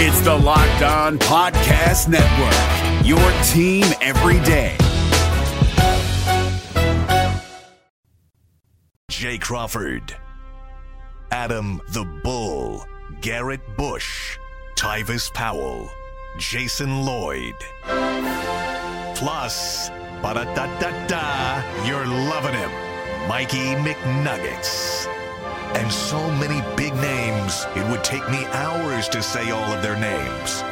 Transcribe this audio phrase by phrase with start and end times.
[0.00, 4.76] It's the Locked On Podcast Network, your team every day.
[9.10, 10.14] Jay Crawford,
[11.32, 12.86] Adam the Bull,
[13.22, 14.38] Garrett Bush,
[14.76, 15.90] Tyvis Powell,
[16.38, 17.56] Jason Lloyd.
[19.16, 19.88] Plus,
[20.22, 22.70] ba da da da da, you're loving him,
[23.26, 25.17] Mikey McNuggets.
[25.74, 29.98] And so many big names, it would take me hours to say all of their
[29.98, 30.62] names.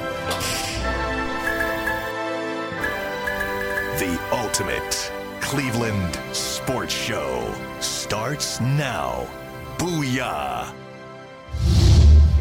[4.00, 9.28] The ultimate Cleveland sports show starts now.
[9.78, 10.72] Booyah!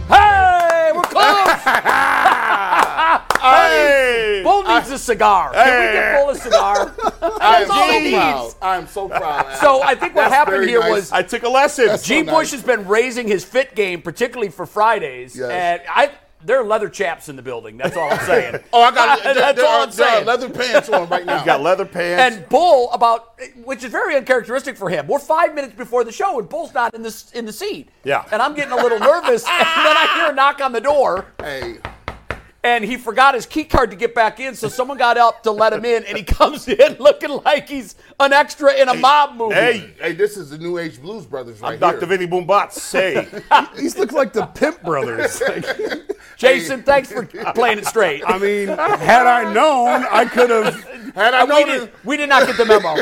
[0.07, 2.81] Hey, we're close.
[3.41, 5.51] hey, Bull needs a cigar.
[5.53, 6.95] Can we get Bull a cigar?
[7.41, 8.13] I am That's all he so needs.
[8.15, 8.53] proud.
[8.61, 9.55] I am so proud.
[9.57, 10.91] So I think what That's happened very here nice.
[10.91, 11.87] was I took a lesson.
[11.87, 12.19] That's G.
[12.19, 12.51] so Bush nice.
[12.51, 15.51] has been raising his fit game, particularly for Fridays, Yes.
[15.51, 16.11] and I.
[16.43, 17.75] There are leather chaps in the building.
[17.75, 18.59] That's all I'm saying.
[18.71, 20.25] Oh, I got there, That's there all are, I'm there are saying.
[20.27, 21.37] leather pants on right now.
[21.37, 22.35] He's got leather pants.
[22.37, 25.07] And Bull about, which is very uncharacteristic for him.
[25.07, 27.89] We're five minutes before the show, and Bull's not in the in the seat.
[28.03, 28.25] Yeah.
[28.31, 31.25] And I'm getting a little nervous, and then I hear a knock on the door.
[31.39, 31.77] Hey,
[32.65, 35.51] and he forgot his key card to get back in, so someone got up to
[35.51, 39.35] let him in, and he comes in looking like he's an extra in a mob
[39.35, 39.53] movie.
[39.53, 42.07] hey, hey, this is the New Age Blues Brothers right I'm Dr.
[42.07, 42.17] here.
[42.17, 42.91] Vinny Boombots.
[42.95, 43.27] Hey,
[43.77, 45.41] These look like the Pimp Brothers.
[45.55, 45.65] Like,
[46.37, 48.23] Jason, thanks for playing it straight.
[48.25, 50.83] I mean, had I known, I could have.
[51.13, 52.95] Had I we, known did, we did not get the memo.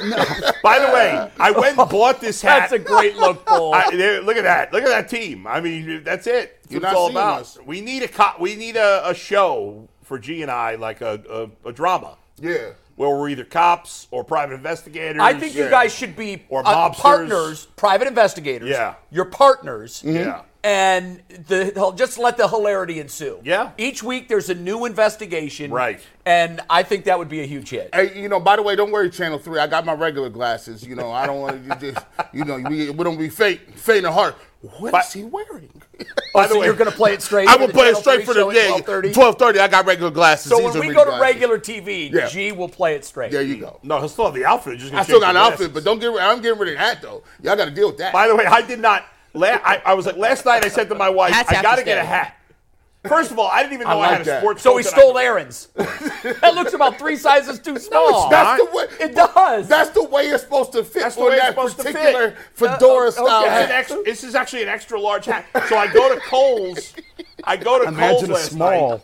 [0.61, 2.69] by the way, I went and bought this hat.
[2.69, 3.73] That's a great look, Bull.
[3.73, 3.87] I,
[4.23, 4.71] look at that!
[4.73, 5.47] Look at that team.
[5.47, 6.59] I mean, that's it.
[6.63, 7.41] That's You're it's not all about.
[7.41, 7.57] us.
[7.65, 11.49] We need a co- we need a, a show for G and I, like a,
[11.65, 12.71] a, a drama yeah.
[12.95, 15.21] where we're either cops or private investigators.
[15.21, 16.95] I think you guys should be Or uh, mobsters.
[16.95, 18.69] partners, private investigators.
[18.69, 18.95] Yeah.
[19.11, 20.01] Your partners.
[20.05, 20.41] Yeah.
[20.65, 23.39] And the, just let the hilarity ensue.
[23.43, 23.71] Yeah.
[23.77, 25.71] Each week there's a new investigation.
[25.71, 25.99] Right.
[26.25, 27.89] And I think that would be a huge hit.
[27.93, 29.59] Hey, you know, by the way, don't worry, Channel 3.
[29.59, 30.81] I got my regular glasses.
[30.85, 34.05] You know, I don't want to just, you know, we, we don't be faint, faint
[34.05, 34.37] of heart.
[34.79, 35.69] What is But- he wearing?
[35.99, 37.47] Oh, By the so way, you're going to play it straight?
[37.49, 39.13] I for will the play it straight for the at yeah, 12:30?
[39.15, 39.59] 1230.
[39.59, 40.49] I got regular glasses.
[40.51, 41.21] So These when we go to glasses.
[41.21, 42.27] regular TV, Yeah.
[42.27, 43.31] G will play it straight.
[43.31, 43.79] There you go.
[43.83, 44.79] no, he'll still have the outfit.
[44.79, 45.73] Just gonna I still got the an outfit, glasses.
[45.73, 46.11] but don't get.
[46.21, 47.23] I'm getting rid of that though.
[47.41, 48.13] Y'all got to deal with that.
[48.13, 49.05] By the way, I did not.
[49.33, 50.63] La- I, I was like last night.
[50.63, 52.35] I said to my wife, Hats "I got to to get a hat."
[53.07, 54.39] First of all, I didn't even know I, like had a that.
[54.41, 54.61] sports.
[54.61, 55.67] So coat he that I stole could- Aaron's.
[55.75, 58.29] that looks about three sizes too small.
[58.29, 58.85] That's the way.
[59.01, 59.67] It does.
[59.67, 61.83] That's the way it's supposed to fit That's the on way it's that supposed to
[61.83, 61.93] fit.
[61.95, 63.45] particular fedora Uh, style okay.
[63.45, 63.71] It's an hat.
[63.71, 65.45] extra, this is actually an extra large hat.
[65.67, 66.93] So I go to Kohl's.
[67.43, 68.89] I go to Kohl's Imagine a last small.
[68.91, 69.01] night.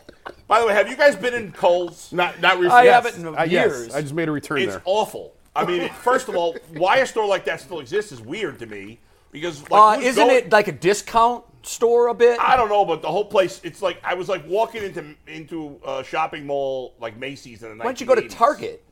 [0.48, 2.10] By the way, have you guys been in Kohl's?
[2.12, 2.86] Not not I recently.
[2.88, 3.86] haven't in Uh, years.
[3.88, 4.82] yes, I just made a return It's there.
[4.86, 5.32] awful.
[5.54, 8.58] I mean, it- first of all, why a store like that still exists is weird
[8.60, 8.98] to me
[9.30, 12.38] because uh, like who's isn't going- it like a discount store a bit?
[12.40, 13.60] I don't know, but the whole place.
[13.64, 17.76] It's like I was like walking into into a shopping mall like Macy's in the
[17.76, 18.30] Why don't you go to 1980s.
[18.36, 18.84] Target?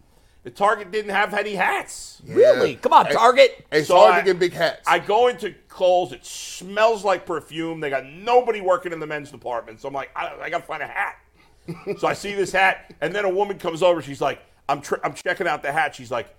[0.45, 2.23] The Target didn't have any hats.
[2.27, 2.77] Really?
[2.77, 3.67] Come on, Hey, Target.
[3.73, 4.81] It's So hard I- to get big hats.
[4.87, 6.13] I go into Kohl's.
[6.13, 7.81] It smells like perfume.
[7.81, 9.81] They got nobody working in the men's department.
[9.81, 11.17] So I'm like, I, I got to find a hat.
[11.99, 14.01] so I see this hat, and then a woman comes over.
[14.01, 14.41] She's like,
[14.71, 15.95] I'm tr- I'm checking out the hat.
[15.95, 16.35] She's like,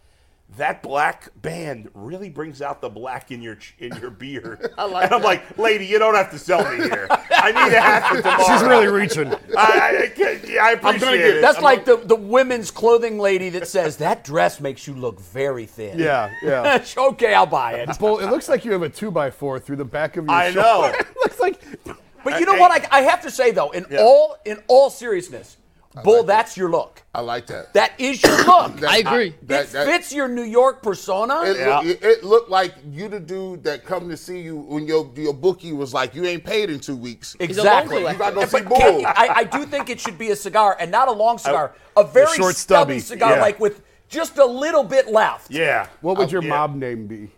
[0.57, 4.71] that black band really brings out the black in your in your beard.
[4.77, 7.07] I like and I'm like, lady, you don't have to sell me here.
[7.09, 8.43] I need a hat for tomorrow.
[8.47, 9.33] She's really reaching.
[9.33, 11.37] I, I, I, can't- yeah, I appreciate get it.
[11.37, 11.41] it.
[11.41, 15.19] That's I'm like the, the women's clothing lady that says that dress makes you look
[15.21, 15.99] very thin.
[15.99, 16.83] Yeah, yeah.
[16.97, 17.99] okay, I'll buy it.
[17.99, 20.33] Bull, it looks like you have a two by four through the back of your.
[20.33, 20.61] I shoulder.
[20.61, 20.85] know.
[20.99, 21.61] it looks like.
[22.23, 22.71] But you know what?
[22.91, 23.99] I, I have to say though, in Yeah.
[24.01, 25.55] all in all seriousness,
[26.03, 27.01] Bull, that's your look.
[27.15, 27.73] I like that.
[27.73, 28.75] That is your look.
[28.77, 29.35] That- I agree.
[29.43, 31.41] that- it that- fits your New York persona.
[31.43, 31.81] It, Yeah.
[31.83, 35.33] it, it looked like you the dude that come to see you when your your
[35.33, 37.35] bookie was like, you ain't paid in two weeks.
[37.39, 37.97] Exactly.
[38.03, 39.05] local You gotta go see but can- Bull.
[39.07, 41.73] I, I do think it should be a cigar and not a long cigar.
[41.97, 42.99] A very short, stubby, stubby.
[42.99, 43.41] cigar, Yeah.
[43.41, 45.49] like with just a little bit left.
[45.51, 45.87] yeah.
[46.01, 46.49] What would oh, your Yeah.
[46.49, 47.31] mob name be?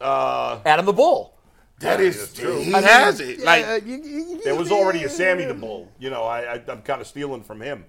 [0.00, 1.31] Uh, Adam the Bull.
[1.82, 2.60] That is true.
[2.60, 3.40] He has it.
[3.40, 5.88] Like Uh, you- you- you- There was already a Sammy the Bull.
[5.98, 7.84] You know, I, I, I'm kind of stealing from him.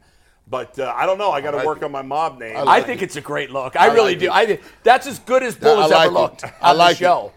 [0.48, 1.32] But uh, I don't know.
[1.32, 1.84] I got to like work it.
[1.86, 2.58] on my mob name.
[2.58, 3.06] I like think it.
[3.06, 3.76] it's a great look.
[3.78, 4.26] I, really like do.
[4.26, 4.32] it.
[4.32, 6.20] I that's as good as Bull I has like ever it.
[6.20, 7.08] looked I like the it.
[7.08, 7.32] show.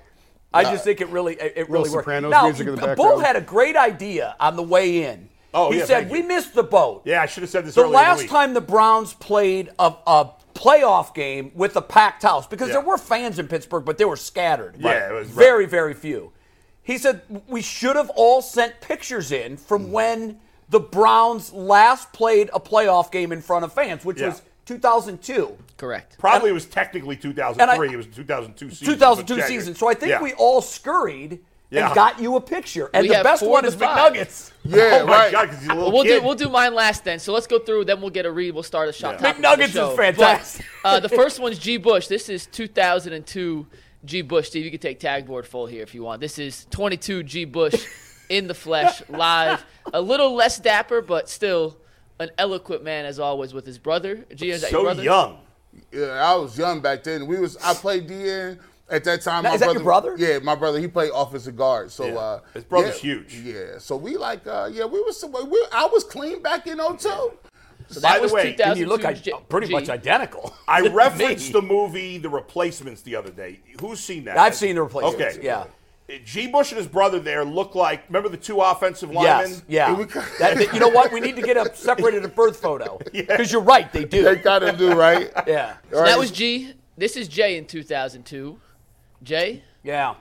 [0.52, 2.04] I just think it really, it, it really works.
[2.04, 5.28] Sopranos Now, music in the Bull had a great idea on the way in.
[5.54, 7.02] Oh, he yeah, said we missed the boat.
[7.04, 8.30] yeah, I should have said this The earlier in last the week.
[8.30, 12.74] time the Browns played a, a playoff game with a packed house, because Yeah.
[12.74, 14.76] there were fans in Pittsburgh, but they were scattered.
[14.78, 16.32] Yeah, it was- very, very few.
[16.86, 20.38] He said we should have all sent pictures in from when
[20.70, 24.28] the Browns last played a playoff game in front of fans, which Yeah.
[24.28, 25.56] was 2002.
[25.76, 26.16] Correct.
[26.18, 27.88] Probably it was technically 2003.
[27.88, 28.86] I- it was 2002 season.
[28.94, 29.52] 2002 but check it.
[29.52, 29.74] season.
[29.74, 30.22] So I think Yeah.
[30.22, 31.40] we all scurried
[31.70, 31.86] Yeah.
[31.86, 32.88] and got you a picture.
[32.94, 34.12] And We the best one is five.
[34.14, 34.52] McNuggets.
[34.64, 35.32] Yeah, Oh my right.
[35.32, 36.20] God, he's a little We'll kid.
[36.20, 37.18] do we'll do mine last then.
[37.20, 37.84] So let's go through.
[37.84, 38.52] Then we'll get a read.
[38.54, 39.20] We'll start a shot.
[39.20, 39.32] Yeah.
[39.32, 40.66] topic McNuggets the is fantastic.
[40.82, 41.76] But, uh, the first one's G.
[41.76, 42.06] Bush.
[42.08, 43.66] This is 2002
[44.06, 44.22] G.
[44.22, 44.48] Bush.
[44.48, 46.20] Steve, you can take tag board full here if you want.
[46.20, 47.44] This is 22 G.
[47.44, 47.86] Bush
[48.28, 49.64] in the flesh, live.
[49.92, 51.76] A little less dapper, but still
[52.18, 54.24] an eloquent man as always with his brother.
[54.34, 54.50] G.
[54.50, 55.02] Is that your so brother?
[55.02, 55.38] young.
[55.92, 57.26] Yeah, I was young back then.
[57.26, 58.58] We was I played DN
[58.88, 59.42] at that time.
[59.42, 60.14] Now, my is that your brother?
[60.16, 60.78] Yeah, my brother.
[60.78, 61.90] He played offensive guard.
[61.92, 62.14] So Yeah.
[62.18, 63.34] uh, His brother's yeah, huge.
[63.34, 63.78] Yeah.
[63.78, 67.32] So we like uh, yeah we was we, I was clean back in 02.
[67.88, 69.72] So By the was way, And you look i- G- pretty G.
[69.72, 70.54] much identical.
[70.68, 73.60] I referenced the movie The Replacements the other day.
[73.80, 74.36] Who's seen that?
[74.38, 75.44] I've seen The Replacements, Okay.
[75.46, 75.58] yeah.
[76.08, 76.46] Uh, G.
[76.46, 78.04] Bush and his brother there look like.
[78.08, 79.50] Remember the two offensive linemen?
[79.50, 79.94] Yes, yeah.
[80.38, 81.12] That- that- you know what?
[81.12, 83.92] We need to get a separated a birth photo because you're right.
[83.92, 84.22] They do.
[84.22, 85.30] They gotta do right.
[85.46, 86.74] yeah, So that was G.
[86.96, 88.58] This is J in 2002.
[89.22, 89.62] J.
[89.82, 90.14] yeah.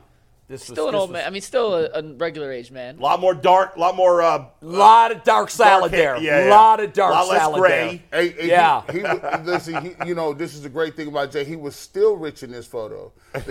[0.47, 1.25] This was Still an this old was- man.
[1.25, 2.99] I mean, still a, a regular age man.
[2.99, 4.21] A lot more dark, a lot more.
[4.21, 6.23] Uh, lot of dark salad dark hair- there.
[6.23, 6.51] Yeah, yeah.
[6.55, 8.03] lot of dark lot less salad gray.
[8.11, 8.21] there.
[8.21, 8.83] Hey, hey, Yeah.
[8.91, 11.45] He, he, was- listen, he, you know, this is the great thing about Jay.
[11.45, 13.11] He was still rich in this photo.
[13.33, 13.41] still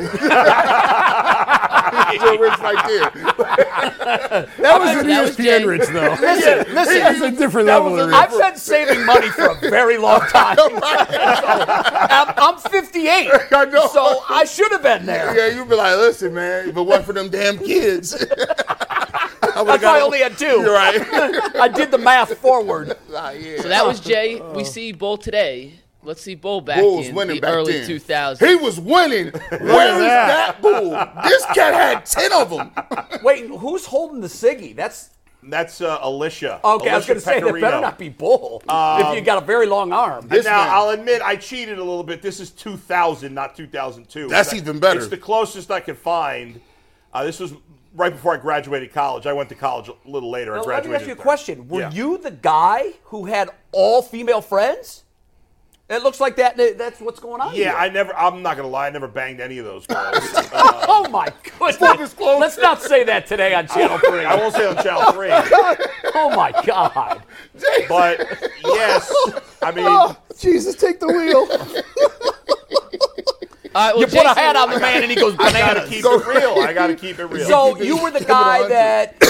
[2.39, 3.11] rich right there.
[4.59, 6.17] That was an that was ESPN rich though.
[6.21, 6.99] Listen, listen.
[7.01, 8.17] That's a different level of rich.
[8.17, 10.57] I've been saving money for a very long time.
[10.57, 13.89] So, I'm, I'm 58, I know.
[13.89, 15.37] so I should have been there.
[15.37, 18.11] Yeah, you'd be like, listen, man, if it wasn't for them damn kids.
[18.13, 18.23] That's
[19.65, 21.01] why I only had 2 You're right.
[21.57, 22.97] I did the math forward.
[23.17, 23.61] Ah, yeah.
[23.61, 24.41] So that was Jay.
[24.41, 25.75] We see Bull today.
[26.03, 27.89] Let's see Bull back Bull was in winning the back early then.
[27.89, 28.45] 2000s.
[28.45, 29.29] He was winning.
[29.29, 30.61] Where is that.
[30.61, 30.91] bull?
[31.23, 32.73] This cat had ten of them.
[33.23, 34.75] Wait, who's holding the ciggy?
[34.75, 35.11] That's
[35.45, 36.61] that's uh, Alicia.
[36.65, 36.91] okay.
[36.91, 39.67] I was going to say that better not be Bull if you got a very
[39.67, 40.27] long arm.
[40.27, 42.21] This now, man- I'll admit I cheated a little bit.
[42.21, 44.29] This is 2000, not 2002.
[44.29, 44.99] That's That- even better.
[45.01, 46.61] It's the closest I could find.
[47.15, 47.55] Uh, this was
[47.95, 49.25] right before I graduated college.
[49.27, 50.53] I went to college a little later.
[50.53, 50.91] I Now, let graduated.
[50.91, 51.23] me ask you a third.
[51.23, 51.69] question.
[51.69, 51.91] Were Yeah.
[51.93, 55.03] you the guy who had all female friends?
[55.89, 56.57] It looks like that.
[56.79, 57.55] That's what's going on.
[57.55, 57.75] Yeah, here.
[57.77, 58.17] I never.
[58.17, 58.87] I'm not gonna lie.
[58.87, 60.17] I never banged any of those girls.
[60.97, 61.29] Oh my
[61.59, 61.77] goodness!
[61.99, 62.41] disclosure.
[62.41, 64.25] Let's not say that today on Channel Three.
[64.25, 65.29] I won't say on Channel Three,
[66.15, 67.23] Oh my God!
[67.89, 68.27] but
[68.65, 69.13] yes,
[69.63, 71.47] I mean, Oh, Jesus, take the wheel.
[73.75, 75.53] All right, well, You put a hat on the man and he goes I gotta
[75.81, 75.91] bananas.
[75.91, 76.63] keep it real.
[76.63, 77.47] I gotta keep it real.
[77.47, 79.23] So you were the guy that.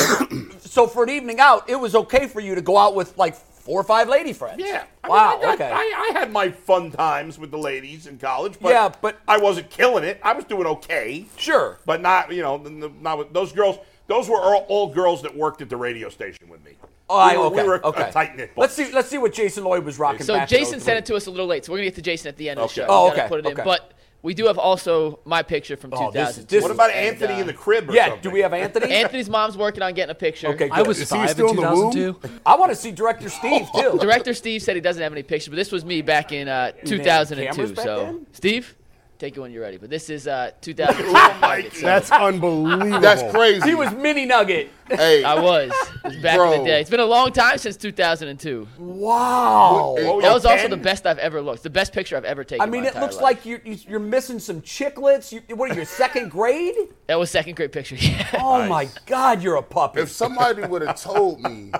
[0.60, 3.34] so for an evening out, it was okay for you to go out with like
[3.34, 4.60] four or five lady friends.
[4.60, 4.84] yeah.
[5.02, 5.30] I Wow.
[5.30, 5.70] mean, I got- okay.
[5.72, 9.38] I, I had my fun times with the ladies in college, but Yeah, but- I
[9.38, 10.20] wasn't killing it.
[10.22, 11.24] I was doing okay.
[11.38, 11.78] sure.
[11.86, 13.78] but not you know n- n- not with those girls.
[14.06, 16.72] Those were all, all girls that worked at the radio station with me.
[17.08, 17.62] Oh, I, we were, okay.
[17.62, 18.08] we were okay.
[18.08, 18.50] a tight knit.
[18.54, 18.92] Let's see.
[18.92, 20.24] Let's see what Jason Lloyd was rocking.
[20.26, 22.02] So back Jason sent it to us a little late, so we're gonna get to
[22.02, 22.86] Jason at the end of the show.
[22.86, 23.92] Oh, We gotta okay, Put it in, but
[24.24, 26.56] we do have also my picture from Oh, this is- 2002.
[26.56, 27.90] this What is- about And, Anthony uh, in the crib?
[27.90, 28.04] Or Yeah.
[28.08, 28.22] something?
[28.22, 28.90] Do we have Anthony?
[28.90, 30.48] Anthony's mom's working on getting a picture.
[30.48, 30.70] Okay.
[30.72, 30.86] I good.
[30.88, 32.16] was Is he five still in in 2002.
[32.46, 33.98] I want to see director Steve too.
[34.00, 36.72] Director Steve said he doesn't have any pictures, but this was me back in uh,
[36.86, 37.74] 2002.
[37.76, 38.26] So then?
[38.32, 38.74] Steve,
[39.18, 39.76] take it when you're ready.
[39.76, 41.12] But this is uh, 2002.
[41.16, 41.70] Oh, Mikey.
[41.76, 43.00] So That's unbelievable.
[43.00, 43.68] That's crazy.
[43.68, 44.70] He was mini nugget.
[44.88, 45.70] Hey, I was.
[45.70, 46.80] It was back in the day.
[46.80, 48.68] It's been a long time since 2002.
[48.78, 49.94] Wow.
[49.96, 50.70] That was also Ken?
[50.70, 51.62] the best I've ever looked.
[51.62, 52.60] The best picture I've ever taken.
[52.60, 53.22] I in mean, my it looks life.
[53.22, 55.32] like you're you're missing some chiclets.
[55.32, 56.74] You, what are you, second grade?
[57.06, 57.96] that was second grade picture.
[58.04, 58.28] Yeah.
[58.40, 60.00] Oh my God, you're a puppy.
[60.00, 61.72] if somebody would have told me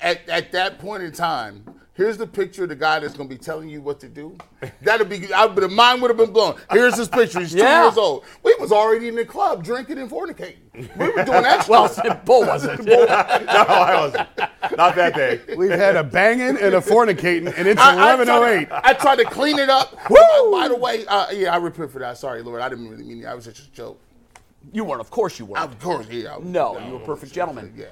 [0.00, 3.34] at, at that point in time, here's the picture of the guy that's going to
[3.34, 4.36] be telling you what to do,
[4.82, 6.56] that'd be, I, but mine would have been blown.
[6.70, 7.40] Here's his picture.
[7.40, 7.84] He's two Yeah.
[7.84, 8.24] years old.
[8.42, 10.56] We was already in the club drinking and fornicating.
[10.74, 12.24] We were doing that well, stuff.
[12.24, 12.84] Bull wasn't.
[12.84, 14.28] no, I wasn't.
[14.76, 15.40] Not that day.
[15.56, 18.28] We've had a banging and a fornicating, and it's I, I, tried
[18.68, 18.80] 11:08.
[18.84, 19.92] I tried to clean it up.
[20.08, 22.18] By, by the way, uh, yeah, I repent for that.
[22.18, 22.60] Sorry, Lord.
[22.60, 23.26] I didn't really mean it.
[23.26, 24.00] I was just a joke.
[24.72, 25.00] You weren't.
[25.00, 25.62] Of course you weren't.
[25.64, 26.34] Of course, yeah.
[26.36, 27.72] I- No, yeah, you were a I perfect gentleman.
[27.76, 27.86] Yeah.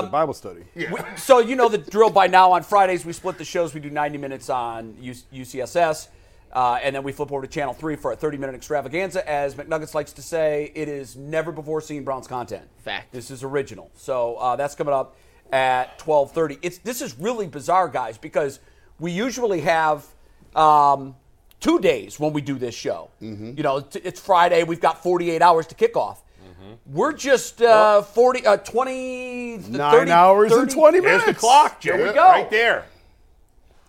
[0.00, 0.64] It's a Bible study.
[0.74, 2.52] We- so you know the drill by now.
[2.52, 3.72] On Fridays, we split the shows.
[3.74, 4.94] We do 90 minutes on
[5.32, 6.08] UCSS,
[6.52, 9.26] uh, and then we flip over to Channel 3 for a 30-minute extravaganza.
[9.28, 12.64] As McNuggets likes to say, it is never before seen Browns content.
[12.78, 13.12] Fact.
[13.12, 13.90] This is original.
[13.94, 15.16] So uh, that's coming up
[15.52, 16.58] at 12:30.
[16.62, 18.60] It's this is really bizarre, guys, because
[18.98, 20.06] we usually have.
[20.54, 21.16] Um,
[21.60, 23.08] Two days when we do this show.
[23.20, 24.64] You know, it's, it's Friday.
[24.64, 26.22] We've got 48 hours to kick off.
[26.86, 31.26] We're just uh, 40, uh, 20, Nine 30 hours and 30 20 There's minutes.
[31.26, 31.96] the clock, Joe.
[31.96, 32.22] There we go.
[32.28, 32.84] Right there.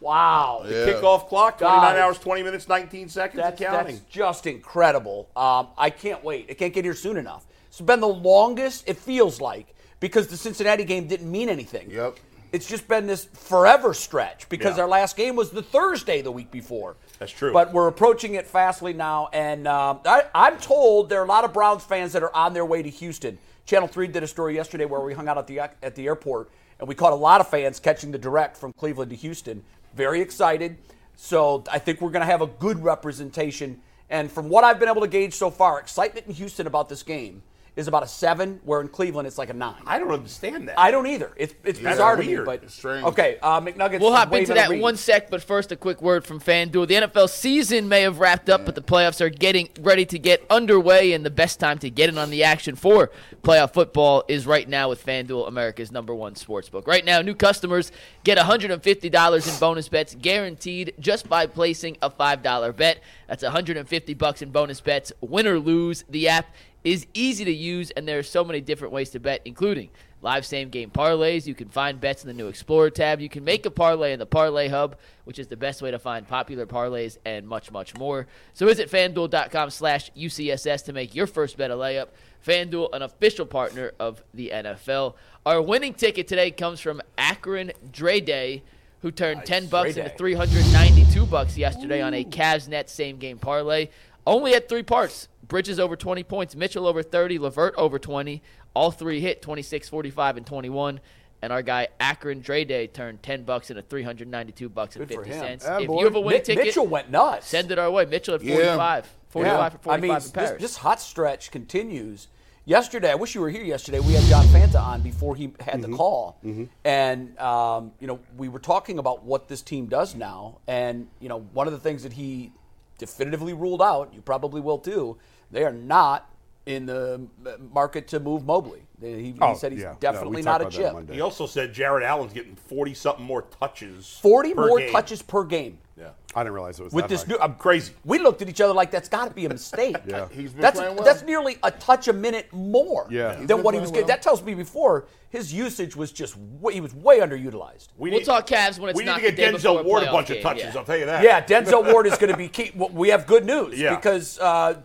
[0.02, 0.64] Wow.
[0.66, 0.86] Yeah.
[0.88, 2.00] Kickoff clock, 29 Guys.
[2.00, 3.96] hours, 20 minutes, 19 seconds, That's, and counting.
[3.96, 5.30] that's just incredible.
[5.36, 6.48] Um, I can't wait.
[6.50, 7.46] I can't get here soon enough.
[7.70, 11.90] It's been the longest, it feels like, because the Cincinnati game didn't mean anything.
[11.92, 12.18] Yep.
[12.52, 14.84] it's just been this forever stretch because Yeah.
[14.84, 16.96] our last game was the Thursday the week before.
[17.20, 17.54] That's true.
[17.54, 21.44] But we're approaching it fastly now, and um, I, I'm told there are a lot
[21.44, 23.38] of Browns fans that are on their way to Houston.
[23.66, 26.50] Channel Three did a story yesterday where we hung out at the at the airport,
[26.80, 29.64] and we caught a lot of fans catching the direct from Cleveland to Houston.
[29.96, 30.78] Very excited.
[31.16, 33.82] So I think we're going to have a good representation.
[34.10, 37.02] And from what I've been able to gauge so far, excitement in Houston about this
[37.02, 37.42] game
[37.76, 39.76] is about a seven, where in Cleveland it's like a nine.
[39.86, 40.80] I don't understand that.
[40.80, 41.32] I don't either.
[41.36, 43.06] It's it's That's bizarre to me, but It's strange.
[43.06, 43.38] okay.
[43.42, 44.00] Uh, McNuggets.
[44.00, 44.78] We'll hop into that read.
[44.78, 46.88] in one sec, but first a quick word from FanDuel.
[46.88, 50.46] The NFL season may have wrapped up, but the playoffs are getting ready to get
[50.50, 53.12] underway, and the best time to get in on the action for
[53.44, 56.88] playoff football is right now with FanDuel, America's number one sportsbook.
[56.88, 57.92] Right now, new customers
[58.24, 63.02] get $150 in bonus bets guaranteed just by placing a $5 bet.
[63.28, 66.04] That's 150 bucks in bonus bets, win or lose.
[66.10, 66.48] The app
[66.86, 69.90] is easy to use, and there are so many different ways to bet, including
[70.22, 71.48] live same game parlays.
[71.48, 73.20] You can find bets in the new Explorer tab.
[73.20, 76.00] You can make a parlay in the Parlay Hub, which is the best way to
[76.00, 78.28] find popular parlays and much, much more.
[78.54, 82.10] So visit fanduel.com slash UCSS to make your first bet a layup.
[82.46, 85.16] FanDuel, an official partner of the NFL.
[85.44, 88.62] Our winning ticket today comes from Akron Dre Day,
[89.02, 90.16] who turned 10 bucks into Day.
[90.16, 93.90] 392 bucks yesterday on a Cavs net same game parlay.
[94.28, 95.28] Only had three parts.
[95.48, 98.42] Bridges over 20 points, Mitchell over 30, Lavert over 20.
[98.74, 101.00] All three hit 26, 45, and 21.
[101.42, 105.24] And our guy Akron Dre Day turned 10 bucks into 392 bucks and Good for
[105.24, 105.46] 50 him.
[105.60, 105.66] cents.
[105.66, 105.82] Attaboy.
[105.84, 107.48] If you have a winning Mi- ticket, Mitchell went nuts.
[107.48, 108.06] send it our way.
[108.06, 108.56] Mitchell at Yeah.
[108.56, 109.10] 45.
[109.30, 110.62] 45 for 45 I mean, in this, Paris.
[110.62, 112.28] this hot stretch continues.
[112.68, 114.00] Yesterday, I wish you were here yesterday.
[114.00, 115.92] We had John Fanta on before he had Mm-hmm.
[115.92, 116.38] the call,
[116.84, 120.58] and um, you know we were talking about what this team does now.
[120.68, 122.52] And you know one of the things that he
[122.98, 125.18] definitively ruled out, you probably will too.
[125.52, 126.30] They are not
[126.66, 127.28] in the
[127.74, 128.82] market to move Mobley.
[129.00, 129.96] He, he Oh, said he's yeah.
[130.00, 131.12] Definitely we not a chip.
[131.12, 134.18] He also said Jarrett Allen's getting 40 something more touches.
[134.22, 134.92] 40 per more game.
[134.92, 135.78] touches per game.
[135.98, 136.10] Yeah.
[136.36, 137.32] I didn't realize it was with that this high.
[137.34, 137.40] new.
[137.40, 137.94] I'm Crazy.
[138.04, 139.96] We looked at each other like that's got to be a mistake.
[140.06, 140.28] Yeah.
[140.30, 141.06] He's been that's playing well.
[141.06, 143.38] that's nearly a touch a minute more Yeah.
[143.38, 144.08] He's than what he playing was getting.
[144.08, 144.16] well.
[144.18, 147.88] That tells me before his usage was just way, he was way underutilized.
[147.98, 149.86] We We'll need- talk Cavs when it's We need to get the day before Denzel
[149.86, 150.64] Ward a playoff bunch game, of touches.
[150.64, 150.80] yeah.
[150.80, 151.24] I'll tell you that.
[151.24, 152.72] Yeah, Denzel Ward is going to be key.
[152.76, 153.96] well, We have good news Yeah.
[153.96, 154.76] because uh,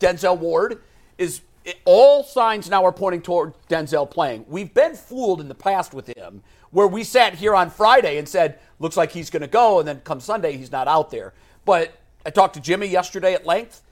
[0.00, 0.82] Denzel Ward
[1.18, 1.40] is.
[1.84, 4.46] All signs now are pointing toward Denzel playing.
[4.48, 8.28] We've been fooled in the past with him, where we sat here on Friday and
[8.28, 11.32] said, "Looks like he's going to go," and then come Sunday, he's not out there.
[11.64, 11.92] But
[12.24, 13.82] I talked to Jimmy yesterday at length.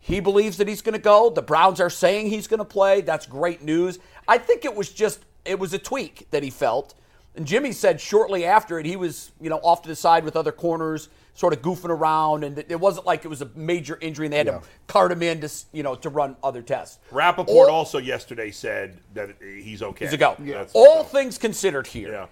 [0.00, 1.30] He believes that he's going to go.
[1.30, 3.02] The Browns are saying he's going to play.
[3.02, 3.98] That's great news.
[4.26, 6.94] I think it was just it was a tweak that he felt.
[7.34, 10.36] And Jimmy said shortly after it, he was you know off to the side with
[10.36, 14.26] other corners, sort of goofing around, and it wasn't like it was a major injury
[14.26, 14.58] and they had Yeah.
[14.58, 16.98] to cart him in to you know to run other tests.
[17.10, 20.04] Rappaport All- also yesterday said that he's okay.
[20.04, 20.36] He's a go.
[20.38, 22.12] That's- All things considered here.
[22.12, 22.26] Yeah.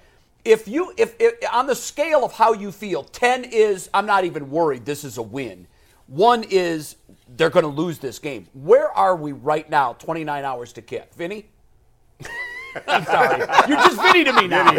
[0.45, 4.25] If you if, if on the scale of how you feel, ten is I'm not
[4.25, 4.85] even worried.
[4.87, 5.67] This is a win.
[6.07, 6.97] One is
[7.37, 8.49] they're going to lose this game.
[8.55, 9.93] Where are we right now?
[9.93, 11.15] 29 hours to kick.
[11.15, 11.47] Vinny.
[12.89, 13.39] I'm sorry.
[13.69, 14.71] You're just Vinny to me now.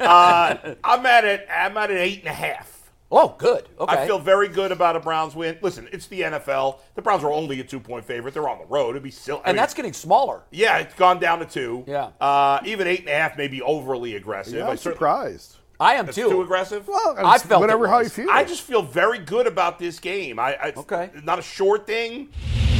[0.00, 1.46] Uh, I'm at it.
[1.54, 2.71] I'm at an eight and a half.
[3.14, 3.68] Oh, good.
[3.78, 3.94] Okay.
[3.94, 5.58] I feel very good about a Browns win.
[5.60, 6.78] Listen, it's the NFL.
[6.94, 8.32] The Browns are only a two point favorite.
[8.32, 8.90] They're on the road.
[8.90, 9.40] It'd be silly.
[9.44, 10.42] I and mean, that's getting smaller.
[10.50, 11.84] yeah, it's gone down to two.
[11.86, 12.10] Yeah.
[12.20, 14.54] Uh, even eight and a half may be overly aggressive.
[14.54, 15.56] Yeah, I I'm certainly- surprised.
[15.80, 16.30] I am too.
[16.30, 16.86] too aggressive.
[16.86, 18.30] Well, I felt whatever how you feel.
[18.30, 20.38] I just feel very good about this game.
[20.38, 21.10] I, I Okay.
[21.24, 22.28] not a short thing.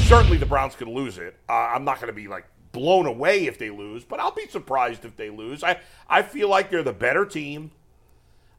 [0.05, 1.37] Certainly, the Browns could lose it.
[1.49, 4.47] Uh, I'm not going to be like blown away if they lose, but I'll be
[4.47, 5.65] surprised if they lose.
[5.65, 7.73] I I feel like they're the better team.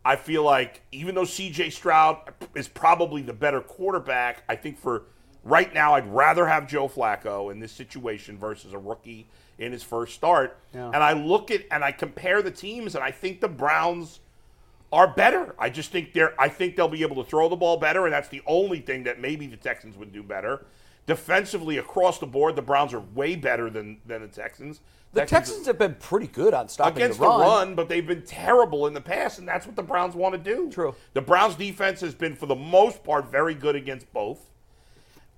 [0.06, 1.70] I feel like even though C.J.
[1.70, 5.04] Stroud is probably the better quarterback, I think for
[5.44, 9.84] right now I'd rather have Joe Flacco in this situation versus a rookie in his
[9.84, 10.58] first start.
[10.94, 14.20] And I look at and I compare the teams, and I think the Browns
[14.92, 15.56] are better.
[15.58, 18.14] I just think they're I think they'll be able to throw the ball better, and
[18.14, 20.66] that's the only thing that maybe the Texans would do better.
[21.06, 24.80] Defensively across the board, the Browns are way better than than the Texans.
[25.14, 27.40] The Texans have been pretty good on stopping against the the run.
[27.40, 30.40] run, but they've been terrible in the past, and that's what the Browns want to
[30.40, 30.72] do.
[30.72, 30.96] True.
[31.14, 34.50] The Browns defense has been, for the most part, very good against both.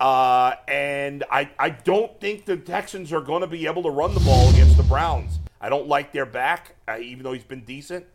[0.00, 4.14] Uh, and I, I don't think the Texans are going to be able to run
[4.14, 5.38] the ball against the Browns.
[5.60, 8.06] I don't like their back, uh, even though he's been decent.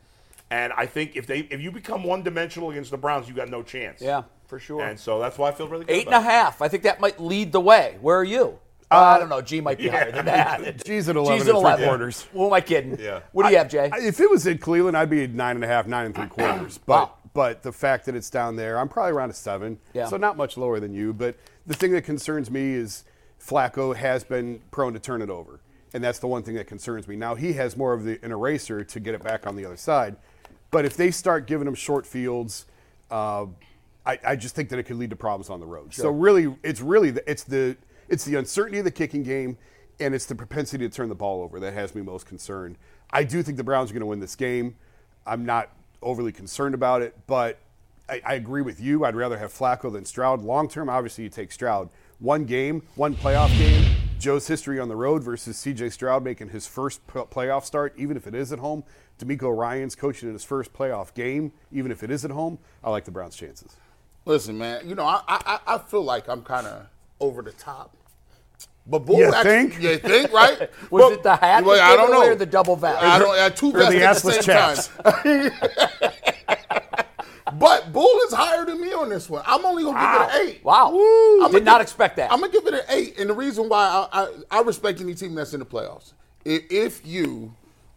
[0.51, 3.49] And I think if they if you become one dimensional against the Browns, you got
[3.49, 4.01] no chance.
[4.01, 4.81] Yeah, for sure.
[4.83, 5.93] And so that's why I feel really good.
[5.93, 6.61] Eight and a it.
[6.61, 7.97] I think that might lead the way.
[8.01, 8.59] Where are you?
[8.91, 9.41] Uh, I don't know.
[9.41, 10.83] G might be higher than that.
[10.85, 11.85] G's at 11 G's and at three 11.
[11.87, 12.27] quarters.
[12.33, 12.99] Who am I kidding?
[12.99, 13.21] Yeah.
[13.31, 13.89] What do you have, Jay?
[13.93, 16.27] If it was in Cleveland, I'd be at nine and a half, nine and three
[16.27, 16.77] quarters.
[16.85, 17.13] But Wow.
[17.33, 19.79] but the fact that it's down there, I'm probably around a seven.
[19.93, 20.07] Yeah.
[20.07, 21.13] So not much lower than you.
[21.13, 23.05] But the thing that concerns me is
[23.41, 25.61] Flacco has been prone to turn it over.
[25.93, 27.15] and that's the one thing that concerns me.
[27.15, 29.77] Now he has more of the, an eraser to get it back on the other
[29.77, 30.17] side,
[30.71, 32.65] but if they start giving him short fields,
[33.09, 33.45] uh,
[34.05, 35.93] I, I just think that it could lead to problems on the road.
[35.93, 37.77] So really, it's really the, it's the
[38.09, 39.57] it's the uncertainty of the kicking game,
[39.99, 42.77] and it's the propensity to turn the ball over that has me most concerned.
[43.11, 44.75] I do think the Browns are going to win this game.
[45.25, 45.69] I'm not
[46.01, 47.59] overly concerned about it, but
[48.09, 49.05] I, I agree with you.
[49.05, 50.41] I'd rather have Flacco than Stroud.
[50.41, 51.89] Long term, obviously, you take Stroud.
[52.19, 53.95] One game, one playoff game.
[54.19, 55.89] Joe's history on the road versus C.J.
[55.89, 58.83] Stroud making his first p- playoff start, even if it is at home.
[59.17, 62.59] DeMeco Ryans coaching in his first playoff game, even if it is at home.
[62.83, 63.75] I like the Browns' chances.
[64.25, 64.87] Listen, man.
[64.87, 66.85] You know, I I, I feel like I'm kind of
[67.19, 67.95] over the top.
[68.87, 69.81] But Bull You actually, think?
[69.81, 70.59] You think, right?
[70.89, 71.63] Was Well, it the hat?
[71.63, 72.23] Well, I don't know.
[72.27, 73.01] Or the double vest?
[73.01, 73.37] I don't.
[73.39, 74.87] I two vests at the same chaps.
[74.87, 75.51] time.
[77.59, 79.43] but Bull is higher than me on this one.
[79.45, 80.63] I'm only gonna give it an eight.
[80.63, 80.89] Wow.
[81.43, 82.31] I'm Did not give- expect that.
[82.31, 85.13] I'm gonna give it an eight, and the reason why I, I, I respect any
[85.13, 86.13] team that's in the playoffs.
[86.45, 87.53] If, if you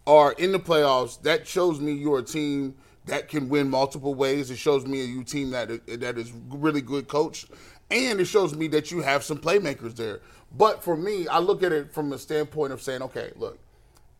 [0.06, 2.74] are in the playoffs, that shows me you're a team
[3.06, 4.50] that can win multiple ways.
[4.50, 7.46] It shows me a you team that that is really good coach,
[7.90, 10.20] and it shows me that you have some playmakers there.
[10.56, 13.58] But for me, I look at it from a standpoint of saying, okay, look,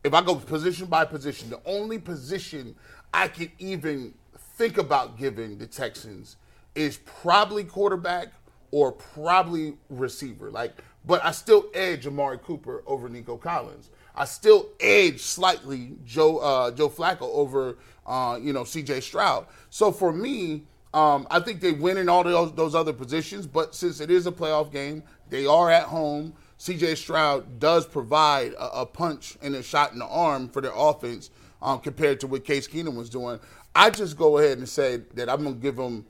[0.03, 2.75] if I go position by position, the only position
[3.13, 4.15] I can even
[4.57, 6.37] think about giving the Texans
[6.75, 8.29] is probably quarterback
[8.71, 10.51] or probably receiver.
[10.51, 13.91] Like, but I still edge Amari Cooper over Nico Collins.
[14.15, 19.01] I still edge slightly Joe uh, Joe Flacco over uh, you know C.J.
[19.01, 19.47] Stroud.
[19.71, 23.47] So for me, um, I think they win in all those, those other positions.
[23.47, 26.35] But since it is a playoff game, they are at home.
[26.59, 26.95] C.J.
[26.95, 31.31] Stroud does provide a, a punch and a shot in the arm for their offense
[31.61, 33.41] um, compared to what Case Keenum was doing.
[33.75, 36.07] I just go ahead and say that I'm to give them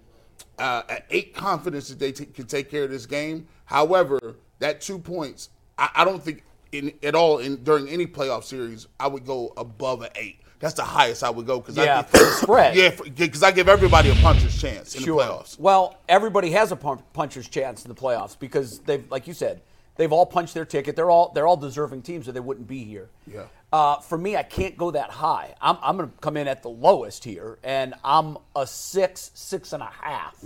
[0.59, 3.47] uh, eight confidence that they t- can take care of this game.
[3.65, 6.45] However, that two points, I, I don't think
[6.75, 10.41] in, at all in during any playoff series I would go above an eight.
[10.61, 12.77] That's the highest I would go because Yeah, I for the spread.
[12.77, 15.23] Yeah, because I give everybody a puncher's chance in Sure.
[15.23, 15.59] the playoffs.
[15.59, 19.61] Well, everybody has a puncher's chance in the playoffs because they've, like you said,
[19.97, 20.97] they've all punched their ticket.
[20.97, 23.09] They're all they're all deserving teams, or they wouldn't be here.
[23.27, 23.45] Yeah.
[23.73, 25.53] Uh, for me, I can't go that high.
[25.61, 29.73] I'm, I'm going to come in at the lowest here, and I'm a six, six
[29.73, 30.41] and a half.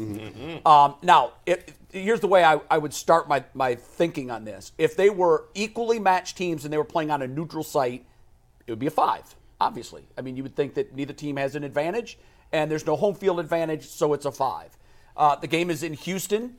[0.64, 4.72] Um, now, it, here's the way I, I would start my, my thinking on this.
[4.78, 8.06] If they were equally matched teams and they were playing on a neutral site,
[8.66, 10.08] it would be a five, obviously.
[10.16, 12.16] I mean, you would think that neither team has an advantage,
[12.50, 14.74] and there's no home field advantage, so it's a five.
[15.18, 16.56] Uh, the game is in Houston,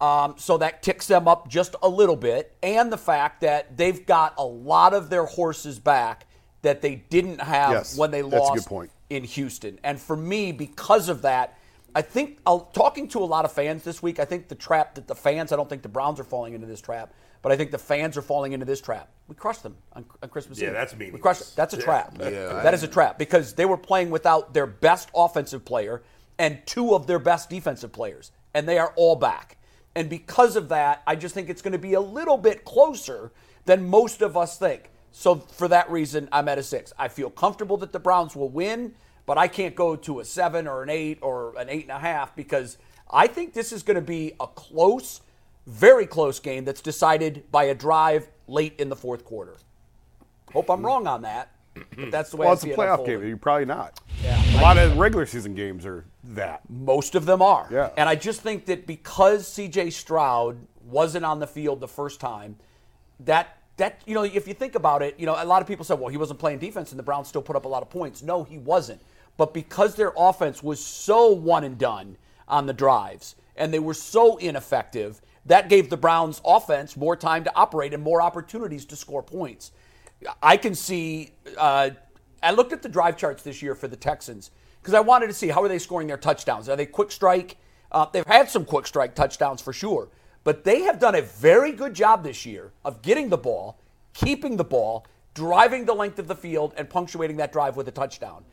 [0.00, 4.04] um, so that ticks them up just a little bit, and the fact that they've
[4.06, 6.26] got a lot of their horses back
[6.62, 8.90] that they didn't have Yes, when they that's a lost good point.
[9.08, 9.78] in Houston.
[9.82, 11.56] And for me, because of that,
[11.94, 14.94] I think uh, talking to a lot of fans this week, I think the trap
[14.94, 17.56] that the fans, I don't think the Browns are falling into this trap, but I
[17.56, 19.08] think the fans are falling into this trap.
[19.26, 20.72] We crushed them on, on Christmas Yeah, Eve.
[20.74, 21.48] that's We crushed them.
[21.56, 21.82] That's a Yeah.
[21.82, 22.16] trap.
[22.20, 26.02] Yeah, that is a trap because they were playing without their best offensive player
[26.38, 29.56] and two of their best defensive players, and they are all back.
[29.94, 33.32] And because of that, I just think it's going to be a little bit closer
[33.64, 34.90] than most of us think.
[35.12, 36.92] So for that reason, I'm at a six.
[36.98, 38.94] I feel comfortable that the Browns will win,
[39.26, 41.98] but I can't go to a seven or an eight or an eight and a
[41.98, 42.78] half because
[43.10, 45.20] I think this is going to be a close,
[45.66, 49.56] very close game that's decided by a drive late in the fourth quarter.
[50.52, 52.10] Hope I'm wrong on that, but mm-hmm.
[52.10, 53.20] that's the way Well, I it's a playoff unfolding.
[53.20, 53.28] game.
[53.28, 54.00] You're probably not.
[54.22, 54.60] Yeah.
[54.60, 56.68] A lot of regular season games are that.
[56.68, 57.68] Most of them are.
[57.70, 57.90] Yeah.
[57.96, 62.56] And I just think that because CJ Stroud wasn't on the field the first time,
[63.20, 65.84] that that you know, if you think about it, you know, a lot of people
[65.84, 67.88] said, well, he wasn't playing defense and the Browns still put up a lot of
[67.88, 68.22] points.
[68.22, 69.00] No, he wasn't.
[69.36, 73.94] But because their offense was so one and done on the drives and they were
[73.94, 78.96] so ineffective, that gave the Browns offense more time to operate and more opportunities to
[78.96, 79.72] score points.
[80.42, 81.32] I can see.
[81.56, 81.90] Uh,
[82.42, 85.32] I looked at the drive charts this year for the Texans because I wanted to
[85.32, 86.68] see how are they scoring their touchdowns.
[86.68, 87.56] Are they quick strike?
[87.92, 90.08] Uh, they've had some quick strike touchdowns for sure,
[90.44, 93.80] but they have done a very good job this year of getting the ball,
[94.14, 97.92] keeping the ball, driving the length of the field, and punctuating that drive with a
[97.92, 98.44] touchdown.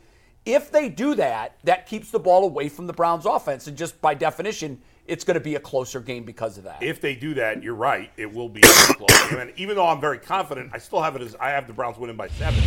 [0.45, 4.01] If they do that, that keeps the ball away from the Browns' offense, and just
[4.01, 6.81] by definition, it's going to be a closer game because of that.
[6.83, 8.11] If they do that, you're right.
[8.17, 9.39] It will be a close game.
[9.39, 11.97] And even though I'm very confident, I still have it as I have the Browns
[11.97, 12.61] winning by seven.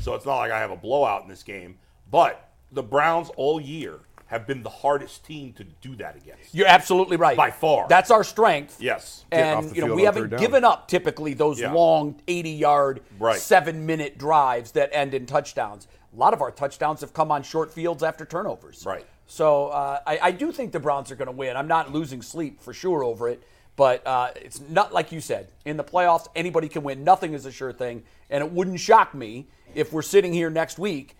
[0.00, 1.78] So it's not like I have a blowout in this game.
[2.10, 6.54] But the Browns all year have been the hardest team to do that against.
[6.54, 7.36] You're absolutely right.
[7.36, 7.86] By far.
[7.88, 8.76] That's our strength.
[8.78, 9.24] Yes.
[9.32, 11.72] And you know, we haven't given up typically those Yeah.
[11.72, 13.38] long 80-yard, Right.
[13.38, 15.88] 7-minute drives that end in touchdowns.
[16.14, 18.84] A lot of our touchdowns have come on short fields after turnovers.
[18.84, 19.06] Right.
[19.28, 21.56] So uh, I, I do think the Browns are going to win.
[21.56, 23.42] I'm not losing sleep for sure over it.
[23.76, 25.52] But uh, it's not like you said.
[25.64, 27.04] In the playoffs, anybody can win.
[27.04, 28.02] Nothing is a sure thing.
[28.28, 31.14] And it wouldn't shock me if we're sitting here next week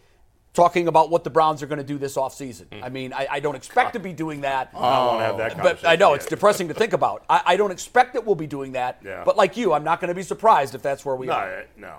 [0.54, 2.64] talking about what the Browns are going to do this offseason.
[2.82, 4.70] I mean, I, I don't expect to be doing that.
[4.74, 5.86] I don't want to have that But.
[5.86, 7.24] I know it's depressing to think about.
[7.30, 8.98] I, I don't expect that we'll be doing that.
[9.04, 9.22] Yeah.
[9.24, 11.64] But like you, I'm not going to be surprised if that's where we No, are.
[11.76, 11.98] no.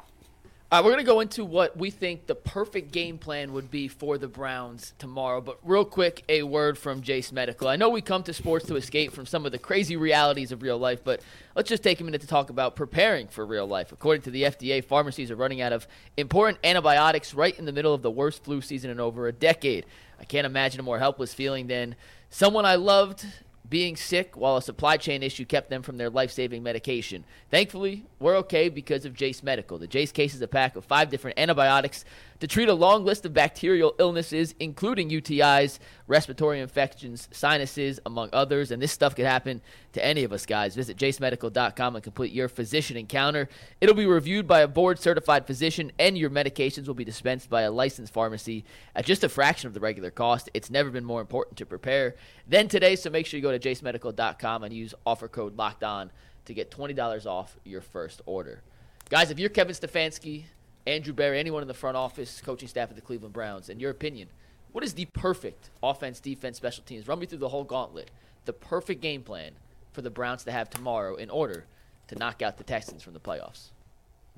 [0.72, 3.72] All right, we're going to go into what we think the perfect game plan would
[3.72, 5.42] be for the Browns tomorrow.
[5.42, 7.68] But real quick, a word from Jace Medical.
[7.68, 10.62] I know we come to sports to escape from some of the crazy realities of
[10.62, 11.22] real life, but
[11.56, 13.92] let's just take a minute to talk about preparing for real life.
[13.92, 17.96] According to the FDA, pharmacies are running out of important antibiotics right in the middle
[17.96, 19.88] of the worst flu season in over a decade.
[20.20, 21.96] I can't imagine a more helpless feeling than
[22.30, 23.26] someone I loved
[23.70, 27.24] being sick while a supply chain issue kept them from their life saving medication.
[27.52, 29.78] Thankfully, we're okay because of Jace Medical.
[29.78, 32.04] The Jace case is a pack of five different antibiotics
[32.40, 38.72] to treat a long list of bacterial illnesses, including UTIs, respiratory infections, sinuses, among others.
[38.72, 39.62] And this stuff could happen
[39.94, 40.76] to any of us, guys.
[40.76, 43.50] Visit jacemedical.com and complete your physician encounter.
[43.82, 47.64] It'll be reviewed by a board certified physician, and your medications will be dispensed by
[47.64, 48.64] a licensed pharmacy
[48.96, 50.50] at just a fraction of the regular cost.
[50.54, 52.16] It's never been more important to prepare
[52.48, 56.12] than today, so make sure you go to jacemedical.com and use offer code locked on
[56.46, 58.62] to get $20 off your first order.
[59.10, 60.46] Guys, if you're Kevin Stefanski,
[60.88, 63.92] Andrew Berry, anyone in the front office, coaching staff of the Cleveland Browns, in your
[63.92, 64.30] opinion,
[64.72, 67.08] what is the perfect offense, defense, special teams?
[67.08, 68.12] Run me through the whole gauntlet.
[68.46, 69.52] The perfect game plan
[69.92, 71.66] for the Browns to have tomorrow in order
[72.08, 73.70] to knock out the Texans from the playoffs.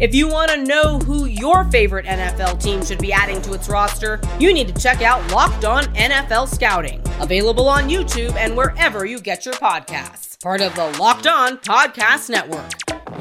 [0.00, 3.68] If you want to know who your favorite NFL team should be adding to its
[3.68, 9.06] roster, you need to check out Locked On NFL Scouting, available on YouTube and wherever
[9.06, 10.42] you get your podcasts.
[10.42, 12.72] Part of the Locked On Podcast Network.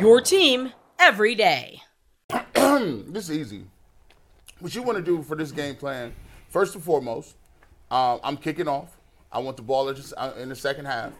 [0.02, 1.80] Your team every day.
[2.56, 3.66] this is easy.
[4.60, 6.12] What you want to do for this game plan,
[6.50, 7.36] first and foremost,
[7.92, 8.98] um, I'm kicking off.
[9.32, 11.14] I want the ball in the- uh, second half.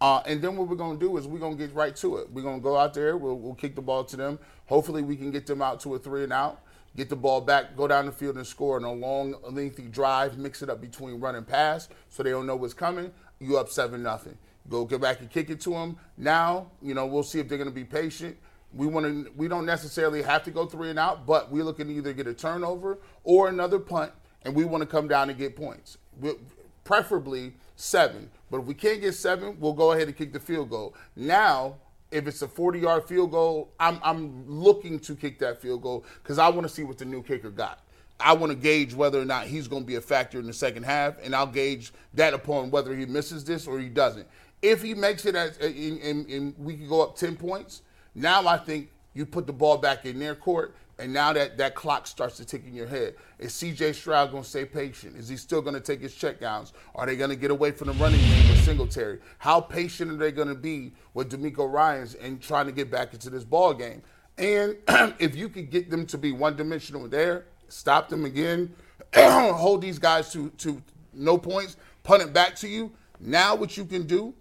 [0.00, 2.16] Uh, and then what we're going to do is we're going to get right to
[2.18, 2.30] it.
[2.32, 3.18] We're going to go out there.
[3.18, 4.38] We'll, we'll kick the ball to them.
[4.70, 6.60] Hopefully, we can get them out to a three and out,
[6.96, 10.38] get the ball back, go down the field and score on a long, lengthy drive,
[10.38, 13.12] mix it up between run and pass so they don't know what's coming.
[13.40, 14.38] You up 7 nothing.
[14.68, 15.96] Go get back and kick it to them.
[16.16, 18.36] Now, you know, we'll see if they're going to be patient.
[18.72, 19.32] We want to.
[19.34, 22.28] We don't necessarily have to go three and out, but we're looking to either get
[22.28, 24.12] a turnover or another punt,
[24.44, 25.98] and we want to come down and get points.
[26.20, 26.36] We-
[26.84, 30.70] Preferably seven, but if we can't get seven, we'll go ahead and kick the field
[30.70, 30.94] goal.
[31.14, 31.76] Now,
[32.10, 36.38] if it's a 40-yard field goal, I'm I'm looking to kick that field goal because
[36.38, 37.80] I want to see what the new kicker got.
[38.18, 40.52] I want to gauge whether or not he's going to be a factor in the
[40.52, 44.26] second half, and I'll gauge that upon whether he misses this or he doesn't.
[44.62, 47.82] If he makes it as and, and, and we can go up 10 points,
[48.14, 51.74] now I think you put the ball back in their court, and now that, that
[51.74, 53.14] clock starts to tick in your head.
[53.38, 55.16] Is CJ Stroud going to stay patient?
[55.16, 56.72] Is he still going to take his checkdowns?
[56.94, 59.18] Are they going to get away from the running game with Singletary?
[59.38, 63.14] How patient are they going to be with DeMeco Ryans and trying to get back
[63.14, 64.02] into this ball game?
[64.36, 64.76] And
[65.18, 68.74] if you could get them to be one dimensional there, stop them again,
[69.14, 70.82] hold these guys to, to
[71.14, 72.92] no points, punt it back to you.
[73.18, 74.34] Now, what you can do,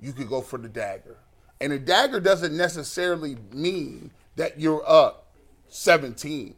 [0.00, 1.16] you could go for the dagger.
[1.60, 5.21] And a dagger doesn't necessarily mean that you're up
[5.72, 6.54] 17.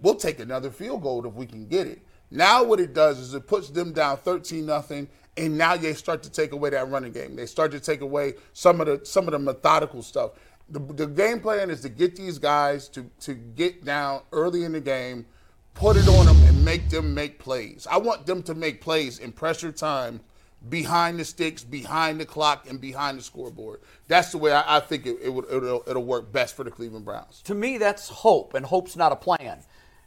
[0.00, 2.02] We'll take another field goal if we can get it.
[2.30, 6.22] Now, what it does is it puts them down 13 nothing, and now they start
[6.24, 7.36] to take away that running game.
[7.36, 10.32] They start to take away some of the some of the methodical stuff.
[10.68, 14.72] The, the game plan is to get these guys to to get down early in
[14.72, 15.26] the game,
[15.74, 17.86] put it on them, and make them make plays.
[17.88, 20.20] I want them to make plays in pressure time
[20.68, 23.80] behind the sticks, behind the clock, and behind the scoreboard.
[24.08, 26.70] That's the way I, I think it, it would it'll, it'll work best for the
[26.70, 27.42] Cleveland Browns.
[27.42, 29.58] to me, that's hope, and hope's not a plan.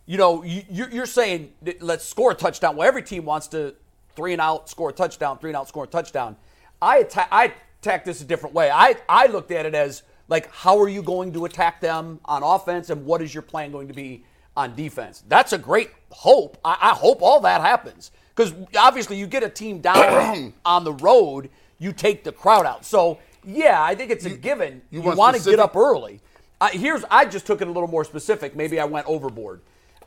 [0.06, 2.76] You know, you, you're you're saying let's score a touchdown.
[2.76, 3.76] Well, every team wants to
[4.16, 6.38] three and out, score a touchdown, three and out, score a touchdown.
[6.82, 8.70] I attack, I attack this a different way.
[8.72, 12.44] I, I looked at it as like, how are you going to attack them on
[12.44, 14.24] offense, and what is your plan going to be
[14.56, 15.24] on defense?
[15.28, 16.58] That's a great hope.
[16.64, 20.94] I, I hope all that happens because obviously you get a team down on the
[20.94, 22.86] road, you take the crowd out.
[22.86, 24.82] So yeah, I think it's a given.
[24.92, 26.22] you You, want want to get up early.
[26.62, 28.56] Uh, here's I just took it a little more specific.
[28.56, 29.62] Maybe I went overboard.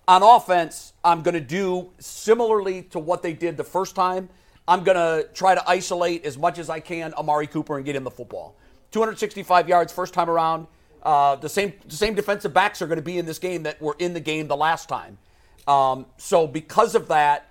[0.07, 4.29] On offense, I'm going to do similarly to what they did the first time.
[4.67, 7.97] I'm going to try to isolate as much as I can Amari Cooper and get
[7.97, 8.57] him the football.
[8.93, 10.67] 265 yards first time around.
[11.03, 13.81] Uh, the same the same defensive backs are going to be in this game that
[13.81, 15.19] were in the game the last time.
[15.67, 17.50] Um, so because of that,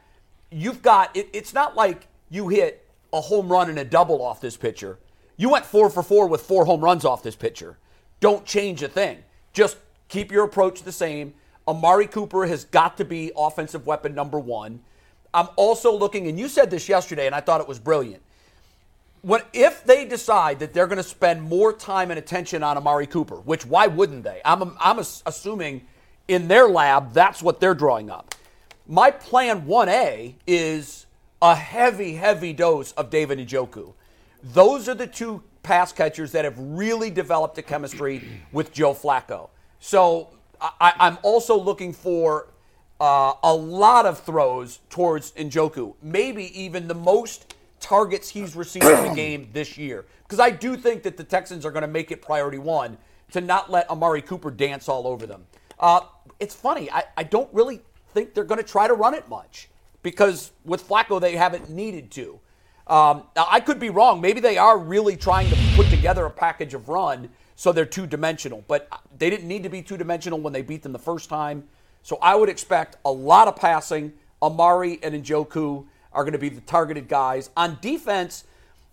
[0.52, 4.42] you've got it, it's not like you hit a home run and a double off
[4.42, 5.00] this pitcher.
[5.38, 7.78] You went four for four with four home runs off this pitcher.
[8.20, 9.24] Don't change a thing.
[9.54, 9.78] Just
[10.10, 11.34] keep your approach the same.
[11.68, 14.82] Amari Cooper has got to be offensive weapon number one.
[15.34, 18.24] I'm also looking, and you said this yesterday, and I thought it was brilliant
[19.22, 23.08] when if they decide that they're going to spend more time and attention on Amari
[23.08, 24.42] Cooper, which why wouldn't they?
[24.46, 25.86] I'm I'm assuming
[26.28, 28.36] in their lab that's what they're drawing up.
[28.92, 31.06] My plan 1A is
[31.44, 33.94] a heavy heavy dose of David Njoku.
[34.42, 39.50] Those are the two pass catchers that have really developed a chemistry with Joe Flacco.
[39.80, 42.48] So I, I'm also looking for
[43.00, 49.10] uh, a lot of throws towards Njoku, maybe even the most targets he's received in
[49.10, 50.06] the game this year.
[50.24, 52.98] Because I do think that the Texans are going to make it priority one
[53.34, 55.46] to not let Amari Cooper dance all over them.
[55.80, 56.02] Uh,
[56.40, 56.90] it's funny.
[56.90, 57.82] I, I don't really
[58.14, 59.70] think they're going to try to run it much
[60.04, 62.40] because with Flacco, they haven't needed to.
[62.88, 64.20] Um, I could be wrong.
[64.20, 68.08] Maybe they are really trying to put together a package of run so they're two
[68.08, 71.30] dimensional, but they didn't need to be two dimensional when they beat them the first
[71.30, 71.66] time.
[72.04, 74.14] So I would expect a lot of passing.
[74.42, 77.50] Amari and Njoku are going to be the targeted guys.
[77.58, 78.46] On defense,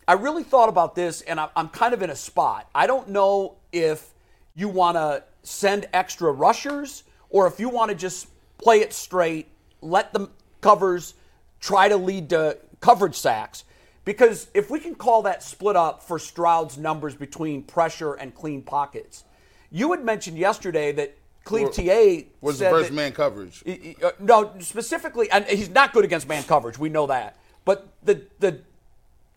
[0.09, 2.69] I really thought about this, and I'm kind of in a spot.
[2.75, 4.11] I don't know if
[4.55, 8.27] you want to send extra rushers or if you want to just
[8.59, 9.49] play it straight,
[9.81, 10.29] let the
[10.61, 11.15] covers
[11.61, 13.65] try to lead to coverage sacks.
[14.05, 18.63] Because if we can call that split up for Stroud's numbers between pressure and clean
[18.63, 19.25] pockets,
[19.71, 23.63] you had mentioned yesterday that Cleve TA was the first man coverage.
[24.03, 26.79] Uh, no, specifically, and he's not good against man coverage.
[26.79, 27.37] We know that.
[27.65, 28.61] But the the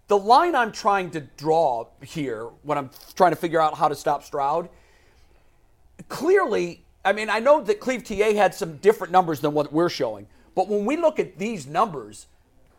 [0.08, 3.96] the line I'm trying to draw here when I'm trying to figure out how to
[3.96, 4.70] stop Stroud,
[6.10, 9.90] clearly, I mean, I know that Cleve TA had some different numbers than what we're
[9.90, 12.28] showing, but when we look at these numbers,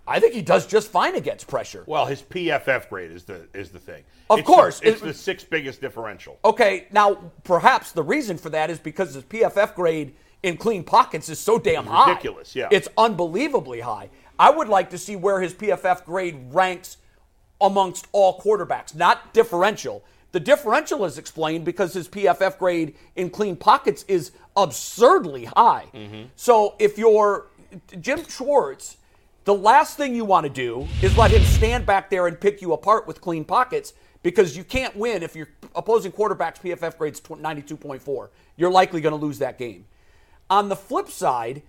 [0.07, 1.85] I think he does just fine against pressure.
[1.87, 4.03] Well, his PFF grade is the is the thing.
[4.29, 6.39] Of it's course, the, it's it, the sixth biggest differential.
[6.45, 11.29] Okay, now perhaps the reason for that is because his PFF grade in clean pockets
[11.29, 12.11] is so damn it's high.
[12.11, 12.69] Ridiculous, yeah.
[12.71, 14.11] It's unbelievably high.
[14.39, 16.97] I would like to see where his PFF grade ranks
[17.61, 20.03] amongst all quarterbacks, not differential.
[20.33, 25.87] The differential is explained because his PFF grade in clean pockets is absurdly high.
[25.95, 26.25] Mm-hmm.
[26.37, 27.47] So if you're
[28.01, 28.97] Jim Schwartz
[29.45, 32.61] the last thing you want to do is let him stand back there and pick
[32.61, 37.21] you apart with clean pockets because you can't win if your opposing quarterback's PFF grade's
[37.21, 38.29] 92.4.
[38.57, 39.87] You're likely going to lose that game.
[40.51, 41.63] On the flip side,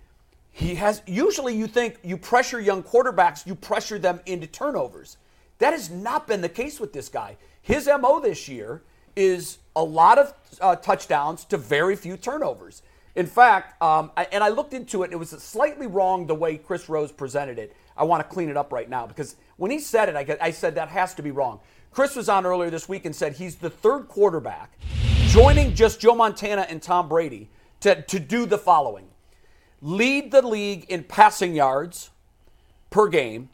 [0.52, 5.18] he has usually you think you pressure young quarterbacks, you pressure them into turnovers.
[5.62, 7.38] That has not been the case with this guy.
[7.62, 8.82] His MO this year
[9.16, 12.82] is a lot of uh, touchdowns to very few turnovers.
[13.14, 16.58] In fact, um, I, and I looked into it, it was slightly wrong the way
[16.58, 17.76] Chris Rose presented it.
[17.96, 20.50] I want to clean it up right now because when he said it, I, I
[20.50, 21.60] said that has to be wrong.
[21.92, 24.80] Chris was on earlier this week and said he's the third quarterback,
[25.28, 29.06] joining just Joe Montana and Tom Brady, to, to do the following
[29.84, 32.10] lead the league in passing yards
[32.90, 33.50] per game,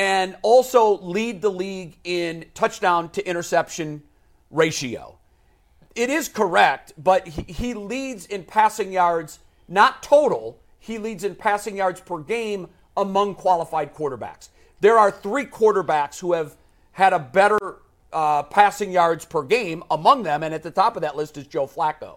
[0.00, 4.02] and also lead the league in touchdown to interception
[4.50, 5.20] ratio
[5.94, 10.58] it is correct, but he, he leads in passing yards, not total.
[10.78, 14.48] He leads in passing yards per game among qualified quarterbacks.
[14.80, 16.56] There are three quarterbacks who have
[16.92, 17.58] had a better
[18.12, 21.46] uh, passing yards per game among them, and at the top of that list is
[21.46, 22.16] Joe Flacco.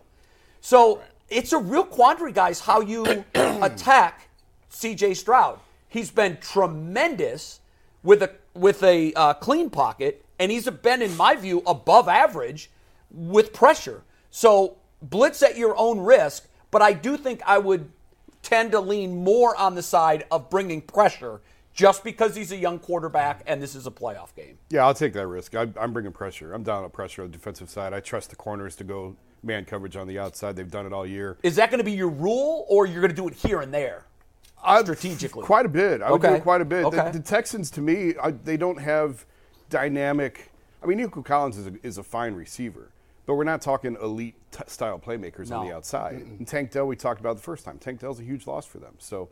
[0.61, 4.29] So it's a real quandary, guys, how you attack
[4.69, 5.15] C.J.
[5.15, 5.59] Stroud.
[5.89, 7.59] He's been tremendous
[8.03, 12.69] with a with a uh, clean pocket, and he's been, in my view, above average
[13.09, 14.03] with pressure.
[14.29, 17.91] So blitz at your own risk, but I do think I would
[18.41, 21.41] tend to lean more on the side of bringing pressure
[21.73, 24.57] just because he's a young quarterback and this is a playoff game.
[24.69, 25.55] Yeah, I'll take that risk.
[25.55, 26.53] I, am bringing pressure.
[26.53, 27.93] I'm down on pressure on the defensive side.
[27.93, 30.55] I trust the corners to go man coverage on the outside.
[30.55, 31.37] They've done it all year.
[31.41, 33.73] Is that going to be your rule, or you're going to do it here and
[33.73, 34.05] there?
[34.65, 36.01] Strategically, quite a bit.
[36.01, 36.29] I would okay.
[36.29, 36.85] do it quite a bit.
[36.85, 37.11] Okay.
[37.11, 39.25] The, the Texans, to me, I, they don't have
[39.69, 40.51] dynamic.
[40.81, 42.91] I mean, Nico Collins is a, is a fine receiver,
[43.25, 45.59] but we're not talking elite t- style playmakers no.
[45.59, 46.15] on the outside.
[46.15, 46.39] Mm-mm.
[46.39, 47.77] And Tank Dell, we talked about the first time.
[47.77, 48.95] Tank Dell's a huge loss for them.
[48.99, 49.29] So,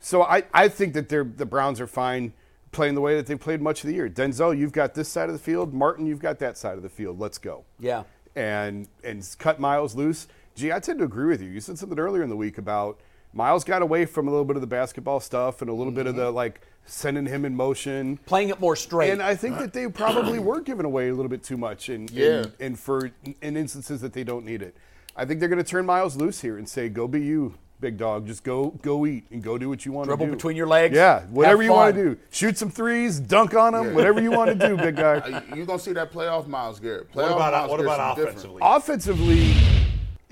[0.00, 2.32] so I, I think that they're, the Browns are fine
[2.72, 4.08] playing the way that they've played much of the year.
[4.08, 5.74] Denzel, you've got this side of the field.
[5.74, 7.20] Martin, you've got that side of the field.
[7.20, 7.64] Let's go.
[7.78, 8.04] Yeah.
[8.34, 10.26] And and cut Myles loose.
[10.54, 11.50] Gee, I tend to agree with you.
[11.50, 12.98] You said something earlier in the week about
[13.32, 15.96] Myles got away from a little bit of the basketball stuff and a little mm-hmm.
[15.96, 18.18] bit of the like sending him in motion.
[18.26, 19.10] Playing it more straight.
[19.10, 22.10] And I think that they probably were giving away a little bit too much, and
[22.10, 22.26] Yeah.
[22.26, 24.76] and, and for in instances that they don't need it.
[25.16, 27.98] I think they're going to turn Myles loose here and say, "Go be you, big
[27.98, 28.26] dog.
[28.26, 30.36] Just go go eat and go do what you want Dribble to do.
[30.36, 30.96] between your legs.
[30.96, 32.16] Yeah, whatever you want to do.
[32.30, 33.92] Shoot some threes, dunk on them, Yeah.
[33.92, 37.08] whatever you want to do, big guy." You're gonna see that playoff Myles Garrett.
[37.12, 38.58] What about Myles what Garrett's about different.
[38.62, 39.81] offensively?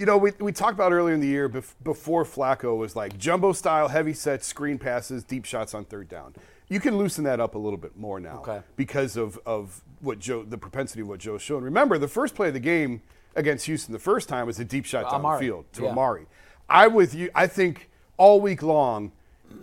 [0.01, 3.19] You know, we, we talked about earlier in the year bef- before Flacco was like
[3.19, 6.35] jumbo style, heavy sets, screen passes, deep shots on third down.
[6.71, 8.63] You can loosen that up a little bit more now Okay.
[8.77, 11.63] because of, of what Joe, the propensity of what Joe's shown.
[11.63, 13.03] Remember, the first play of the game
[13.37, 15.37] against Houston the first time was a deep shot down Amari.
[15.39, 15.91] the field to Yeah.
[15.91, 16.27] Amari.
[16.67, 17.29] I with you.
[17.35, 19.13] I think all week long,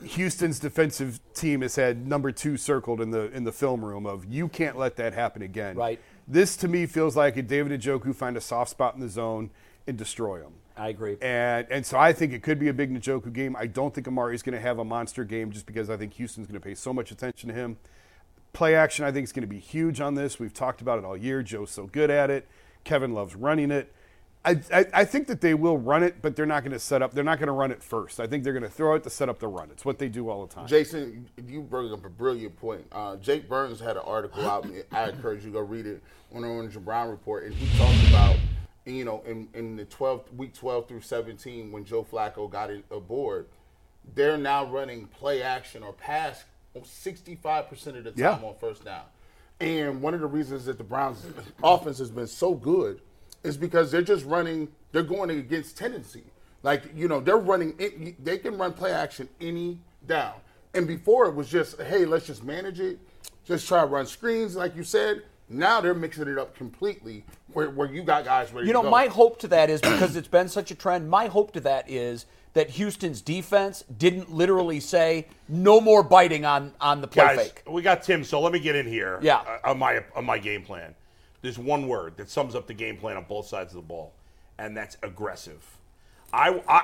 [0.03, 4.23] Houston's defensive team has had number two circled in the in the film room of
[4.25, 5.77] you can't let that happen again.
[5.77, 5.99] Right.
[6.27, 9.49] This to me feels like a David Njoku find a soft spot in the zone
[9.87, 10.53] and destroy them.
[10.75, 11.17] I agree.
[11.21, 13.55] And and so I think it could be a big Njoku game.
[13.57, 16.47] I don't think Amari's going to have a monster game just because I think Houston's
[16.47, 17.77] going to pay so much attention to him.
[18.53, 20.39] Play action, I think, is going to be huge on this.
[20.39, 21.41] We've talked about it all year.
[21.41, 22.47] Joe's so good at it.
[22.83, 23.91] Kevin loves running it.
[24.45, 27.01] I, I, I think that they will run it, but they're not going to set
[27.01, 27.13] up.
[27.13, 28.19] They're not going to run it first.
[28.19, 29.69] I think they're going to throw it to set up the run.
[29.71, 30.67] It's what they do all the time.
[30.67, 32.85] Jason, you bring up a brilliant point.
[32.93, 34.65] Uh, Jake Burns had an article out.
[34.91, 36.01] I encourage you to go read it
[36.33, 38.37] on the Orange and Brown report, and he talked about,
[38.95, 42.85] you know, in, in the 12 week 12 through 17 when Joe Flacco got it
[42.91, 43.47] aboard,
[44.15, 46.43] they're now running play action or pass
[46.75, 48.39] 65% of the time Yeah.
[48.47, 49.03] on first down.
[49.59, 51.25] And one of the reasons that the Browns'
[51.63, 53.01] offense has been so good
[53.43, 56.23] is because they're just running, they're going against tendency.
[56.63, 60.33] Like, you know, they're running, it- they can run play action any down.
[60.73, 62.99] And before it was just, hey, let's just manage it,
[63.45, 65.23] just try to run screens, like you said.
[65.49, 68.83] Now they're mixing it up completely where, where you got guys ready You to know,
[68.83, 68.89] go.
[68.89, 71.09] my hope to that is because it's been such a trend.
[71.09, 76.73] My hope to that is that Houston's defense didn't literally say no more biting on
[76.81, 77.63] on the play Guys, fake.
[77.67, 79.19] we got Tim, so let me get in here.
[79.21, 79.37] Yeah.
[79.37, 80.93] uh, on my on my game plan.
[81.41, 84.11] There's one word that sums up the game plan on both sides of the ball,
[84.57, 85.63] and that's aggressive.
[86.33, 86.83] I, I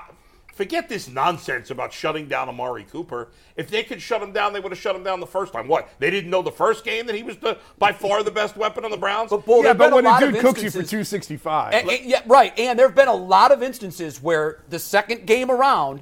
[0.53, 3.29] forget this nonsense about shutting down Amari Cooper.
[3.55, 5.67] If they could shut him down, they would have shut him down the first time.
[5.67, 5.89] What?
[5.99, 8.85] They didn't know the first game that he was the by far the best weapon
[8.85, 9.31] on the Browns.
[9.31, 12.21] But Bull, yeah, but when a a dude cooks you for 265, And- and- yeah,
[12.27, 12.57] right.
[12.57, 16.01] And there have been a lot of instances where the second game around,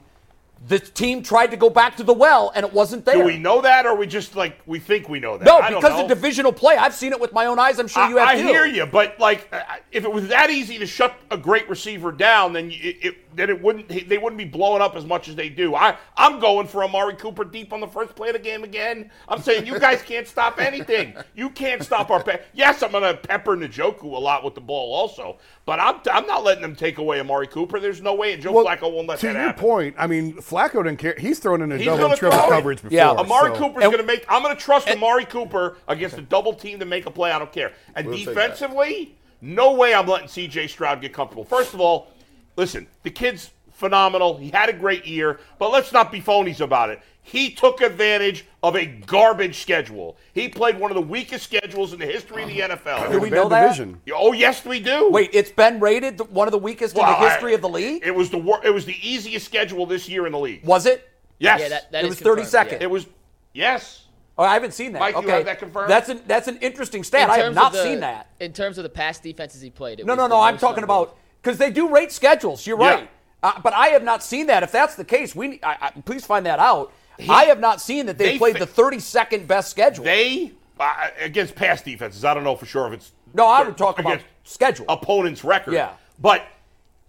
[0.68, 3.16] the team tried to go back to the well and it wasn't there.
[3.16, 5.44] Do we know that, or we just like we think we know that?
[5.44, 6.04] No, I don't because know.
[6.04, 6.76] of divisional play.
[6.78, 7.80] I've seen it with my own eyes.
[7.80, 8.48] I'm sure you have I, I too.
[8.48, 9.60] hear you, but like, uh,
[9.92, 13.50] if it was that easy to shut a great receiver down, then it, it then
[13.50, 15.76] it wouldn't they wouldn't be blowing up as much as they do.
[15.76, 19.12] I I'm going for Amari Cooper deep on the first play of the game again.
[19.28, 21.16] I'm saying you guys can't stop anything.
[21.36, 22.24] You can't stop our.
[22.24, 26.00] Pe- yes, I'm going to pepper Njoku a lot with the ball also, but I'm
[26.12, 27.80] I'm not letting them take away Amari Cooper.
[27.80, 30.36] There's no way, and Joe Well, Flacco won't let to that your point, I mean,
[30.38, 31.16] Flacco didn't care.
[31.18, 32.52] He's thrown in a He's double gonna and triple throw it.
[32.52, 32.96] coverage before.
[32.96, 34.26] Yeah, Amari so- Cooper's going to make.
[34.30, 37.32] I'm going to trust Amari Cooper against a double team to make a play.
[37.32, 37.72] I don't care.
[37.96, 40.68] And We'll defensively, no way I'm letting C.J.
[40.68, 41.44] Stroud get comfortable.
[41.44, 42.11] First of all,
[42.56, 44.38] listen, the kid's phenomenal.
[44.38, 47.02] He had a great year, but let's not be phonies about it.
[47.24, 50.18] He took advantage of a garbage schedule.
[50.34, 53.12] He played one of the weakest schedules in the history of the NFL.
[53.12, 53.62] Do we know that?
[53.64, 54.02] division.
[54.14, 55.10] Oh yes, we do.
[55.12, 58.02] Wait, it's been rated one of the weakest in the history I- of the league.
[58.06, 60.66] It was the wor- It was the easiest schedule this year in the league.
[60.66, 61.08] was it?
[61.38, 62.82] Yes, Yeah, that, that It is was 30 confirmed, seconds.
[62.82, 62.88] yeah.
[62.88, 63.08] it was.
[63.54, 64.06] Yes.
[64.38, 65.00] Oh, I haven't seen that.
[65.00, 65.32] Mike, you okay.
[65.32, 65.90] have that confirmed?
[65.90, 67.26] That's an that's an interesting stat.
[67.26, 68.28] In I have not the- seen that.
[68.40, 70.42] In terms of the past defenses he played, it No, was no, the no.
[70.42, 70.94] I'm talking number.
[70.94, 72.66] about because they do rate schedules.
[72.68, 72.90] You're Yeah.
[72.96, 73.10] right.
[73.44, 74.62] Uh, but I have not seen that.
[74.64, 76.94] If that's the case, we I, I, please find that out.
[77.30, 80.04] I have not seen that they, they played fa- the 32nd best schedule.
[80.06, 82.24] They uh, against past defenses.
[82.26, 84.86] I don't know for sure if it's No, I would talk about schedule.
[84.90, 85.74] opponent's record.
[85.74, 85.94] Yeah.
[86.20, 86.46] but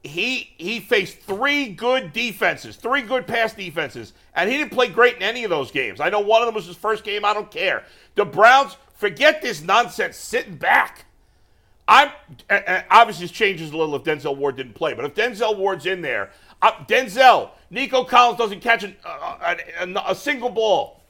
[0.05, 5.17] he he faced three good defenses, three good pass defenses, and he didn't play great
[5.17, 6.01] in any of those games.
[6.01, 7.25] I know one of them was his first game.
[7.25, 7.85] I don't care.
[8.17, 11.05] The Browns forget this nonsense sitting back.
[11.93, 12.11] I'm
[12.91, 16.01] obviously this changes a little if Denzel Ward didn't play, but if Denzel Ward's in
[16.01, 16.31] there,
[16.63, 21.03] uh, Denzel, Nico Collins doesn't catch an, uh, a, a, a single ball.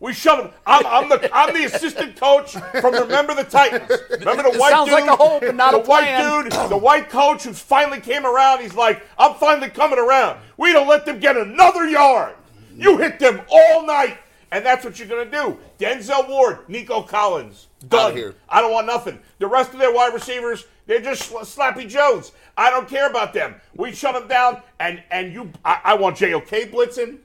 [0.00, 0.50] We shut him.
[0.66, 3.88] I'm, I'm the I'm the assistant coach from Remember the Titans.
[4.10, 6.42] Remember the It white sounds dude, like a hope and not the a plan.
[6.42, 8.60] white dude, the white coach who finally came around.
[8.60, 10.40] He's like, I'm finally coming around.
[10.56, 12.34] We don't let them get another yard.
[12.76, 14.18] You hit them all night,
[14.50, 15.56] and that's what you're gonna do.
[15.78, 18.14] Denzel Ward, Nico Collins, done.
[18.48, 19.18] I don't want nothing.
[19.38, 22.32] The rest of their wide receivers, they're just sl- slappy Joes.
[22.56, 23.54] I don't care about them.
[23.76, 25.50] We shut them down, and and you.
[25.64, 27.18] I, I want JOK blitzing.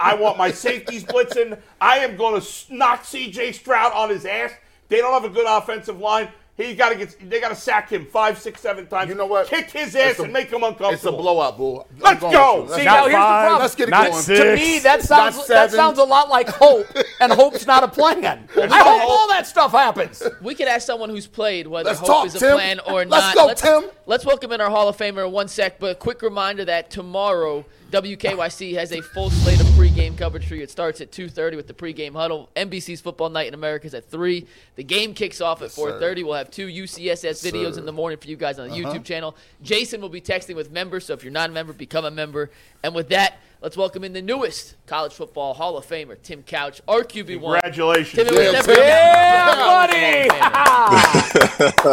[0.00, 1.58] I want my safeties blitzing.
[1.80, 3.52] I am going to knock C.J.
[3.52, 4.52] Stroud on his ass.
[4.88, 6.28] They don't have a good offensive line.
[6.54, 7.16] He got to get.
[7.30, 9.08] They got to sack him five, six, seven times.
[9.08, 9.46] You know what?
[9.48, 10.90] Kick his ass a- and make him uncomfortable.
[10.92, 11.86] It's a blowout, bull.
[11.94, 12.60] I'm Let's go.
[12.62, 12.76] with you.
[12.76, 13.08] See, Let's now go.
[13.08, 13.62] here's the five, problem.
[13.62, 14.22] Let's get it not going.
[14.22, 14.38] six.
[14.40, 16.86] to me, that sounds that sounds a lot like hope,
[17.20, 18.24] and hope's not a plan.
[18.56, 20.22] I hope all that stuff happens.
[20.42, 22.52] We could ask someone who's played whether Let's hope talk, is a Tim.
[22.56, 23.34] plan or Let's not.
[23.34, 23.84] go, let's, Tim.
[24.04, 25.80] Let's welcome in our Hall of Famer in one sec.
[25.80, 30.54] But a quick reminder that tomorrow WKYC has a full slate of pregame coverage for
[30.54, 30.62] you.
[30.62, 32.48] It starts at 2:30 with the pregame huddle.
[32.56, 34.46] NBC's Football Night in America is at three.
[34.76, 36.22] The game kicks off at 4:30.
[36.24, 38.94] We'll have two UCSS videos in the morning for you guys on the Uh-huh.
[38.94, 39.36] YouTube channel.
[39.62, 42.50] Jason will be texting with members, so if you're not a member, become a member.
[42.82, 46.80] And with that, let's welcome in the newest college football Hall of Famer, Tim Couch,
[46.88, 47.40] our QB1.
[47.40, 48.14] Congratulations.
[48.14, 50.28] Tim, it was Yeah, never Yeah,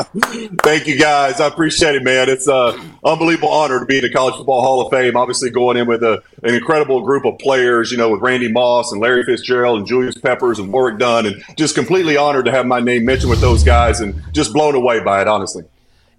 [0.02, 0.58] buddy.
[0.64, 1.40] Thank you, guys.
[1.40, 2.28] I appreciate it, man.
[2.28, 5.16] It's an unbelievable honor to be in the College Football Hall of Fame.
[5.16, 8.92] Obviously, going in with a, an incredible group of players, you know, with Randy Moss
[8.92, 12.66] and Larry Fitzgerald and Julius Peppers and Warrick Dunn, and just completely honored to have
[12.66, 15.64] my name mentioned with those guys and just blown away by it, honestly.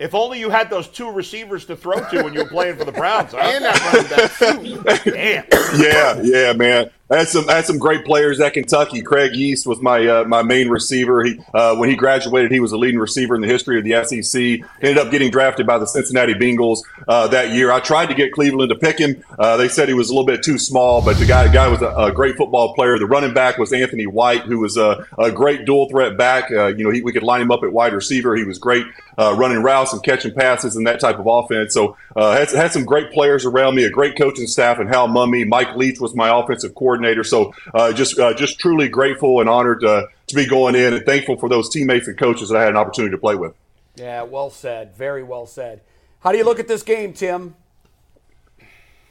[0.01, 2.87] If only you had those two receivers to throw to when you were playing for
[2.87, 3.33] the Browns.
[3.33, 3.39] Huh?
[3.43, 5.05] And that running back.
[5.05, 5.45] Damn.
[5.79, 6.91] yeah, yeah, man.
[7.11, 9.03] I had some had some great players at Kentucky.
[9.03, 11.25] Craig Yeast was my uh, my main receiver.
[11.25, 14.05] He uh, when he graduated, he was a leading receiver in the history of the
[14.05, 14.41] SEC.
[14.81, 17.73] Ended up getting drafted by the Cincinnati Bengals uh, that year.
[17.73, 19.25] I tried to get Cleveland to pick him.
[19.41, 21.67] Uh, they said he was a little bit too small, but the guy the guy
[21.67, 22.97] was a, a great football player.
[22.97, 26.53] The running back was Anthony White, who was a, a great dual threat back.
[26.53, 28.37] Uh, you know, he, we could line him up at wide receiver.
[28.37, 28.87] He was great
[29.19, 31.75] uh, running routes and catching passes and that type of offense.
[31.75, 35.49] So had, had some great players around me, a great coaching staff, and Hal Mumme,
[35.49, 37.00] Mike Leach was my offensive coordinator.
[37.25, 41.05] So uh, just uh, just truly grateful and honored uh, to be going in, and
[41.05, 43.55] thankful for those teammates and coaches that I had an opportunity to play with.
[43.97, 44.95] Yeah, well said.
[44.97, 45.81] Very well said.
[46.21, 47.55] How do you look at this game, Tim?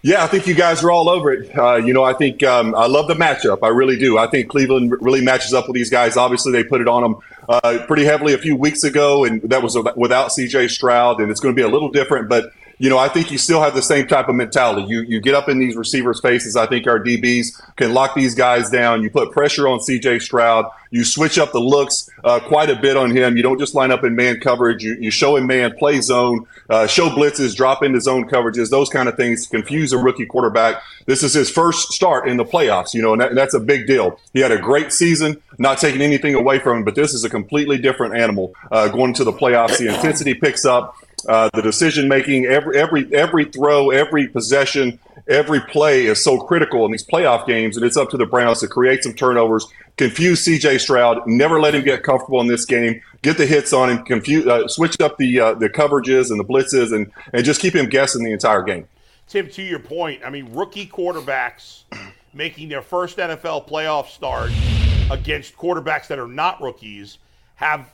[0.02, 1.58] Yeah, I think you guys are all over it.
[1.58, 3.60] Uh, you know, I think um, I love the matchup.
[3.64, 4.18] I really do.
[4.18, 6.16] I think Cleveland really matches up with these guys.
[6.16, 7.16] Obviously, they put it on them
[7.50, 10.70] uh, pretty heavily a few weeks ago, and that was without C.J.
[10.70, 12.30] Stroud, and it's going to be a little different.
[12.30, 14.88] But you know, I think you still have the same type of mentality.
[14.88, 16.56] You you get up in these receivers' faces.
[16.56, 19.04] I think our DBs can lock these guys down.
[19.04, 20.20] You put pressure on C.J.
[20.20, 20.66] Stroud.
[20.92, 23.38] You switch up the looks uh, quite a bit on him.
[23.38, 24.84] You don't just line up in man coverage.
[24.84, 28.90] You, you show him man, play zone, uh, show blitzes, drop into zone coverages, those
[28.90, 30.82] kind of things confuse a rookie quarterback.
[31.06, 33.60] This is his first start in the playoffs, you know, and, that, and that's a
[33.60, 34.20] big deal.
[34.34, 37.30] He had a great season, not taking anything away from him, but this is a
[37.30, 39.78] completely different animal uh, going to the playoffs.
[39.78, 40.96] The intensity picks up.
[41.28, 46.86] Uh, the decision making, every every every throw, every possession, every play is so critical
[46.86, 49.68] in these playoff games, and it's up to the Browns to create some turnovers,
[49.98, 50.78] confuse C.J.
[50.80, 54.46] Stroud, never let him get comfortable in this game, get the hits on him, confuse,
[54.48, 57.88] uh, switch up the uh, the coverages and the blitzes, and and just keep him
[57.88, 58.88] guessing the entire game.
[59.28, 61.84] Tim, to your point, I mean, rookie quarterbacks
[62.34, 64.52] making their first NFL playoff start
[65.12, 67.20] against quarterbacks that are not rookies
[67.56, 67.92] have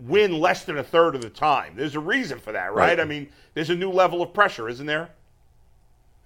[0.00, 1.74] win less than a third of the time.
[1.76, 2.88] There's a reason for that, right?
[2.88, 3.00] Right.
[3.00, 5.10] I mean, there's a new level of pressure, isn't there?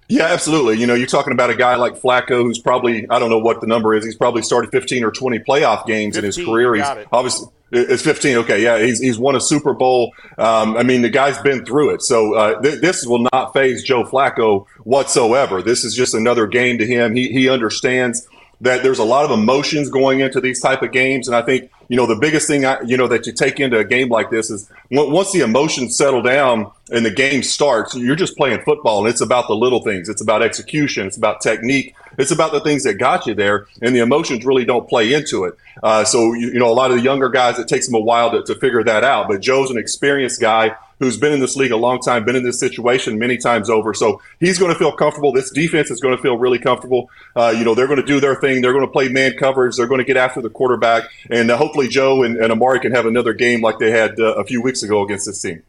[0.08, 0.78] Yeah, absolutely.
[0.78, 3.60] You know, you're talking about a guy like Flacco, who's probably I don't know what
[3.60, 4.04] the number is.
[4.04, 6.74] He's probably started 15 or 20 playoff games in his career.
[6.74, 7.06] He's it.
[7.12, 8.38] obviously it's 15.
[8.38, 10.12] Okay, yeah, he's he's won a Super Bowl.
[10.36, 12.02] Um, I mean, the guy's been through it.
[12.02, 15.62] So uh, th- this will not phase Joe Flacco whatsoever.
[15.62, 17.14] This is just another game to him.
[17.14, 18.26] He he understands
[18.60, 21.70] that there's a lot of emotions going into these type of games, and I think
[21.90, 24.30] you know the biggest thing I, you know that you take into a game like
[24.30, 28.62] this is on- once the emotions settle down and the game starts, you're just playing
[28.62, 30.08] football, and it's about the little things.
[30.08, 31.08] It's about execution.
[31.08, 31.96] It's about technique.
[32.16, 35.42] It's about the things that got you there, and the emotions really don't play into
[35.44, 35.56] it.
[35.82, 38.00] Uh, so you, you know a lot of the younger guys, it takes them a
[38.00, 39.26] while to, to figure that out.
[39.26, 42.44] But Joe's an experienced guy who's been in this league a long time, been in
[42.44, 43.92] this situation many times over.
[43.92, 45.32] So he's going to feel comfortable.
[45.32, 47.10] This defense is going to feel really comfortable.
[47.34, 48.60] Uh, you know, they're going to do their thing.
[48.60, 49.76] They're going to play man coverage.
[49.76, 51.04] They're going to get after the quarterback.
[51.30, 54.34] And uh, hopefully Joe and, and Amari can have another game like they had uh,
[54.34, 55.62] a few weeks ago against this team.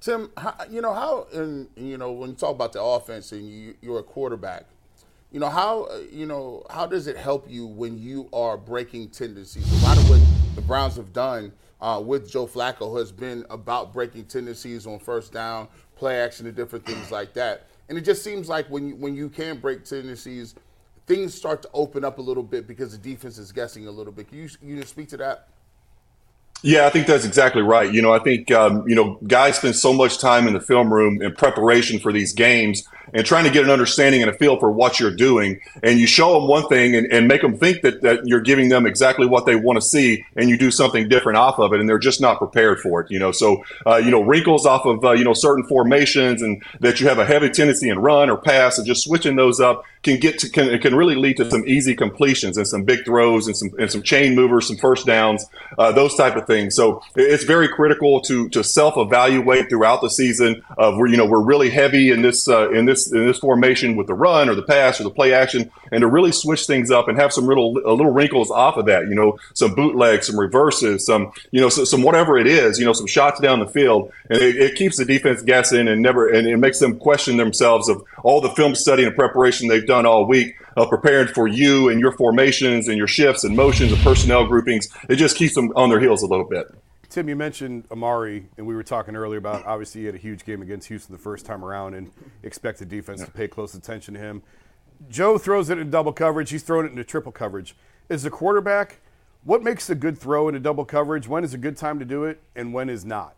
[0.00, 3.48] Tim, how, you know how, and you know when you talk about the offense and
[3.48, 4.66] you, you're a quarterback,
[5.32, 9.08] you know how, uh, you know how does it help you when you are breaking
[9.08, 9.66] tendencies?
[9.82, 10.20] A lot of what
[10.56, 15.32] the Browns have done uh, with Joe Flacco has been about breaking tendencies on first
[15.32, 17.66] down, play action, and different things like that.
[17.88, 20.54] And it just seems like when you, when you can break tendencies,
[21.06, 24.12] things start to open up a little bit because the defense is guessing a little
[24.12, 24.28] bit.
[24.28, 25.48] Can you you speak to that?
[26.62, 27.92] Yeah, I think that's exactly right.
[27.92, 30.90] You know, I think, um, you know, guys spend so much time in the film
[30.90, 34.58] room in preparation for these games and trying to get an understanding and a feel
[34.58, 35.60] for what you're doing.
[35.82, 38.68] And you show them one thing and, and make them think that, that you're giving
[38.68, 41.80] them exactly what they want to see and you do something different off of it.
[41.80, 43.32] And they're just not prepared for it, you know.
[43.32, 47.08] So, uh, you know, wrinkles off of, uh, you know, certain formations and that you
[47.08, 50.38] have a heavy tendency in run or pass and just switching those up can get
[50.38, 53.70] to can, can really lead to some easy completions and some big throws and some
[53.78, 55.46] and some chain movers, some first downs,
[55.78, 56.76] uh, those type of things.
[56.76, 61.26] So it's very critical to to self evaluate throughout the season of where you know
[61.26, 64.54] we're really heavy in this uh, in this in this formation with the run or
[64.54, 67.46] the pass or the play action, and to really switch things up and have some
[67.46, 69.08] little little wrinkles off of that.
[69.08, 72.78] You know, some bootlegs, some reverses, some you know some, some whatever it is.
[72.78, 76.02] You know, some shots down the field, and it, it keeps the defense guessing and
[76.02, 79.86] never and it makes them question themselves of all the film study and preparation they've
[79.86, 83.92] done all week of preparing for you and your formations and your shifts and motions
[83.92, 84.88] and personnel groupings.
[85.08, 86.66] It just keeps them on their heels a little bit.
[87.14, 90.44] Tim, you mentioned Amari, and we were talking earlier about obviously he had a huge
[90.44, 92.10] game against Houston the first time around and
[92.42, 94.42] expect the defense to pay close attention to him.
[95.08, 96.50] Joe throws it in double coverage.
[96.50, 97.76] He's throwing it into triple coverage.
[98.10, 98.98] As a quarterback,
[99.44, 101.28] what makes a good throw into double coverage?
[101.28, 103.36] When is a good time to do it, and when is not?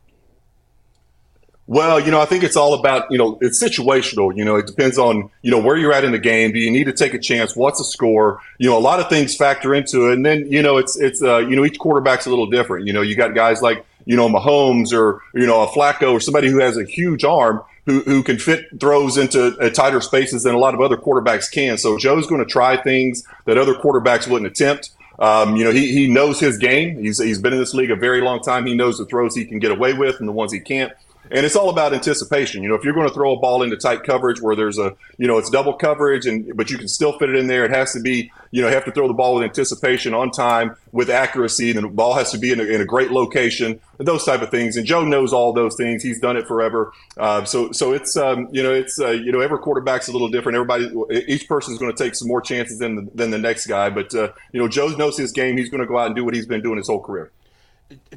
[1.69, 4.37] Well, you know, I think it's all about, you know, it's situational.
[4.37, 6.53] You know, it depends on, you know, where you're at in the game.
[6.53, 7.57] Do you need to take a chance?
[7.57, 8.41] What's the score?
[8.59, 10.15] You know, a lot of things factor into it.
[10.15, 12.87] And then, you know, it's, it's, uh, you know, each quarterback's a little different.
[12.87, 16.21] You know, you got guys like, you know, Mahomes or, you know, a Flacco or
[16.21, 20.45] somebody who has a huge arm who, who can fit throws into uh, tighter spaces
[20.45, 21.79] than a lot of other quarterbacks can.
[21.79, 24.91] So Joe's going to try things that other quarterbacks wouldn't attempt.
[25.19, 27.01] Um, you know, he, he knows his game.
[27.01, 28.67] He's, he's been in this league a very long time.
[28.67, 30.93] He knows the throws he can get away with and the ones he can't.
[31.31, 32.63] And it's all about anticipation.
[32.63, 34.97] You know, if you're going to throw a ball into tight coverage where there's a,
[35.19, 37.65] you know, it's double coverage and but you can still fit it in there.
[37.65, 40.31] It has to be, you know, you have to throw the ball with anticipation on
[40.31, 41.71] time with accuracy.
[41.71, 43.81] And the ball has to be in a, in a great location.
[43.99, 44.77] Those type of things.
[44.77, 46.03] And Joe knows all those things.
[46.03, 46.93] He's done it forever.
[47.17, 50.29] Uh, so so it's um, you know it's uh, you know every quarterback's a little
[50.29, 50.57] different.
[50.57, 50.93] Everybody,
[51.27, 53.91] each person is going to take some more chances than the, than the next guy.
[53.91, 55.57] But uh, you know Joe knows his game.
[55.57, 57.33] He's going to go out and do what he's been doing his whole career.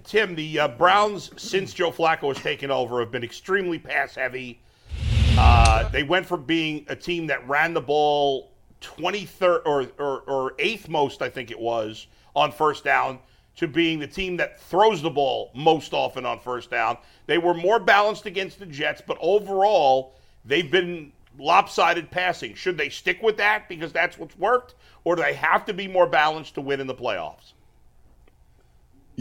[0.04, 4.60] Tim, the uh, Browns, since Joe Flacco has taken over, have been extremely pass heavy.
[5.38, 8.52] Uh, they went from being a team that ran the ball
[8.82, 13.20] 23rd or, or, or eighth most, I think it was, on first down,
[13.58, 16.98] to being the team that throws the ball most often on first down.
[17.28, 20.16] They were more balanced against the Jets, but overall,
[20.46, 22.56] they've been lopsided passing.
[22.56, 25.88] Should they stick with that because that's what's worked, or do they have to be
[25.88, 27.54] more balanced to win in the playoffs?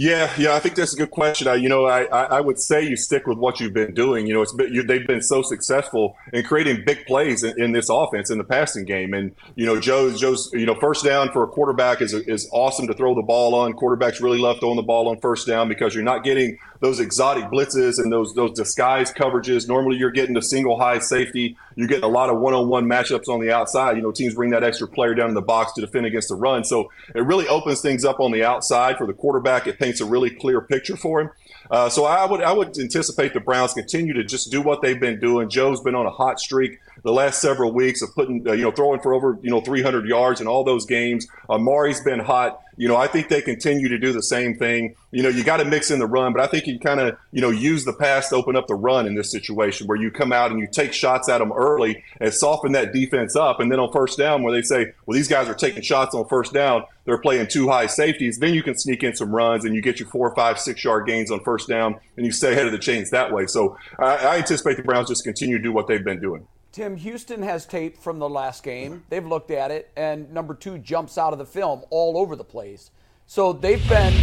[0.01, 1.49] Yeah, yeah, I think that's a good question.
[1.49, 4.29] I, you know, I, I would say you stick with what you've been doing.
[4.29, 7.73] You know, it's been, you, they've been so successful in creating big plays in, in,
[7.73, 9.13] this offense in the passing game.
[9.13, 12.87] And you know, Joe, Joe's, you know, first down for a quarterback is is awesome
[12.87, 13.73] to throw the ball on.
[13.73, 17.45] Quarterbacks really love throwing the ball on first down because you're not getting those exotic
[17.45, 19.69] blitzes and those those disguised coverages.
[19.69, 21.57] Normally, you're getting a single high safety.
[21.77, 23.97] You're getting a lot of one-on-one matchups on the outside.
[23.97, 26.35] You know, teams bring that extra player down in the box to defend against the
[26.35, 26.65] run.
[26.65, 29.67] So it really opens things up on the outside for the quarterback.
[29.67, 31.31] It paints a really clear picture for him.
[31.71, 34.99] Uh, so I would I would anticipate the Browns continue to just do what they've
[34.99, 35.49] been doing.
[35.51, 38.71] Joe's been on a hot streak the last several weeks of putting uh, you know
[38.71, 41.27] throwing for over you know 300 yards in all those games.
[41.49, 42.61] Amari's been hot.
[42.79, 44.95] You know, I think they continue to do the same thing.
[45.11, 47.19] You know, you got to mix in the run, but I think you kind of,
[47.33, 50.13] you know, use the pass to open up the run in this situation where you
[50.13, 53.59] come out and you take shots at them early and soften that defense up.
[53.59, 56.29] And then on first down, where they say, well, these guys are taking shots on
[56.29, 59.75] first down, they're playing two high safeties, then you can sneak in some runs and
[59.75, 62.67] you get your four, five, six yard gains on first down and you stay ahead
[62.67, 63.47] of the chains that way.
[63.47, 66.47] So I, I anticipate the Browns just continue to do what they've been doing.
[66.71, 69.03] Tim, Houston has tape from the last game.
[69.09, 72.45] They've looked at it, and number two jumps out of the film all over the
[72.45, 72.91] place.
[73.27, 74.15] So they've been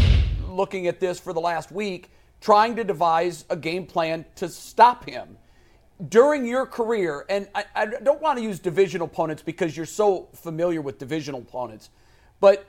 [0.48, 5.10] looking at this for the last week, trying to devise a game plan to stop
[5.10, 5.38] him.
[6.10, 10.28] During your career, and I, I don't want to use division opponents because you're so
[10.34, 11.90] familiar with divisional opponents,
[12.40, 12.66] but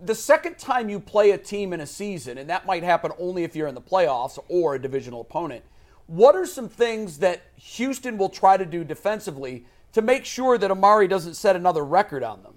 [0.00, 3.44] the second time you play a team in a season, and that might happen only
[3.44, 5.64] if you're in the playoffs or a divisional opponent–
[6.10, 10.68] what are some things that Houston will try to do defensively to make sure that
[10.68, 12.54] Amari doesn't set another record on them?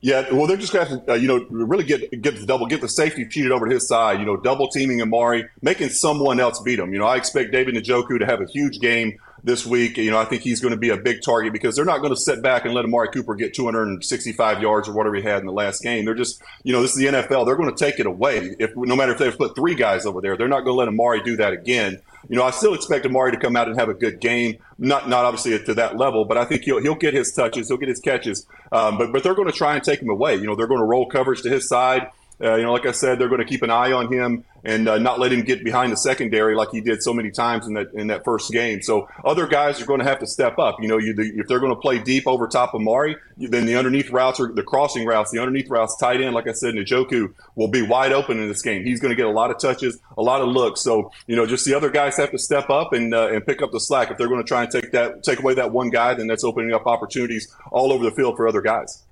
[0.00, 2.80] Yeah, well, they're just going to uh, you know, really get get the double, get
[2.80, 4.18] the safety cheated over to his side.
[4.18, 6.94] You know, double teaming Amari, making someone else beat him.
[6.94, 9.96] You know, I expect David Njoku to have a huge game this week.
[9.96, 12.14] You know, I think he's going to be a big target because they're not going
[12.14, 15.46] to sit back and let Amari Cooper get 265 yards or whatever he had in
[15.46, 16.04] the last game.
[16.04, 17.46] They're just, you know, this is the NFL.
[17.46, 18.54] They're going to take it away.
[18.58, 20.88] If no matter if they've put three guys over there, they're not going to let
[20.88, 22.00] Amari do that again.
[22.28, 24.58] You know, I still expect Amari to come out and have a good game.
[24.78, 27.78] Not not obviously to that level, but I think he'll he'll get his touches, he'll
[27.78, 28.46] get his catches.
[28.72, 30.36] Um, but but they're going to try and take him away.
[30.36, 32.10] You know, they're going to roll coverage to his side.
[32.42, 34.44] Uh, you know, like I said, they're going to keep an eye on him.
[34.62, 37.66] and uh, not let him get behind the secondary like he did so many times
[37.66, 38.82] in that in that first game.
[38.82, 40.76] So other guys are going to have to step up.
[40.82, 43.64] You know, you, the, if they're going to play deep over top of Mari, then
[43.64, 46.74] the underneath routes or the crossing routes, the underneath routes tight end, like I said,
[46.74, 48.84] Njoku will be wide open in this game.
[48.84, 50.82] He's going to get a lot of touches, a lot of looks.
[50.82, 53.62] So you know, just the other guys have to step up and uh, and pick
[53.62, 54.10] up the slack.
[54.10, 56.44] If they're going to try and take that take away that one guy, then that's
[56.44, 59.04] opening up opportunities all over the field for other guys.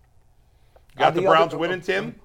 [0.97, 2.17] Got the the Browns other- winning, Tim?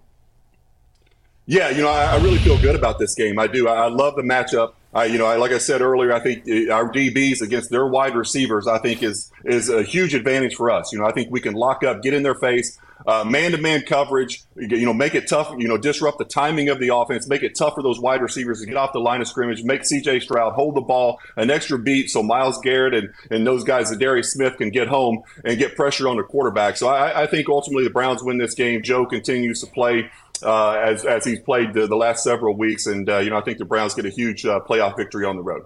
[1.45, 3.37] Yeah, you know, I, I really feel good about this game.
[3.37, 3.67] I do.
[3.67, 4.73] I, I love the matchup.
[4.93, 7.87] I, you know, I, like I said earlier, I think uh, our DBs against their
[7.87, 10.93] wide receivers, I think is is a huge advantage for us.
[10.93, 12.79] You know, I think we can lock up, get in their face,
[13.25, 14.43] man to man coverage.
[14.55, 15.53] You know, make it tough.
[15.57, 18.61] You know, disrupt the timing of the offense, make it tough for those wide receivers
[18.61, 20.21] to get off the line of scrimmage, make C.J.
[20.21, 24.27] Stroud hold the ball an extra beat so Myles Garrett and and those guys, Za'Darius
[24.27, 26.77] Smith, can get home and get pressure on the quarterback.
[26.77, 28.83] So I, I think ultimately the Browns win this game.
[28.83, 30.09] Joe continues to play
[30.41, 33.41] uh, as as he's played the, the last several weeks, and uh, you know I
[33.41, 35.63] think the Browns get a huge uh, playoff victory on the road.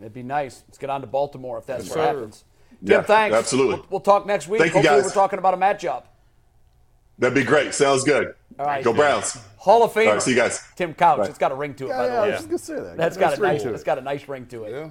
[0.00, 0.62] It'd be nice.
[0.66, 2.02] Let's get on to Baltimore if that's what sir.
[2.02, 2.44] happens.
[2.84, 3.36] Tim, Yeah, thanks.
[3.36, 3.74] absolutely.
[3.76, 4.60] We'll, we'll talk next week.
[4.60, 5.10] Thank you, Hopefully, guys.
[5.10, 6.04] we're talking about a matchup.
[7.18, 7.74] That'd be great.
[7.74, 8.34] Sounds good.
[8.58, 8.82] All right.
[8.82, 9.36] Go Browns.
[9.58, 10.08] Hall of Fame.
[10.08, 10.62] All right, see you guys.
[10.74, 11.18] Tim Couch.
[11.18, 11.26] Bye.
[11.26, 12.96] It's got a ring to it, by Yeah, the I was just gonna say that.
[12.96, 13.62] That's Nice got a ring nice.
[13.62, 13.74] to it.
[13.74, 14.70] It's got a nice ring to it.
[14.72, 14.90] Yeah.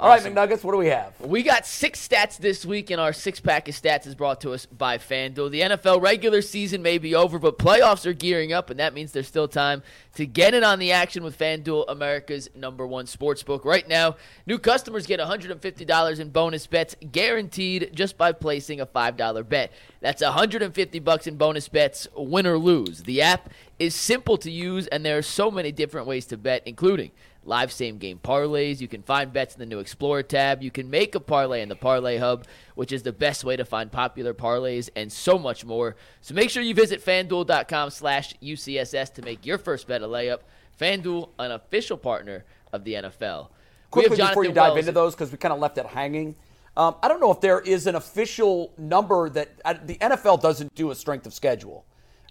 [0.00, 0.62] All right, McNuggets.
[0.62, 1.20] What do we have?
[1.20, 4.52] We got six stats this week, and our six pack of stats is brought to
[4.52, 5.50] us by FanDuel.
[5.50, 9.10] The NFL regular season may be over, but playoffs are gearing up, and that means
[9.10, 9.82] there's still time
[10.14, 13.64] to get in on the action with FanDuel, America's number one sports book.
[13.64, 14.14] Right now,
[14.46, 19.72] new customers get $150 in bonus bets guaranteed just by placing a $5 bet.
[20.00, 23.02] That's 150 bucks in bonus bets, win or lose.
[23.02, 26.62] The app is simple to use, and there are so many different ways to bet,
[26.66, 27.10] including
[27.44, 28.80] live same game parlays.
[28.80, 30.62] You can find bets in the new Explorer tab.
[30.62, 33.64] You can make a parlay in the Parlay Hub, which is the best way to
[33.64, 35.96] find popular parlays, and so much more.
[36.20, 40.40] So make sure you visit fanduel.com slash UCSS to make your first bet a layup.
[40.78, 43.48] FanDuel, an official partner of the NFL.
[43.90, 46.36] Quickly before you dive Wells- into those, because we kind of left it hanging.
[46.76, 50.74] Um, I don't know if there is an official number that uh, the NFL doesn't
[50.76, 51.84] do a strength of schedule.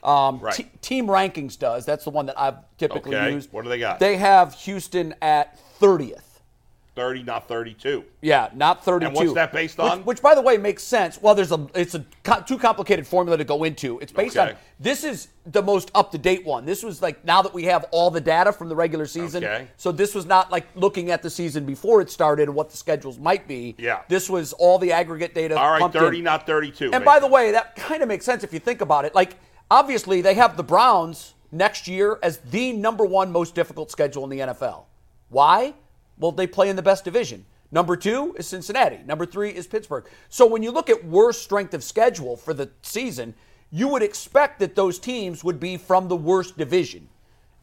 [0.04, 0.54] Um, Right.
[0.54, 1.86] Te- team rankings does.
[1.86, 3.34] That's the one that I've typically Okay.
[3.34, 3.52] used.
[3.52, 4.00] What do they got?
[4.00, 6.22] They have Houston at 30th.
[6.96, 8.04] 30, not 32.
[8.22, 9.06] Yeah, not 32.
[9.08, 10.00] And what's that based on?
[10.00, 11.22] Which, by the way, makes sense.
[11.22, 14.00] Well, there's a it's a co- too complicated formula to go into.
[14.00, 14.54] It's based Okay.
[14.54, 16.66] on this is the most up to date one.
[16.66, 19.44] This was like now that we have all the data from the regular season.
[19.44, 19.68] Okay.
[19.78, 22.78] So this was not like looking at the season before it started and what the
[22.78, 23.76] schedules might be.
[23.78, 24.00] Yeah.
[24.08, 25.56] This was all the aggregate data.
[25.56, 26.24] All right, 30, in.
[26.24, 26.92] not 32.
[26.94, 29.14] And by the way, that kind of makes sense if you think about it.
[29.14, 29.36] Like,
[29.70, 34.30] obviously, they have the Browns next year as the number one most difficult schedule in
[34.30, 34.84] the NFL.
[35.30, 35.74] Why?
[36.18, 37.46] Well, they play in the best division.
[37.72, 39.00] Number two is Cincinnati.
[39.06, 40.06] Number three is Pittsburgh.
[40.30, 43.34] So when you look at worst strength of schedule for the season,
[43.72, 47.10] you would expect that those teams would be from the worst division.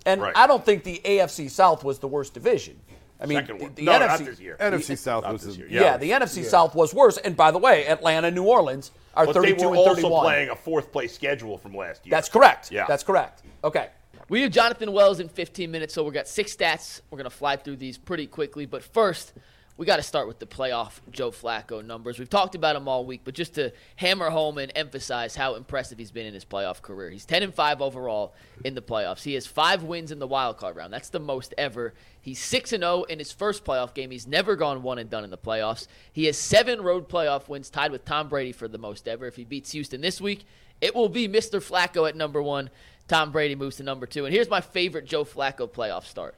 [0.05, 0.33] And Right.
[0.37, 2.79] I don't think the AFC South was the worst division.
[3.25, 4.57] I mean, Second the, the no, NFC, not this year.
[4.61, 5.68] NFC South was this the- year.
[5.70, 7.16] yeah, the NFC South was worse.
[7.16, 10.25] And by the way, Atlanta, New Orleans are But they 32 were and also 31.
[10.25, 12.11] playing a fourth place schedule from last year.
[12.11, 12.70] That's correct.
[12.70, 12.85] Yeah.
[12.87, 13.43] That's correct.
[13.64, 13.89] Okay.
[14.29, 17.01] We have Jonathan Wells in 15 minutes, so we've got six stats.
[17.11, 18.64] We're going to fly through these pretty quickly.
[18.66, 19.33] But first,
[19.77, 22.20] we got to start with the playoff Joe Flacco numbers.
[22.20, 25.99] We've talked about him all week, but just to hammer home and emphasize how impressive
[25.99, 27.11] he's been in his playoff career.
[27.11, 29.25] He's 10 and 5 overall in the playoffs.
[29.25, 30.93] He has five wins in the wild card round.
[30.93, 31.93] That's the most ever.
[32.20, 34.12] He's 6 and 0 in his first playoff game.
[34.12, 35.89] He's never gone one and done in the playoffs.
[36.12, 39.27] He has seven road playoff wins, tied with Tom Brady for the most ever.
[39.27, 40.45] If he beats Houston this week,
[40.81, 41.61] it will be Mr.
[41.61, 42.70] Flacco at number one.
[43.09, 44.25] Tom Brady moves to number two.
[44.25, 46.37] And here's my favorite Joe Flacco playoff start.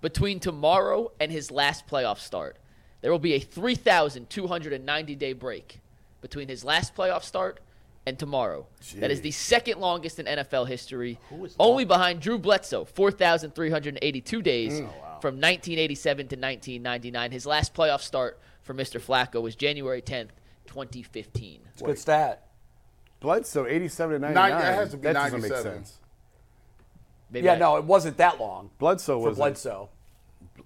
[0.00, 2.56] Between tomorrow and his last playoff start,
[3.00, 5.80] there will be a 3,290 day break
[6.20, 7.60] between his last playoff start
[8.06, 8.66] and tomorrow.
[8.96, 11.18] That is the second longest in NFL history,
[11.58, 14.84] only behind Drew Bledsoe, 4,382 days oh,
[15.20, 17.32] from 1987 to 1999.
[17.32, 19.00] His last playoff start for Mr.
[19.00, 20.30] Flacco was January 10th,
[20.66, 21.60] 2015.
[21.72, 22.46] It's a good stat.
[23.20, 24.50] Bledsoe, 87 to 99.
[24.50, 25.98] Nine- that has to be that doesn't make sense.
[27.30, 29.90] Maybe Yeah, I- no, it wasn't that long Bledsoe was Bledsoe.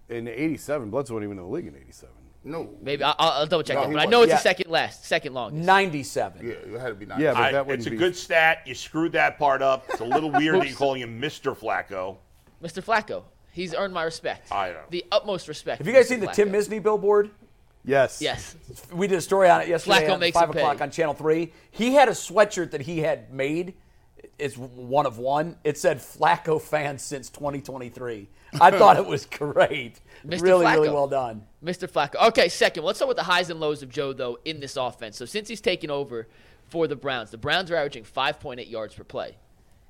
[0.08, 0.90] in 87.
[0.90, 2.14] Bledsoe wasn't even in the league in 87.
[2.44, 2.70] No.
[2.82, 4.36] Maybe I'll, I'll double check No, that, he but I know it's yeah.
[4.36, 5.64] the second last, second longest.
[5.64, 6.46] 97.
[6.46, 7.18] Yeah, it had to be 97.
[7.22, 7.96] Yeah, but that wouldn't it's a be.
[7.96, 8.58] good stat.
[8.66, 9.86] You screwed that part up.
[9.88, 11.56] It's a little weird that you're calling him Mr.
[11.56, 12.16] Flacco.
[12.62, 12.82] Mr.
[12.84, 13.22] Flacco,
[13.52, 14.52] he's earned my respect.
[14.52, 14.80] I know.
[14.90, 15.78] The utmost respect.
[15.78, 16.34] Have you guys for seen the Mr.
[16.34, 16.54] Tim Flacco.
[16.78, 17.30] Misney billboard?
[17.86, 18.20] Yes.
[18.22, 18.56] Yes.
[18.92, 20.84] We did a story on it yesterday Flacco at makes 5 o'clock pay.
[20.84, 21.52] on Channel 3.
[21.70, 23.74] He had a sweatshirt that he had made.
[24.38, 25.56] It's one of one.
[25.64, 28.28] It said Flacco fans since 2023.
[28.60, 30.00] I thought it was great.
[30.26, 30.42] Mr.
[30.42, 31.44] Really, really well done.
[31.62, 31.88] Mr.
[31.90, 32.28] Flacco.
[32.28, 32.84] Okay, second.
[32.84, 35.16] Let's start with the highs and lows of Joe, though, in this offense.
[35.16, 36.26] So since he's taken over
[36.68, 39.36] for the Browns, the Browns are averaging 5.8 yards per play.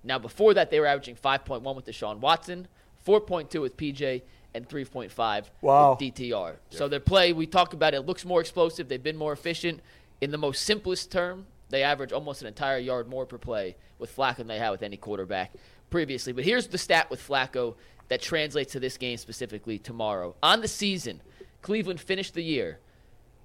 [0.03, 2.69] Now, before that, they were averaging 5.1 with Deshaun Watson,
[3.07, 4.23] 4.2 with PJ,
[4.55, 5.91] and 3.5 Wow.
[5.91, 6.57] with DTR.
[6.71, 8.89] So their play, we talk about it, looks more explosive.
[8.89, 9.81] They've been more efficient.
[10.21, 14.15] In the most simplest term, they average almost an entire yard more per play with
[14.15, 15.53] Flacco than they had with any quarterback
[15.91, 16.33] previously.
[16.33, 17.75] But here's the stat with Flacco
[18.09, 20.35] that translates to this game specifically tomorrow.
[20.43, 21.21] On the season,
[21.63, 22.79] Cleveland finished the year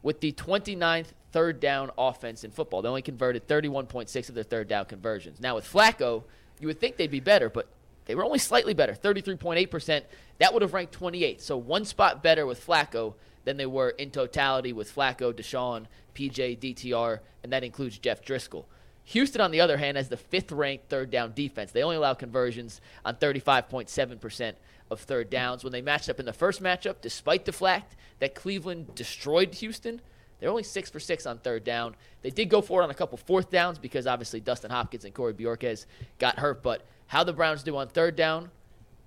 [0.02, 2.82] with the 29th third down offense in football.
[2.82, 5.40] They only converted 31.6 of their third down conversions.
[5.40, 6.24] Now with Flacco,
[6.60, 7.68] you would think they'd be better, but
[8.06, 10.02] they were only slightly better, 33.8%.
[10.40, 11.42] That would have ranked 28th.
[11.42, 13.14] So one spot better with Flacco
[13.46, 15.86] than they were in totality with Flacco, Deshaun,
[16.16, 18.66] PJ, DTR, and that includes Jeff Driskel.
[19.10, 21.72] Houston, on the other hand, has the fifth ranked third down defense.
[21.72, 24.54] They only allow conversions on 35.7%
[24.92, 25.64] of third downs.
[25.64, 30.00] When they matched up in the first matchup, despite the fact that Cleveland destroyed Houston,
[30.40, 31.96] they're only six for six on third down.
[32.22, 35.14] They did go for it on a couple fourth downs because obviously Dustin Hopkins and
[35.14, 35.88] Corey Bojorquez
[36.20, 36.62] got hurt.
[36.62, 38.52] But how the Browns do on third down,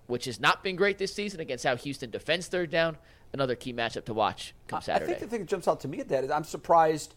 [0.09, 2.99] which has not been great this season against how Houston defends third down,
[3.33, 5.13] another key matchup to watch come Saturday.
[5.13, 7.15] I think the thing that jumps out to me at that is I'm surprised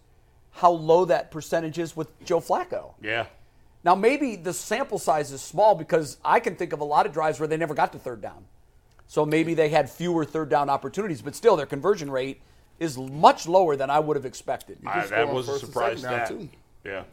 [0.56, 2.93] how low that percentage is with Joe Flacco.
[3.01, 3.26] Yeah.
[3.84, 7.12] Now maybe the sample size is small because I can think of a lot of
[7.12, 8.45] drives where they never got to third down.
[9.08, 12.41] So maybe they had fewer third down opportunities, but still their conversion rate
[12.80, 14.80] is much lower than I would have expected.
[14.86, 16.39] I, that was a first and surprise second stat.
[16.39, 16.49] too.
[16.84, 17.03] Yeah.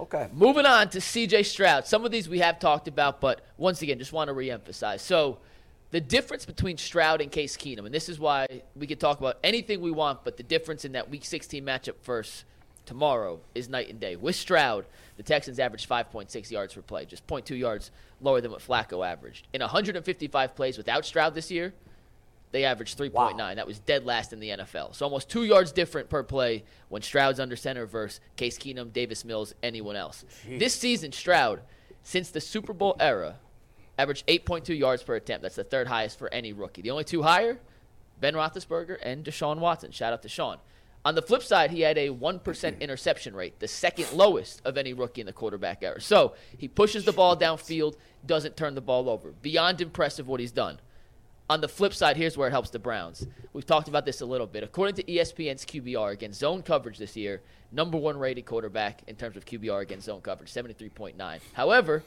[0.00, 0.28] Okay.
[0.32, 1.86] Moving on to CJ Stroud.
[1.86, 5.00] Some of these we have talked about, but once again, just want to reemphasize.
[5.00, 5.38] So,
[5.90, 9.38] the difference between Stroud and Case Keenum, and this is why we can talk about
[9.44, 12.44] anything we want, but the difference in that Week 16 matchup first
[12.84, 14.16] tomorrow is night and day.
[14.16, 18.60] With Stroud, the Texans averaged 5.6 yards per play, just 0.2 yards lower than what
[18.60, 19.46] Flacco averaged.
[19.52, 21.72] In 155 plays without Stroud this year,
[22.52, 23.56] they averaged 3.9.
[23.56, 24.94] That was dead last in the NFL.
[24.94, 29.24] So almost two yards different per play when Stroud's under center versus Case Keenum, Davis
[29.24, 30.24] Mills, anyone else.
[30.48, 31.60] This season, Stroud,
[32.02, 33.36] since the Super Bowl era,
[33.98, 35.42] averaged 8.2 yards per attempt.
[35.42, 36.82] That's the third highest for any rookie.
[36.82, 37.58] The only two higher,
[38.20, 39.90] Ben Roethlisberger and Deshaun Watson.
[39.90, 40.58] Shout out to Sean.
[41.04, 44.92] On the flip side, he had a 1% interception rate, the second lowest of any
[44.92, 46.00] rookie in the quarterback era.
[46.00, 47.94] So he pushes the ball downfield,
[48.26, 49.32] doesn't turn the ball over.
[49.40, 50.80] Beyond impressive what he's done.
[51.48, 53.24] On the flip side, here's where it helps the Browns.
[53.52, 54.64] We've talked about this a little bit.
[54.64, 57.40] According to ESPN's QBR against zone coverage this year,
[57.70, 61.38] number one rated quarterback in terms of QBR against zone coverage, 73.9.
[61.52, 62.02] However,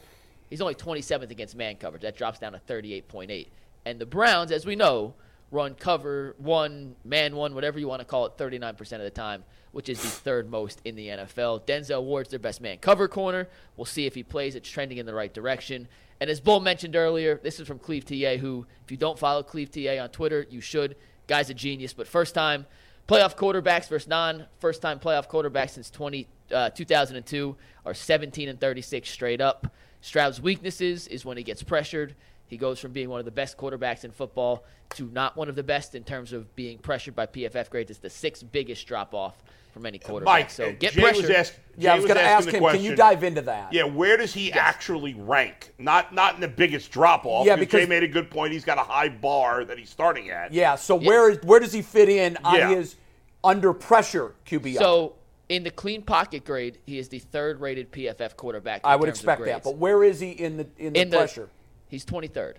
[0.50, 2.02] he's only 27th against man coverage.
[2.02, 3.48] That drops down to 38.8.
[3.86, 5.14] And the Browns, as we know,
[5.50, 9.44] run cover one, man one, whatever you want to call it, 39% of the time,
[9.72, 11.62] which is the third most in the NFL.
[11.66, 13.48] Denzel Ward's their best man cover corner.
[13.76, 14.54] We'll see if he plays.
[14.54, 15.88] It's trending in the right direction.
[16.20, 19.42] And as Bull mentioned earlier, this is from Cleve TA, who, if you don't follow
[19.42, 20.96] Cleve TA on Twitter, you should.
[21.26, 21.94] Guy's a genius.
[21.94, 22.66] But first time
[23.08, 28.60] playoff quarterbacks versus non first time playoff quarterbacks since 20, uh, 2002 are 17 and
[28.60, 29.72] 36 straight up.
[30.00, 32.14] Stroud's weaknesses is when he gets pressured.
[32.46, 34.64] He goes from being one of the best quarterbacks in football
[34.96, 37.90] to not one of the best in terms of being pressured by PFF grades.
[37.90, 39.36] It's the sixth biggest drop off
[39.72, 40.32] from any quarterback.
[40.34, 41.22] Mike, so uh, get Jay pressured.
[41.22, 41.60] was asked.
[41.76, 42.60] Yeah, I Jay was going to ask him.
[42.60, 43.72] question, Can you dive into that?
[43.72, 45.72] Yeah, where does he actually rank?
[45.78, 47.46] Not not in the biggest drop off.
[47.46, 48.52] Yeah, because Jay made a good point.
[48.52, 50.52] He's got a high bar that he's starting at.
[50.52, 50.74] Yeah.
[50.74, 52.70] So where is where does he fit in on Yeah.
[52.70, 52.96] his
[53.44, 54.76] under pressure QB?
[54.76, 55.14] So
[55.50, 58.82] in the clean pocket grade, he is the third rated PFF quarterback.
[58.84, 59.64] in I would terms of expect that.
[59.64, 61.50] But where is he in the in the in the pressure?
[61.88, 62.58] he's 23rd.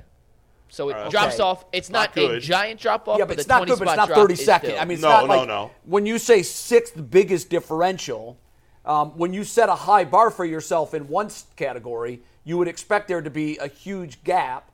[0.67, 1.09] So it Okay.
[1.09, 1.65] drops off.
[1.71, 3.17] It's Not not, a giant drop off.
[3.17, 4.85] Yeah, but but it's the not 20 good, but it's not drop 30 is I
[4.85, 5.71] mean, it's No, not no, like no.
[5.85, 8.37] when you say sixth biggest differential,
[8.85, 13.07] um, when you set a high bar for yourself in one category, you would expect
[13.07, 14.70] there to be a huge gap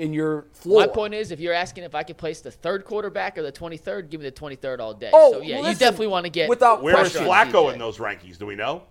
[0.00, 0.80] in your floor.
[0.80, 3.52] My point is, if you're asking if I could place the third quarterback or the
[3.52, 5.10] 23rd, give me the 23rd all day.
[5.12, 7.78] Oh, so yeah, you definitely want to get without Where is pressure on Flacco in
[7.78, 8.38] those rankings?
[8.38, 8.84] Do we know?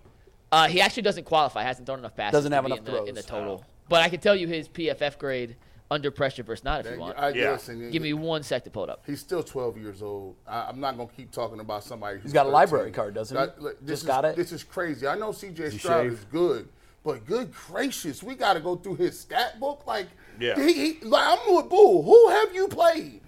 [0.52, 1.62] Uh, he actually doesn't qualify.
[1.62, 2.32] Hasn't thrown enough passes.
[2.32, 3.08] Doesn't have enough in the, throws.
[3.08, 3.64] in the total.
[3.88, 5.56] But I can tell you his PFF grade
[5.90, 7.18] under pressure versus not if you want.
[7.18, 7.58] I, Yeah.
[7.90, 9.02] Give me one sec to pull it up.
[9.04, 10.36] He's still 12 years old.
[10.46, 12.16] I, I'm not going to keep talking about somebody.
[12.16, 13.44] Who's He's got a library card, doesn't he?
[13.44, 14.36] That- look, this Just is, got it?
[14.36, 15.06] This is crazy.
[15.08, 16.68] I know CJ Stroud is good,
[17.02, 19.86] but good gracious, we got to go through his stat book.
[19.86, 20.06] Like,
[20.40, 20.56] Yeah.
[20.56, 22.02] he, he, like I'm with Bull.
[22.02, 23.20] Who have you played?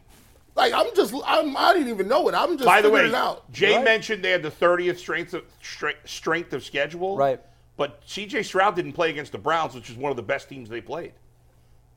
[0.54, 2.34] Like, I'm just, I'm, I didn't even know it.
[2.34, 3.50] I'm just By the figuring way, it out.
[3.52, 3.84] Jay Right.
[3.84, 7.16] mentioned they had the 30th strength of strength, strength of schedule.
[7.16, 7.40] Right.
[7.78, 8.42] But C.J.
[8.42, 11.12] Stroud didn't play against the Browns, which is one of the best teams they played.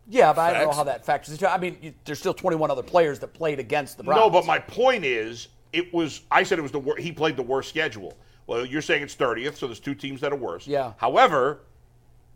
[0.08, 1.52] Yeah, but I don't know how that factors into.
[1.52, 4.20] I mean, you, there's still 21 other players that played against the Browns.
[4.20, 6.22] No, but my point is, it was.
[6.32, 8.16] I said it was the wor- he played the worst schedule.
[8.48, 10.68] Well, you're saying it's 30th, so there's two teams that are worse.
[10.68, 10.94] Yeah.
[10.98, 11.62] However,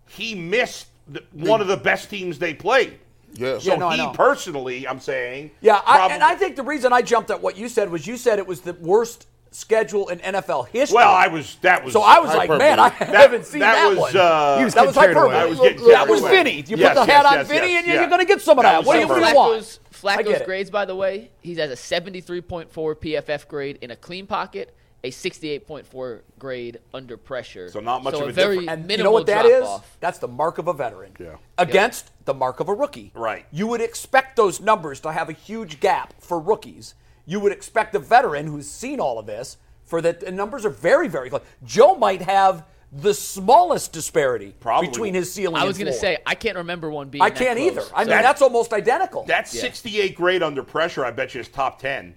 [0.07, 2.99] he missed the, one of the best teams they played.
[3.33, 3.59] Yeah.
[3.59, 5.51] So Yeah, no, he personally, I'm saying.
[5.61, 8.17] Yeah, I, and I think the reason I jumped at what you said was you
[8.17, 10.95] said it was the worst schedule in NFL history.
[10.95, 11.93] Well, I was that was.
[11.93, 13.17] So I was like, man, I hyperbole.
[13.17, 14.17] haven't seen that, was, one.
[14.17, 15.35] Uh, He was that was getting hyperbole.
[15.35, 16.43] I was getting that was carried away.
[16.43, 16.65] Vinny.
[16.67, 18.09] You Yes, put the yes, hat on yes, Vinny, yes, and you're, yeah.
[18.09, 18.85] going to get some of That that.
[18.85, 19.63] What do you, what do you want?
[19.63, 23.91] Flacco's, I get Flacco's grades, by the way, he has a 73.4 PFF grade in
[23.91, 24.73] a clean pocket,
[25.03, 27.69] a 68.4 grade under pressure.
[27.69, 28.69] So not much so of a very difference.
[28.71, 29.63] And minimal you know what that is?
[29.63, 29.97] Off.
[29.99, 31.13] That's the mark of a veteran.
[31.19, 31.35] Yeah.
[31.57, 33.11] Against the mark of a rookie.
[33.15, 33.45] Right.
[33.51, 36.95] You would expect those numbers to have a huge gap for rookies.
[37.25, 40.69] You would expect a veteran who's seen all of this for that the numbers are
[40.69, 41.43] very, very close.
[41.63, 44.87] Joe might have the smallest disparity Probably.
[44.89, 47.21] between his ceiling I was going to say I can't remember one being.
[47.21, 47.71] I that can't close.
[47.71, 47.83] either.
[47.93, 49.23] I mean, That- that's almost identical.
[49.25, 52.15] that 68 grade under pressure, I bet you is top 10.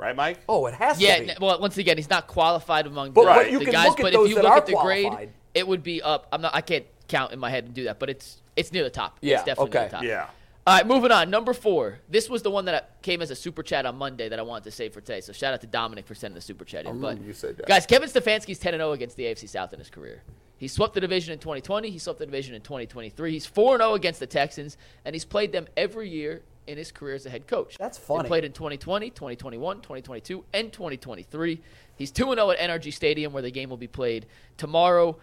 [0.00, 0.38] Right, Mike?
[0.48, 1.30] oh, it has Yeah, to be.
[1.30, 3.94] n- well, once again, he's not qualified among But- the, but the guys.
[3.96, 5.12] but if you look at the qualified.
[5.12, 6.26] grade, it would be up.
[6.32, 6.54] I'm not.
[6.54, 9.18] I can't count in my head and do that, but it's it's near the top.
[9.20, 9.88] Yeah, it's definitely near okay.
[9.88, 10.04] the top.
[10.04, 10.26] Yeah.
[10.66, 11.30] All right, moving on.
[11.30, 11.98] Number four.
[12.08, 14.64] This was the one that came as a super chat on Monday that I wanted
[14.64, 15.20] to save for today.
[15.22, 17.00] So shout out to Dominic for sending the super chat in.
[17.00, 17.66] But you said that.
[17.66, 20.22] guys, Kevin Stefanski's 10 0 against the AFC South in his career.
[20.58, 21.88] He swept the division in 2020.
[21.90, 23.32] He swept the division in 2023.
[23.32, 24.76] He's 4 0 against the Texans,
[25.06, 27.76] and he's played them every year in his career as a head coach.
[27.78, 28.28] That's He funny.
[28.28, 31.60] played in 2020, 2021, 2022, and 2023.
[31.96, 35.18] He's 2 0 at NRG Stadium, where the game will be played tomorrow.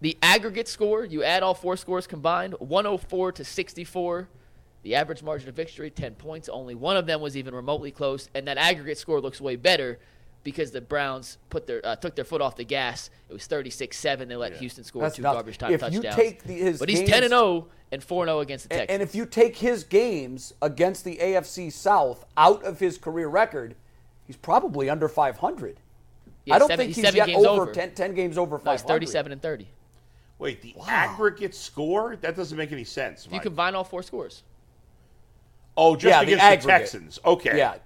[0.00, 4.28] The aggregate score, you add all four scores combined, 104 to 64.
[4.82, 6.48] The average margin of victory, 10 points.
[6.48, 8.28] Only one of them was even remotely close.
[8.34, 10.00] And that aggregate score looks way better
[10.44, 13.10] because the Browns put their uh, took their foot off the gas.
[13.28, 14.28] It was 36-7.
[14.28, 15.34] They let Houston score That's two nuts.
[15.36, 16.16] garbage time If you touchdowns.
[16.16, 18.80] take the- his but he's games- 10 and 0 and 4 0 against the And,
[18.88, 18.94] Texans.
[18.94, 23.74] and if you take his games against the AFC South out of his career record,
[24.26, 25.78] he's probably under 500.
[26.44, 27.72] Yeah, I don't seven- think he's he's, seven yet over over.
[27.72, 28.74] 10, 10 games over 500.
[28.74, 29.68] it's 37 and 30.
[30.38, 32.16] Wait, the aggregate score?
[32.16, 33.28] That doesn't make any sense.
[33.30, 34.42] You combine all four scores.
[35.76, 36.68] oh, just Yeah, against the, aggregate.
[36.68, 37.18] Texans.
[37.24, 37.56] Okay.
[37.56, 37.76] Yeah.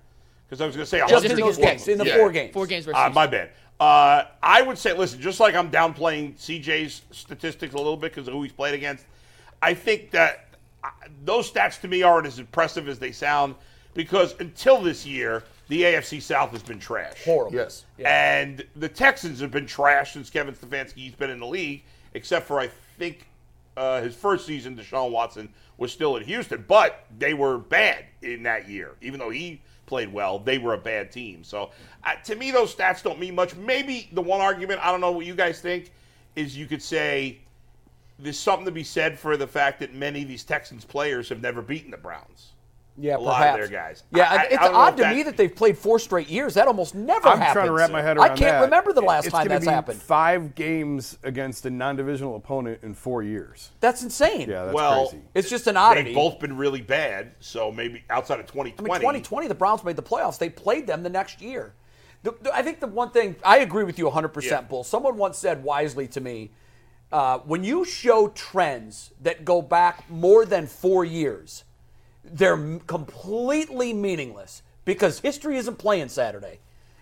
[0.49, 2.17] Because I was going to say, Just Just in against those games, in the Yeah.
[2.17, 2.53] four games.
[2.53, 3.51] Four games versus Uh, my bad.
[3.79, 8.29] Uh, I would say, listen, just like I'm downplaying CJ's statistics a little bit because
[8.29, 9.05] of who he's played against,
[9.61, 10.49] I think that
[10.85, 10.89] uh,
[11.25, 13.55] those stats to me aren't as impressive as they sound
[13.95, 17.25] because until this year, the AFC South has been trash.
[17.25, 17.57] Horrible.
[17.57, 17.85] Yes.
[18.05, 21.83] And the Texans have been trash since Kevin Stefanski's been in the league,
[22.15, 23.27] except for I think
[23.77, 28.45] uh, his first season, Deshaun Watson was still at Houston, but they were bad in
[28.45, 28.93] that year.
[29.03, 31.45] Even though he played well, they were a bad team.
[31.45, 31.71] So
[32.05, 33.55] uh, to me, those stats don't mean much.
[33.57, 35.93] Maybe the one argument, I don't know what you guys think,
[36.35, 37.39] is you could say
[38.19, 41.41] there's something to be said for the fact that many of these Texans players have
[41.41, 42.53] never beaten the Browns.
[42.99, 43.57] Yeah, a lot of perhaps.
[43.59, 44.05] their guys.
[44.11, 46.55] Yeah, I- I- it's I odd to that- me that they've played four straight years.
[46.55, 47.33] That almost never happened.
[47.33, 47.53] I'm happens.
[47.55, 48.33] trying to wrap my head around that.
[48.33, 48.61] I can't that.
[48.63, 50.01] remember the last it's time gonna that's be happened.
[50.01, 53.71] Five games against a non-divisional opponent in four years.
[53.81, 54.49] That's insane.
[54.49, 55.25] Yeah, that's Well, crazy.
[55.35, 56.05] it's just an oddity.
[56.05, 58.91] They've both been really bad, so maybe outside of I 2020.
[58.91, 60.39] mean, 2020, the Browns made the playoffs.
[60.39, 61.75] They played them the next year.
[62.23, 64.61] The, the- I think the one thing I agree with you 100%, Yeah.
[64.63, 64.85] Bull.
[64.85, 66.51] Someone once said wisely to me,
[67.13, 71.63] uh, when you show trends that go back more than four years,
[72.33, 76.59] they're completely meaningless because history isn't playing Saturday.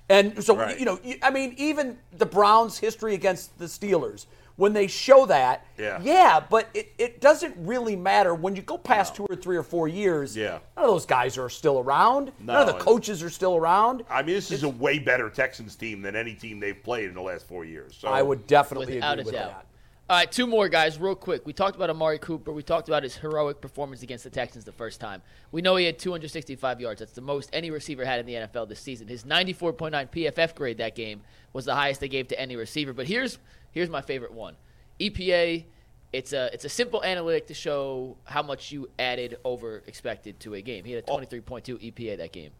[0.08, 0.78] And so, Right.
[0.78, 5.64] you know, I mean, even the Browns' history against the Steelers, when they show that,
[5.78, 5.98] Yeah.
[6.02, 8.34] yeah, but it, it doesn't really matter.
[8.34, 10.58] When you go past two or three or four years, Yeah.
[10.76, 12.32] none of those guys are still around.
[12.38, 14.04] None of the coaches are still around.
[14.10, 17.14] I mean, this is a way better Texans team than any team they've played in
[17.14, 17.96] the last four years.
[17.98, 19.48] So I would definitely agree with doubt.
[19.52, 19.66] that.
[20.06, 21.46] All right, two more guys, real quick.
[21.46, 22.52] We talked about Amari Cooper.
[22.52, 25.22] We talked about his heroic performance against the Texans the first time.
[25.50, 26.98] We know he had 265 yards.
[26.98, 29.08] That's the most any receiver had in the NFL this season.
[29.08, 31.22] His 94.9 PFF grade that game
[31.54, 32.92] was the highest they gave to any receiver.
[32.92, 33.38] But here's
[33.72, 34.56] here's my favorite one.
[35.00, 35.64] EPA.
[36.12, 40.52] It's a it's a simple analytic to show how much you added over expected to
[40.52, 40.84] a game.
[40.84, 42.50] He had a 23.2 EPA that game.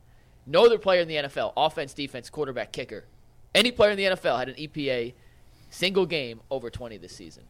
[0.47, 3.05] No other player in the NFL, offense, defense, quarterback, kicker,
[3.55, 5.13] any player in the NFL had an EPA
[5.75, 7.43] single game over 20 this season.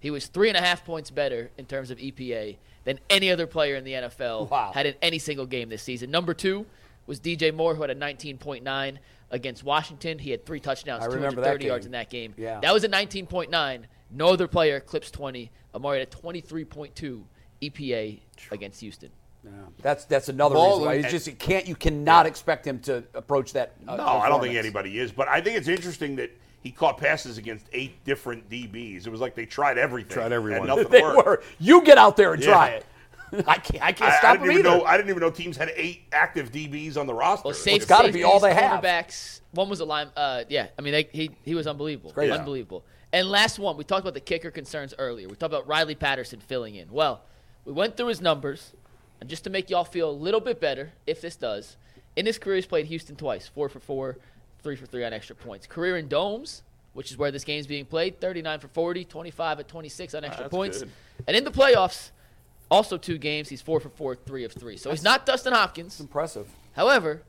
[0.00, 3.46] He was three and a half points better in terms of EPA than any other
[3.46, 4.72] player in the NFL Wow.
[4.72, 6.10] had in any single game this season.
[6.10, 6.66] Number two
[7.06, 8.98] was DJ Moore, who had a 19.9
[9.30, 10.18] against Washington.
[10.18, 12.34] He had three touchdowns, I 230 that yards in that game.
[12.36, 12.60] Yeah.
[12.60, 13.82] That was a 19.9.
[14.10, 15.50] No other player eclipsed 20.
[15.74, 17.22] Amari had a 23.2
[17.62, 18.20] EPA
[18.50, 19.10] against Houston.
[19.82, 22.78] That's that's another Ball reason why and- it's just you can't you cannot expect him
[22.80, 23.72] to approach that.
[23.88, 25.12] Uh, no, I don't think anybody is.
[25.12, 26.30] But I think it's interesting that
[26.62, 29.06] he caught passes against eight different DBs.
[29.06, 30.12] It was like they tried everything.
[30.12, 30.60] Tried everyone.
[30.60, 31.26] And nothing They worked.
[31.26, 31.42] were.
[31.58, 32.50] You get out there and Yeah.
[32.50, 32.86] try it.
[33.46, 33.82] I can't.
[33.84, 34.78] I can't I, I stop didn't him even either.
[34.78, 34.84] know.
[34.84, 37.46] I didn't even know teams had eight active DBs on the roster.
[37.46, 38.82] Well, safe, it's gotta be all they have.
[38.82, 39.40] Cornerbacks.
[39.52, 40.08] One was a line.
[40.16, 42.10] Uh, yeah, I mean, they, he he was unbelievable.
[42.12, 42.32] crazy.
[42.32, 42.84] Unbelievable.
[43.12, 45.26] And last one, we talked about the kicker concerns earlier.
[45.28, 46.90] We talked about Riley Patterson filling in.
[46.90, 47.22] Well,
[47.64, 48.72] we went through his numbers,
[49.20, 51.76] and just to make y'all feel a little bit better, if this does,
[52.16, 54.18] in his career he's played Houston twice, four for four,
[54.60, 55.66] three for three on extra points.
[55.66, 59.68] Career in domes, which is where this game's being played, 39 for 40, 25 at
[59.68, 60.78] 26 on extra ah, that's points.
[60.80, 60.90] good.
[61.26, 62.10] And in the playoffs,
[62.70, 64.76] also two games, he's four for four, three of three.
[64.76, 66.00] So he's not Dustin Hopkins.
[66.00, 66.48] Impressive.
[66.74, 67.22] However,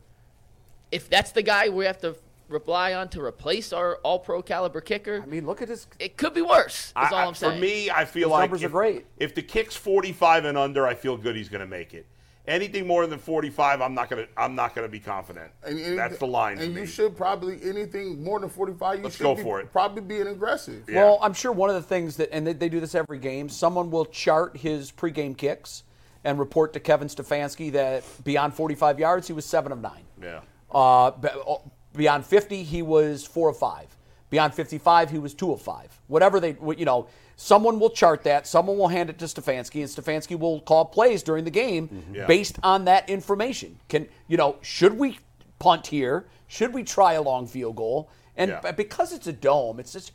[0.91, 2.15] if that's the guy we have to
[2.47, 5.88] rely on to replace our all pro caliber kicker, I mean, look at this.
[5.99, 6.88] it could be worse.
[6.88, 7.53] Is I- all I- I'm saying.
[7.55, 9.05] For me, I feel Those like numbers are great.
[9.17, 12.05] if the kick's 45 and under, I feel good he's going to make it.
[12.47, 14.31] Anything more than 45, I'm not going to.
[14.35, 15.51] I'm not going to be confident.
[15.63, 16.57] And, and- That's the line.
[16.57, 16.87] And you me.
[16.87, 18.97] should probably anything more than forty five.
[18.97, 19.71] You Let's should go be for it.
[19.71, 20.83] Probably being aggressive.
[20.89, 21.03] Yeah.
[21.03, 23.47] Well, I'm sure one of the things that, and they, they do this every game,
[23.47, 25.83] someone will chart his pregame kicks
[26.23, 29.91] and report to Kevin Stefanski that beyond 45 yards, he was 7 of 9.
[30.21, 30.41] Yeah.
[30.71, 31.11] Uh,
[31.47, 31.61] oh,
[31.93, 33.97] beyond 50, he was 4 of 5.
[34.31, 35.99] Beyond 55, he was 2 of 5.
[36.07, 37.07] Whatever they, you know,
[37.41, 41.23] someone will chart that, someone will hand it to Stefanski, and Stefanski will call plays
[41.23, 42.15] during the game Mm-hmm.
[42.15, 42.25] Yeah.
[42.27, 43.79] based on that information.
[43.89, 45.17] Can, you know, should we
[45.59, 46.25] punt here?
[46.47, 48.09] Should we try a long field goal?
[48.37, 48.71] And Yeah.
[48.71, 50.11] because it's a dome, it's just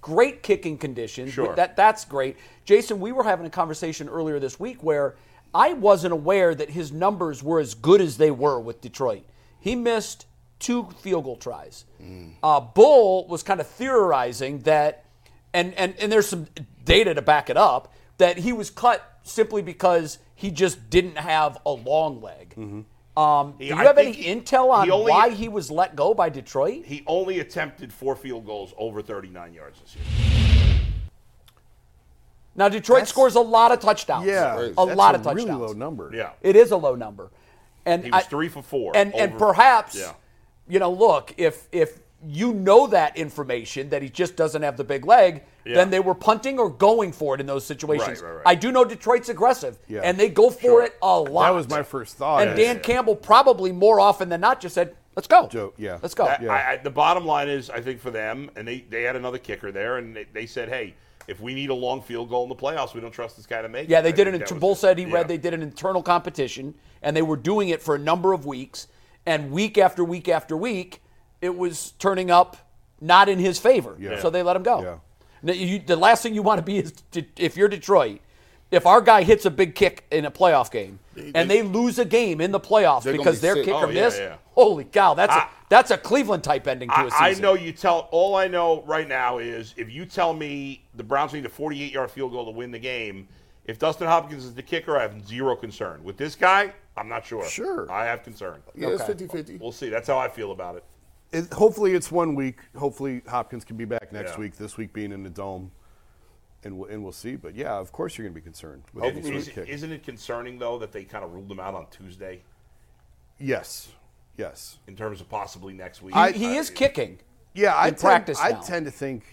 [0.00, 1.32] great kicking conditions.
[1.34, 1.54] Sure.
[1.54, 2.36] That that's great.
[2.64, 5.16] Jason, we were having a conversation earlier this week where
[5.54, 9.24] I wasn't aware that his numbers were as good as they were with Detroit.
[9.60, 10.26] He missed
[10.58, 11.84] two field goal tries.
[12.42, 15.04] Uh, Bull was kind of theorizing that,
[15.52, 16.46] and, and and there's some
[16.84, 21.58] data to back it up that he was cut simply because he just didn't have
[21.66, 22.54] a long leg.
[23.16, 25.96] Um, do you I have any he- intel on he only- why he was let
[25.96, 26.84] go by Detroit?
[26.86, 30.04] He only attempted four field goals over 39 yards this year.
[32.54, 34.26] Now Detroit scores a lot of touchdowns.
[34.26, 35.48] Yeah, a that's lot of touchdowns.
[35.48, 36.10] really low number.
[36.14, 36.30] Yeah.
[36.42, 37.30] It is a low number,
[37.86, 40.12] and He was I- three for four And and perhaps, Yeah.
[40.68, 44.84] you know, look if if you know that information that he just doesn't have the
[44.84, 45.74] big leg, Yeah.
[45.76, 48.20] then they were punting or going for it in those situations.
[48.20, 48.42] Right, right, right.
[48.46, 50.00] I do know Detroit's aggressive, Yeah.
[50.04, 50.82] and they go for Sure.
[50.84, 51.44] it a lot.
[51.46, 52.46] That was my first thought.
[52.46, 55.98] And Dan Campbell probably more often than not just said, "Let's go, Joe, yeah.
[56.02, 58.84] let's go." That- I, I, the bottom line is, I think for them, and they,
[58.90, 60.94] they had another kicker there, and they, they said, hey,
[61.26, 63.62] if we need a long field goal in the playoffs, we don't trust this guy
[63.62, 63.90] to make it.
[63.90, 64.32] Yeah, they I did it.
[64.32, 64.76] think In, was Bull it.
[64.78, 65.14] said he Yeah.
[65.14, 68.44] read they did an internal competition, and they were doing it for a number of
[68.46, 68.88] weeks,
[69.26, 71.00] and week after week after week,
[71.40, 72.56] it was turning up
[73.00, 73.96] not in his favor.
[73.98, 74.20] Yeah.
[74.20, 74.82] So they let him go.
[74.82, 74.96] Yeah.
[75.42, 78.20] Now, you- the last thing you want to be is to, if you're Detroit.
[78.70, 81.00] If our guy hits a big kick in a playoff game
[81.34, 83.64] and they lose a game in the playoffs They're gonna because be their sick.
[83.64, 84.36] kicker Oh, missed, yeah.
[84.52, 87.42] holy cow, that's a I- that's a Cleveland type ending to a I, I season.
[87.42, 88.08] know you tell.
[88.12, 91.90] All I know right now is if you tell me the Browns need a 48
[91.92, 93.26] yard field goal to win the game,
[93.64, 96.04] if Dustin Hopkins is the kicker, I have zero concern.
[96.04, 97.44] With this guy, I'm not sure.
[97.48, 97.90] Sure.
[97.90, 98.62] I have concern.
[98.76, 99.26] Yeah, it's Okay.
[99.26, 99.58] 50-50.
[99.60, 99.88] We'll see.
[99.88, 100.84] That's how I feel about it.
[101.32, 102.58] It, hopefully, it's one week.
[102.76, 104.40] Hopefully, Hopkins can be back next Yeah.
[104.40, 104.56] week.
[104.56, 105.70] This week being in the dome,
[106.64, 107.36] and we'll, and we'll see.
[107.36, 109.68] But yeah, of course, you're going to be concerned with any sort Is, of kick.
[109.68, 112.42] isn't it concerning though that they kind of ruled him out on Tuesday
[113.38, 113.88] yes,
[114.36, 114.78] yes.
[114.88, 116.14] in terms of possibly next week?
[116.16, 117.18] he, he is kicking.
[117.54, 118.60] Yeah, I In tend, practice I now.
[118.60, 119.24] tend to think,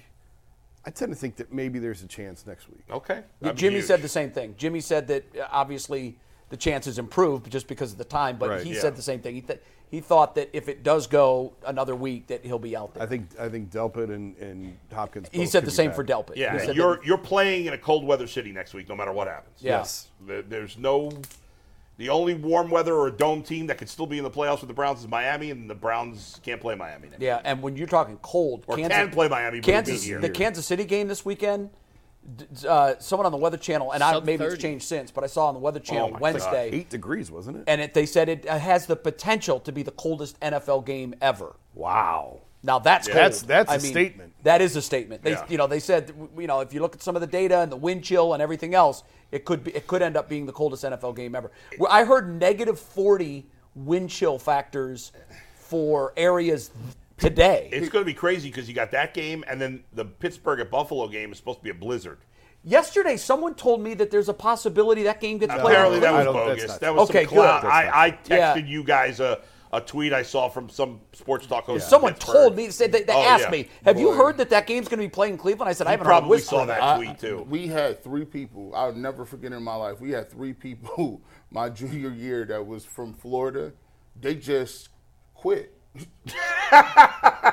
[0.85, 2.83] I tend to think that maybe there's a chance next week.
[2.91, 3.15] Okay.
[3.15, 3.85] Yeah, That'd be Jimmy huge.
[3.85, 4.53] said the same thing.
[4.57, 6.17] Jimmy said that uh, obviously
[6.49, 8.63] the chances improved just because of the time, but Right.
[8.63, 8.79] he Yeah.
[8.81, 9.35] said the same thing.
[9.35, 12.93] He, th- he thought that if it does go another week, that he'll be out
[12.93, 13.03] there.
[13.03, 15.27] I think I think Delpit and, and Hopkins.
[15.31, 15.95] he both said the same back.
[15.97, 16.35] for Delpit.
[16.35, 18.87] Yeah, He and said you're that- you're playing in a cold weather city next week,
[18.89, 19.55] no matter what happens.
[19.59, 19.77] Yeah.
[19.79, 20.07] Yes.
[20.25, 21.11] There's no.
[21.97, 24.67] The only warm weather or dome team that could still be in the playoffs with
[24.67, 27.09] the Browns is Miami, and the Browns can't play Miami.
[27.09, 30.09] Next yeah, and when you're talking cold, Or Kansas, can play Miami, but Kansas, be
[30.09, 30.19] here.
[30.19, 31.71] the Kansas City game this weekend.
[32.35, 35.11] D- d- Uh, someone on the Weather Channel, and I, Sub maybe it's changed since,
[35.11, 37.63] but I saw on the Weather Channel Oh my Wednesday, Eight degrees, wasn't it?
[37.67, 41.15] and it, they said it uh, has the potential to be the coldest NFL game
[41.21, 41.55] ever.
[41.73, 42.41] wow.
[42.63, 43.13] Now that's Yeah.
[43.13, 43.23] cold.
[43.33, 44.33] That's- that's a a statement.
[44.43, 45.21] That is a statement.
[45.23, 45.45] They, Yeah.
[45.47, 47.71] you know, they said, you know, if you look at some of the data and
[47.71, 50.51] the wind chill and everything else, it could be, it could end up being the
[50.51, 51.51] coldest NFL game ever.
[51.77, 55.11] Well, I heard negative forty wind chill factors
[55.55, 56.71] for areas
[57.17, 57.69] today.
[57.71, 60.69] It's going to be crazy because you got that game, and then the Pittsburgh at
[60.71, 62.19] Buffalo game is supposed to be a blizzard.
[62.63, 65.65] Yesterday, someone told me that there's a possibility that game gets played.
[65.65, 66.77] Apparently, that was I bogus.
[66.79, 67.61] That was Okay, some clown.
[67.61, 67.67] good.
[67.69, 68.55] I, I texted Yeah.
[68.57, 69.39] you guys a,
[69.71, 71.85] a tweet I saw from some sports talk host.
[71.85, 72.33] in Someone Pittsburgh.
[72.33, 73.51] told me, said they, they Oh, asked yeah.
[73.51, 75.87] me, "Have you heard that that game's going to be played in Cleveland?" I said,
[75.87, 77.45] "I haven't heard a probably whisper saw that that." tweet too.
[77.49, 78.73] We had three people.
[78.75, 80.01] I'll never forget in my life.
[80.01, 83.71] We had three people my junior year that was from Florida.
[84.19, 84.89] They just
[85.35, 85.76] quit.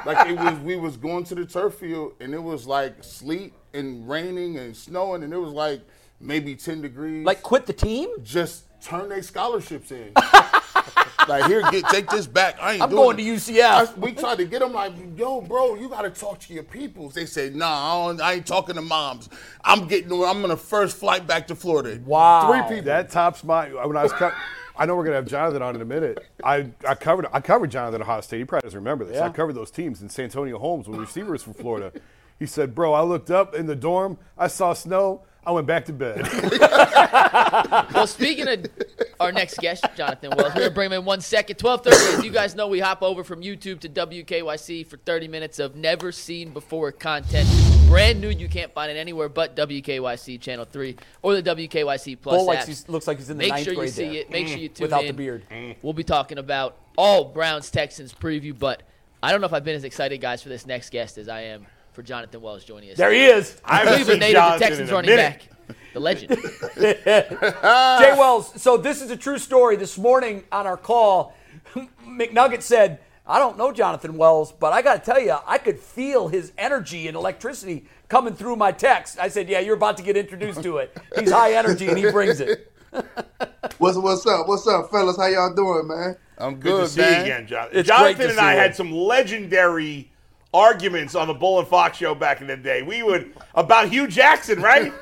[0.04, 3.52] like it was, we was going to the turf field and it was like sleet
[3.72, 5.80] and raining and snowing and it was like
[6.20, 7.24] maybe ten degrees.
[7.24, 8.08] Like, quit the team?
[8.22, 10.12] just turn their scholarships in.
[11.28, 12.56] like here, get take this back.
[12.60, 12.82] I ain't.
[12.82, 13.36] I'm doing going to it.
[13.36, 13.62] UCF.
[13.62, 16.62] I- we tried to get them like, yo, bro, you got to talk to your
[16.64, 17.14] peoples.
[17.14, 19.28] They said, nah, I, don't, I ain't talking to moms.
[19.64, 20.12] I'm getting.
[20.12, 22.00] I'm on the first flight back to Florida.
[22.04, 22.50] Wow.
[22.50, 22.86] three people.
[22.86, 24.32] That tops my when I was co-
[24.76, 26.18] I know we're gonna have Jonathan on in a minute.
[26.42, 28.38] I, I covered I covered Jonathan at Ohio State.
[28.38, 29.16] He probably doesn't remember this.
[29.16, 29.26] Yeah.
[29.26, 31.92] I covered those teams and Santonio Holmes when receivers from Florida.
[32.38, 34.18] He said, "Bro, I looked up in the dorm.
[34.36, 35.22] I saw snow.
[35.46, 36.26] I went back to bed."
[37.34, 38.66] Well, speaking of
[39.18, 41.56] our next guest, Jonathan Wells, we're gonna bring him in one second.
[41.56, 41.96] Twelve thirty.
[41.96, 45.74] As you guys know, we hop over from YouTube to WKYC for thirty minutes of
[45.74, 47.48] never seen before content,
[47.88, 48.28] brand new.
[48.28, 52.60] You can't find it anywhere but WKYC Channel Three or the WKYC Plus Bull like
[52.60, 52.88] apps.
[52.88, 54.14] looks like he's in the Make ninth sure you grade see there.
[54.14, 54.30] it.
[54.30, 54.90] Make sure you tune in.
[54.90, 55.08] Without in.
[55.08, 55.44] the beard.
[55.82, 58.82] We'll be talking about all Browns Texans preview, but
[59.22, 61.40] I don't know if I've been as excited, guys, for this next guest as I
[61.42, 62.96] am for Jonathan Wells joining us.
[62.96, 63.60] There he is.
[63.64, 65.40] I haven't Cleveland seen native, the Jonathan Texans in a running minute.
[65.40, 65.48] back,
[65.94, 66.30] the legend.
[66.76, 69.76] Jay Wells, so this is a true story.
[69.76, 71.34] This morning on our call,
[72.06, 75.78] McNugget said, I don't know Jonathan Wells, but I got to tell you, I could
[75.78, 79.18] feel his energy and electricity coming through my text.
[79.18, 80.94] I said, Yeah, you're about to get introduced to it.
[81.18, 82.70] He's high energy and he brings it.
[83.78, 84.46] What's what's up?
[84.46, 85.16] What's up, fellas?
[85.16, 86.16] How y'all doing, man?
[86.36, 87.78] I'm Good, good, to see you again, Jonathan.
[87.78, 88.58] It's great Jonathan and I you.
[88.60, 90.12] had some legendary
[90.54, 92.82] arguments on the Bull and Fox show back in the day.
[92.82, 94.92] We would about Hue Jackson, right?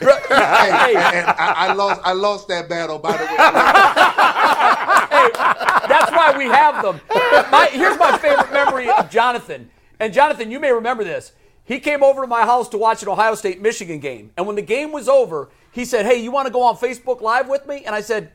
[0.00, 3.36] Bro- Hey, hey, and I, I lost I lost that battle by the way.
[5.88, 7.00] That's why we have them.
[7.50, 9.70] My, here's my favorite memory of Jonathan.
[10.00, 11.32] And Jonathan, you may remember this.
[11.64, 14.30] He came over to my house to watch an Ohio State Michigan game.
[14.36, 17.20] And when the game was over, he said, Hey, you want to go on Facebook
[17.20, 17.84] Live with me?
[17.84, 18.30] And I said,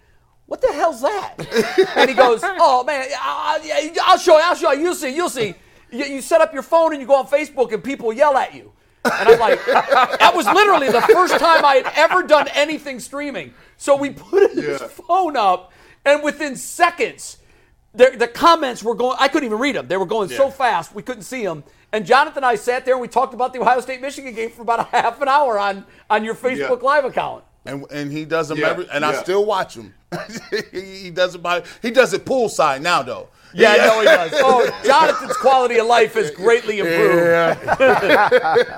[0.45, 1.35] What the hell's that?
[1.95, 4.43] and he goes, Oh, man, I, yeah, I'll show you.
[4.43, 4.83] I'll show you.
[4.83, 5.15] You'll see.
[5.15, 5.55] You'll see.
[5.93, 8.53] You, you set up your phone and you go on Facebook and people yell at
[8.53, 8.71] you.
[9.05, 13.53] And I'm like, that was literally the first time I had ever done anything streaming.
[13.77, 15.73] So we put his phone up,
[16.05, 17.37] and within seconds,
[17.93, 19.17] the, the comments were going.
[19.19, 19.87] I couldn't even read them.
[19.87, 21.63] They were going so fast we couldn't see them.
[21.91, 24.49] And Jonathan and I sat there and we talked about the Ohio State Michigan game
[24.49, 27.43] for about a half an hour on on your Facebook Live account.
[27.65, 29.93] and and he does them Yeah, every, and I still watch him.
[30.71, 33.29] he, he does it by he does it poolside now though.
[33.53, 34.31] Yeah, I know he does.
[34.35, 37.67] Oh, Jonathan's quality of life has greatly improved.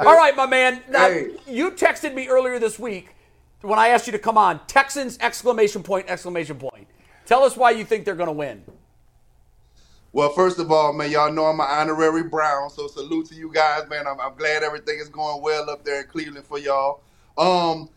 [0.05, 0.81] All right, my man.
[0.89, 1.29] Now, Hey.
[1.47, 3.09] you texted me earlier this week
[3.61, 4.59] when I asked you to come on.
[4.67, 5.17] Texans!
[5.21, 6.07] Exclamation point!
[6.09, 6.87] Exclamation point!
[7.25, 8.63] Tell us why you think they're going to win.
[10.11, 13.51] Well, first of all, man, y'all know I'm an honorary Brown, so salute to you
[13.51, 14.07] guys, man.
[14.07, 17.01] I'm, I'm glad everything is going well up there in Cleveland for y'all.
[17.37, 17.89] Um,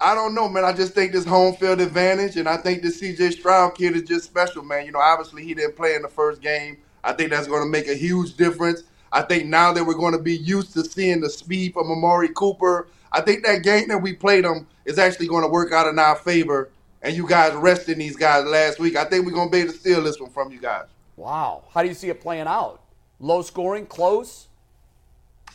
[0.00, 0.64] I don't know, man.
[0.64, 4.02] I just think this home field advantage, and I think this CJ Stroud kid is
[4.02, 4.86] just special, man.
[4.86, 6.78] You know, obviously he didn't play in the first game.
[7.02, 8.82] I think that's going to make a huge difference.
[9.12, 12.30] I think now that we're going to be used to seeing the speed from Amari
[12.30, 15.86] Cooper, I think that game that we played him is actually going to work out
[15.86, 16.70] in our favor.
[17.02, 18.96] And you guys resting these guys last week.
[18.96, 20.86] I think we're going to be able to steal this one from you guys.
[21.16, 21.64] Wow.
[21.72, 22.82] How do you see it playing out?
[23.20, 24.48] Low scoring, close.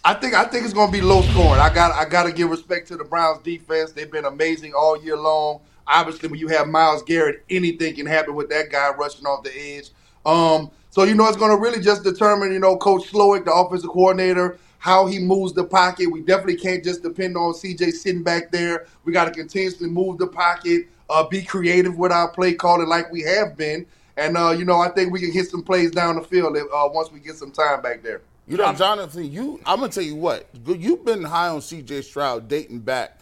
[0.04, 1.60] I think I think it's going to be low scoring.
[1.60, 3.92] I got I got to give respect to the Browns defense.
[3.92, 5.60] They've been amazing all year long.
[5.88, 9.52] Obviously, when you have Myles Garrett, anything can happen with that guy rushing off the
[9.56, 9.90] edge.
[10.26, 13.54] Um, so you know it's going to really just determine, you know, Coach Slowik, the
[13.54, 16.10] offensive coordinator, how he moves the pocket.
[16.10, 18.86] We definitely can't just depend on CJ sitting back there.
[19.04, 23.12] We got to continuously move the pocket, uh, be creative with our play calling like
[23.12, 23.86] we have been,
[24.16, 26.90] and uh, you know I think we can hit some plays down the field uh,
[26.94, 28.22] once we get some time back there.
[28.50, 32.48] You know, Jonathan, you I'm gonna tell you what, you've been high on CJ Stroud
[32.48, 33.20] dating back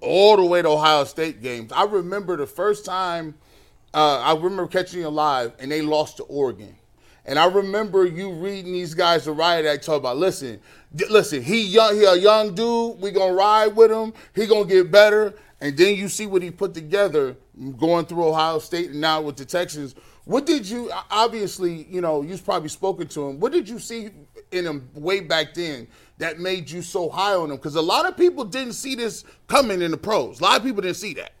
[0.00, 1.72] all the way to Ohio State games.
[1.72, 3.34] I remember the first time
[3.92, 6.76] uh, I remember catching you live and they lost to Oregon.
[7.26, 10.60] And I remember you reading these guys the riot act talk about, listen,
[10.94, 13.00] d- listen, he young, he a young dude.
[13.00, 14.12] We gonna ride with him.
[14.34, 15.34] He gonna get better.
[15.60, 17.36] And then you see what he put together
[17.76, 19.94] going through Ohio State and now with the Texans.
[20.24, 23.40] What did you obviously, you know, you've probably spoken to him.
[23.40, 24.10] What did you see
[24.52, 25.88] in him way back then
[26.18, 27.56] that made you so high on him?
[27.56, 30.40] Because a lot of people didn't see this coming in the pros.
[30.40, 31.32] A lot of people didn't see that.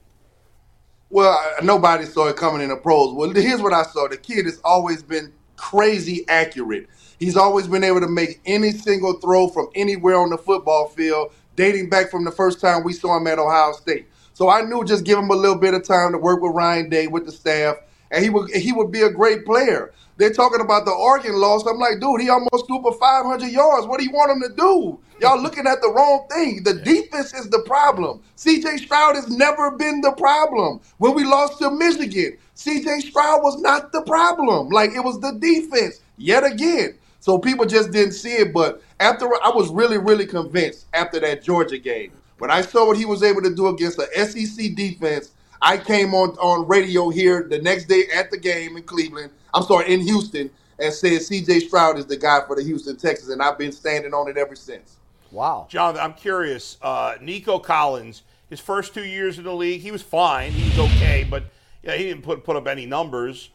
[1.10, 3.12] Well, nobody saw it coming in the pros.
[3.14, 4.08] Well, here's what I saw.
[4.08, 6.88] The kid has always been crazy accurate.
[7.18, 11.32] He's always been able to make any single throw from anywhere on the football field,
[11.56, 14.06] dating back from the first time we saw him at Ohio State.
[14.32, 16.88] So I knew just give him a little bit of time to work with Ryan
[16.88, 17.76] Day with the staff,
[18.10, 19.92] and he would he would be a great player.
[20.20, 21.64] They're talking about the Oregon loss.
[21.66, 23.86] I'm like, dude, he almost threw for 500 yards.
[23.86, 25.00] What do you want him to do?
[25.18, 26.62] Y'all looking at the wrong thing.
[26.62, 28.20] The defense is the problem.
[28.36, 30.80] CJ Stroud has never been the problem.
[30.98, 34.68] When we lost to Michigan, CJ Stroud was not the problem.
[34.68, 36.98] Like it was the defense yet again.
[37.20, 38.52] So people just didn't see it.
[38.52, 42.12] But after I was really, really convinced after that Georgia game.
[42.36, 46.14] When I saw what he was able to do against the SEC defense, I came
[46.14, 49.30] on, on radio here the next day at the game in Cleveland.
[49.54, 53.30] I'm sorry, in Houston, and said CJ Stroud is the guy for the Houston Texans,
[53.30, 54.96] and I've been standing on it ever since.
[55.30, 55.66] Wow.
[55.68, 56.76] Jonathan, I'm curious.
[56.82, 60.52] Uh, Nico Collins, his first two years in the league, he was fine.
[60.52, 61.44] He was okay, but
[61.82, 63.50] yeah, he didn't put put up any numbers.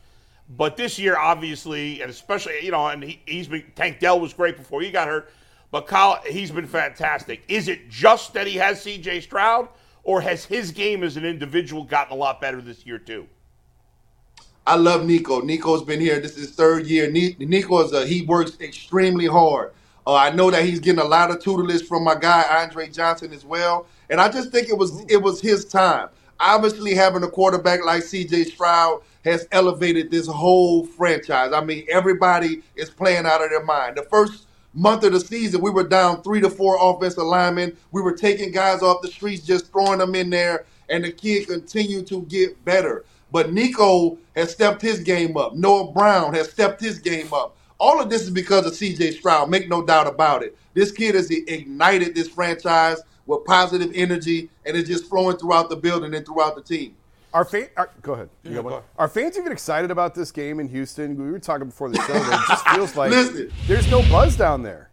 [0.57, 4.33] But this year, obviously, and especially, you know, and he, he's been Tank Dell was
[4.33, 5.31] great before he got hurt,
[5.71, 7.43] but Kyle, he's been fantastic.
[7.47, 9.21] Is it just that he has C.J.
[9.21, 9.67] Stroud,
[10.03, 13.27] or has his game as an individual gotten a lot better this year too?
[14.67, 15.41] I love Nico.
[15.41, 16.19] Nico's been here.
[16.19, 17.11] This is his third year.
[17.11, 19.71] Nico is a, he works extremely hard.
[20.07, 23.33] Uh, I know that he's getting a lot of tutelage from my guy Andre Johnson
[23.33, 26.09] as well, and I just think it was it was his time.
[26.39, 28.45] Obviously, having a quarterback like C.J.
[28.45, 31.53] Stroud has elevated this whole franchise.
[31.53, 33.97] I mean, everybody is playing out of their mind.
[33.97, 37.75] The first month of the season, we were down three to four offensive linemen.
[37.91, 41.47] We were taking guys off the streets, just throwing them in there, and the kid
[41.47, 43.05] continued to get better.
[43.31, 45.55] But Nico has stepped his game up.
[45.55, 47.55] Noah Brown has stepped his game up.
[47.79, 50.57] All of this is because of CJ Stroud, make no doubt about it.
[50.73, 55.75] This kid has ignited this franchise with positive energy, and it's just flowing throughout the
[55.75, 56.95] building and throughout the team.
[57.33, 58.29] Our fan, our, go ahead.
[58.43, 58.83] Yeah, go ahead.
[58.97, 61.17] Are fans even excited about this game in Houston?
[61.17, 62.13] We were talking before the show.
[62.13, 64.89] That it just feels like Listen, there's no buzz down there.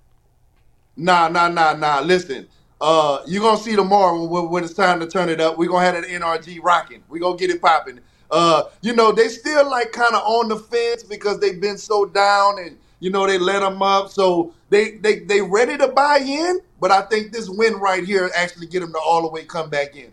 [0.97, 2.01] Nah, nah, nah, nah.
[2.01, 2.49] Listen,
[2.81, 5.57] uh, you're gonna see tomorrow when, when, it's time to turn it up.
[5.57, 7.05] We're gonna have that NRG rocking.
[7.09, 8.01] We're gonna get it popping.
[8.33, 12.07] Uh, you know, they still like kind of on the fence because they've been so
[12.07, 14.09] down and you know they let them up.
[14.09, 18.31] So they they they ready to buy in, but I think this win right here
[18.35, 20.11] actually get them to all the way come back in.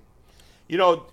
[0.67, 1.05] You know,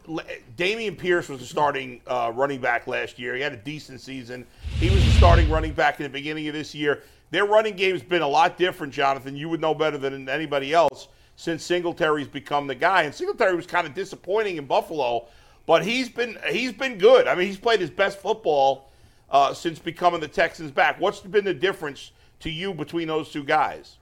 [0.56, 3.36] Dameon Pierce was a starting uh, running back last year.
[3.36, 4.44] He had a decent season.
[4.78, 7.04] He was a starting running back in the beginning of this year.
[7.30, 9.36] Their running game's been a lot different, Jonathan.
[9.36, 13.04] You would know better than anybody else since Singletary's become the guy.
[13.04, 15.28] And Singletary was kind of disappointing in Buffalo
[15.66, 17.26] but he's been he's been good.
[17.26, 18.90] I mean, he's played his best football
[19.30, 21.00] uh, since becoming the Texans back.
[21.00, 23.96] What's been the difference to you between those two guys?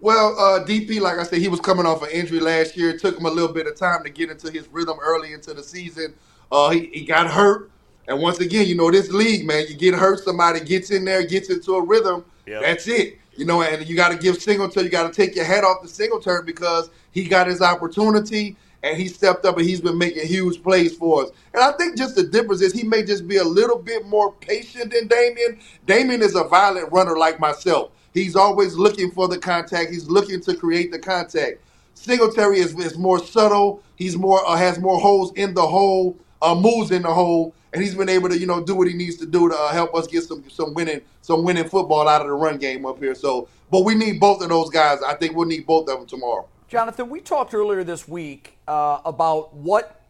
[0.00, 2.90] Well, uh, DP, like I said, he was coming off an injury last year.
[2.90, 5.54] It took him a little bit of time to get into his rhythm early into
[5.54, 6.14] the season.
[6.52, 7.70] Uh, he, he got hurt.
[8.06, 11.24] And once again, you know, this league, man, you get hurt, somebody gets in there,
[11.26, 12.22] gets into a rhythm.
[12.46, 12.60] Yep.
[12.60, 13.18] That's it.
[13.34, 15.80] You know, and you got to give Singletary, you got to take your head off
[15.80, 20.26] the Singletary because he got his opportunity and he stepped up and he's been making
[20.26, 21.30] huge plays for us.
[21.54, 24.34] And I think just the difference is he may just be a little bit more
[24.34, 25.58] patient than Dameon.
[25.86, 27.92] Dameon is a violent runner like myself.
[28.12, 29.90] He's always looking for the contact.
[29.90, 31.60] He's looking to create the contact.
[31.94, 33.82] Singletary is, is more subtle.
[33.96, 37.82] He's more uh, has more holes in the hole, uh, moves in the hole, and
[37.82, 39.94] he's been able to you know do what he needs to do to uh, help
[39.94, 43.14] us get some some winning some winning football out of the run game up here.
[43.14, 44.98] So, but we need both of those guys.
[45.06, 46.46] I think we'll need both of them tomorrow.
[46.68, 50.00] Jonathan, we talked earlier this week uh, about what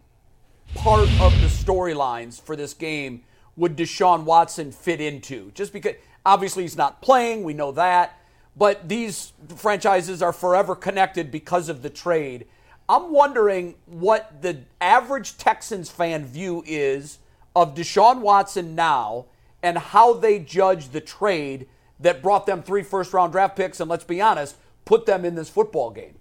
[0.74, 3.22] part of the storylines for this game
[3.56, 5.50] would Deshaun Watson fit into.
[5.52, 5.94] Just because,
[6.24, 8.20] obviously, he's not playing, we know that,
[8.56, 12.46] but these franchises are forever connected because of the trade.
[12.88, 17.18] I'm wondering what the average Texans fan view is
[17.56, 19.26] of Deshaun Watson now
[19.62, 21.66] and how they judge the trade
[21.98, 25.34] that brought them three first round draft picks and, let's be honest, put them in
[25.34, 26.14] this football game.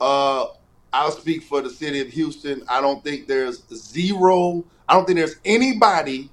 [0.00, 0.46] Uh,
[0.92, 2.62] I'll speak for the city of Houston.
[2.68, 4.64] I don't think there's zero.
[4.88, 6.30] I don't think there's anybody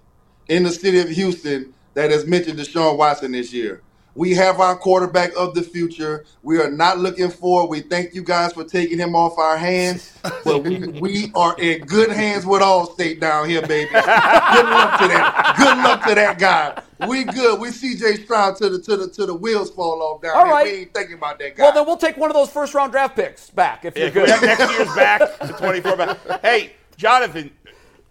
[0.49, 3.83] in the city of Houston that has mentioned Deshaun Watson this year.
[4.15, 6.25] We have our quarterback of the future.
[6.43, 7.67] We are not looking for.
[7.67, 11.81] We thank you guys for taking him off our hands, but we we are in
[11.81, 13.89] good hands with Allstate down here, baby.
[13.89, 15.55] Good luck to that.
[15.57, 16.81] Good luck to that guy.
[17.07, 17.59] We good.
[17.59, 20.53] We CJ Stroud to the to the to the wheels fall off down All here.
[20.53, 20.65] Right.
[20.65, 21.63] We ain't thinking about that guy.
[21.63, 24.29] Well, then we'll take one of those first round draft picks back if you're good.
[24.29, 26.41] Next year's back, the 24 back.
[26.41, 27.49] Hey, Jonathan.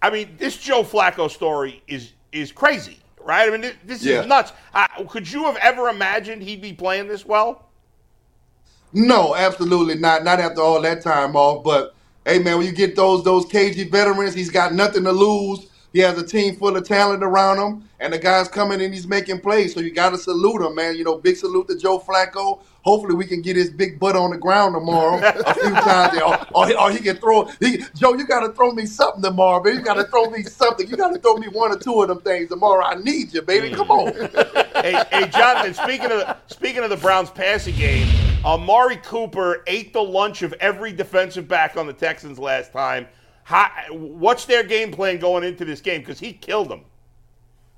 [0.02, 3.48] I mean, this Joe Flacco story is is crazy right?
[3.48, 4.20] I mean, this, yeah.
[4.20, 4.52] is nuts.
[4.74, 7.68] Uh, could you have ever imagined he'd be playing this well?
[8.92, 10.24] No, absolutely not.
[10.24, 11.64] Not after all that time off.
[11.64, 11.94] But
[12.24, 15.66] hey, man, when you get those those cagey veterans, he's got nothing to lose.
[15.92, 19.06] He has a team full of talent around him, and the guy's coming and he's
[19.06, 19.74] making plays.
[19.74, 20.96] So you got to salute him, man.
[20.96, 22.60] You know, big salute to Joe Flacco.
[22.82, 26.46] Hopefully, we can get his big butt on the ground tomorrow a few times, or,
[26.54, 27.44] or, or, he can throw.
[27.60, 29.76] He, Joe, you got to throw me something tomorrow, baby.
[29.78, 30.88] You got to throw me something.
[30.88, 32.84] You got to throw me one or two of them things tomorrow.
[32.84, 33.72] I need you, baby.
[33.72, 34.12] Come on.
[34.82, 35.74] hey, hey, Jonathan.
[35.74, 38.08] Speaking of the, speaking of the Browns' passing game,
[38.44, 43.06] Amari Cooper ate the lunch of every defensive back on the Texans last time.
[43.44, 46.00] How, what's their game plan going into this game?
[46.00, 46.84] Because he killed them.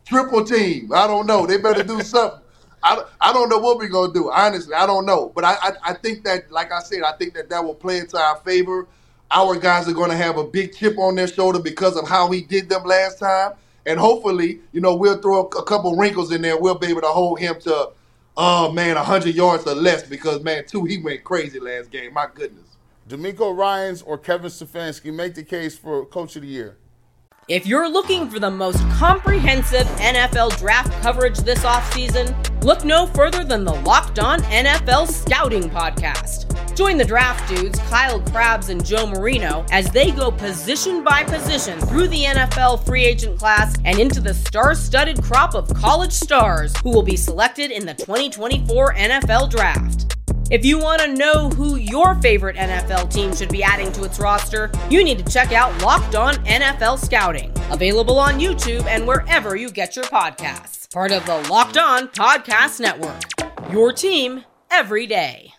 [0.05, 0.93] Triple team.
[0.93, 1.47] I don't know.
[1.47, 2.41] They better do something.
[2.83, 4.31] I, I don't know what we're gonna do.
[4.31, 5.33] Honestly, I don't know.
[5.35, 7.99] But I, I, I think that, like I said, I think that that will play
[7.99, 8.87] into our favor.
[9.31, 12.31] Our guys are going to have a big chip on their shoulder because of how
[12.31, 13.53] he did them last time,
[13.87, 16.59] and hopefully, you know, we'll throw a, couple wrinkles in there.
[16.59, 17.91] We'll be able to hold him to,
[18.37, 22.13] oh man, hundred yards or less because man, two he went crazy last game.
[22.13, 22.64] My goodness.
[23.09, 26.79] DeMeco Ryans or Kevin Stefanski make the case for Coach of the Year?
[27.49, 33.45] If you're looking for the most comprehensive NFL draft coverage this offseason, look no further
[33.45, 36.51] than the Locked On NFL Scouting Podcast.
[36.75, 41.79] Join the draft dudes, Kyle Crabbs and Joe Marino, as they go position by position
[41.81, 46.75] through the NFL free agent class and into the star studded crop of college stars
[46.79, 50.17] who will be selected in the 2024 NFL Draft.
[50.51, 54.19] If you want to know who your favorite NFL team should be adding to its
[54.19, 59.57] roster, you need to check out Locked On NFL Scouting, available on YouTube and wherever
[59.57, 60.93] you get your podcasts.
[60.93, 63.23] Part of the Locked On Podcast Network.
[63.73, 65.55] Your team every day.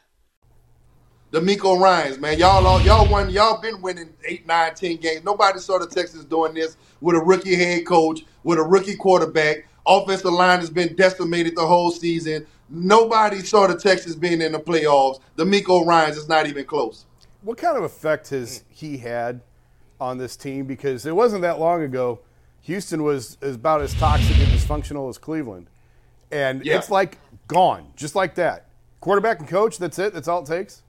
[1.32, 5.26] DeMeco Ryans, man, y'all all, y'all won, y'all been winning eight, nine, ten games.
[5.26, 9.68] Nobody saw the Texans doing this with a rookie head coach, with a rookie quarterback.
[9.88, 12.46] Offensive line has been decimated the whole season.
[12.70, 15.20] Nobody saw the Texans being in the playoffs.
[15.38, 17.06] DeMeco Ryans is not even close.
[17.42, 19.42] What kind of effect has he had
[20.02, 20.66] on this team?
[20.66, 22.20] Because it wasn't that long ago,
[22.62, 25.68] Houston was about as toxic and dysfunctional as Cleveland.
[26.32, 26.78] And Yeah.
[26.78, 28.66] it's like gone, just like that.
[29.00, 30.14] Quarterback and coach, that's it?
[30.14, 30.82] That's all it takes?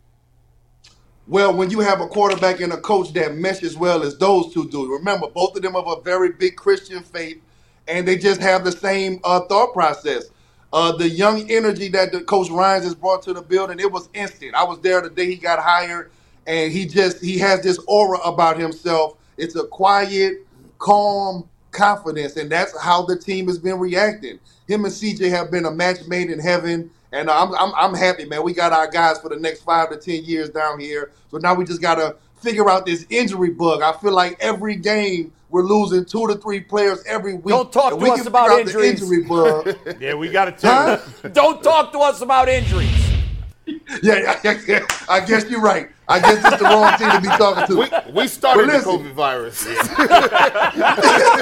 [1.28, 4.54] Well, when you have a quarterback and a coach that mesh as well as those
[4.54, 7.42] two do, remember both of them have a very big Christian faith,
[7.88, 10.24] and they just have the same uh, thought process.
[10.76, 14.10] Uh, the young energy that the coach Ryans has brought to the building, it was
[14.14, 14.56] instant.
[14.56, 16.12] I was there the day he got hired,
[16.46, 19.16] and he just he has this aura about himself.
[19.38, 20.46] It's a quiet,
[20.78, 24.40] calm confidence, and that's how the team has been reacting.
[24.68, 26.90] Him and CJ have been a match made in heaven.
[27.12, 28.44] And I'm, I'm, I'm happy, man.
[28.44, 31.12] We got our guys for the next five to 10 years down here.
[31.30, 32.16] So now we just got to
[32.46, 33.82] figure out this injury bug.
[33.82, 37.46] I feel like every game we're losing two to three players every week.
[37.48, 39.02] Don't talk And to we us can about figure the injuries.
[39.02, 39.76] injury bug.
[40.00, 40.68] Yeah, we got it too.
[40.68, 40.98] Huh?
[41.32, 43.05] Don't talk to us about injuries.
[44.02, 45.88] Yeah, I, I, I guess you're right.
[46.08, 47.76] I guess it's the wrong team to be talking to.
[48.12, 48.90] We, we started But the.
[48.90, 49.66] COVID virus.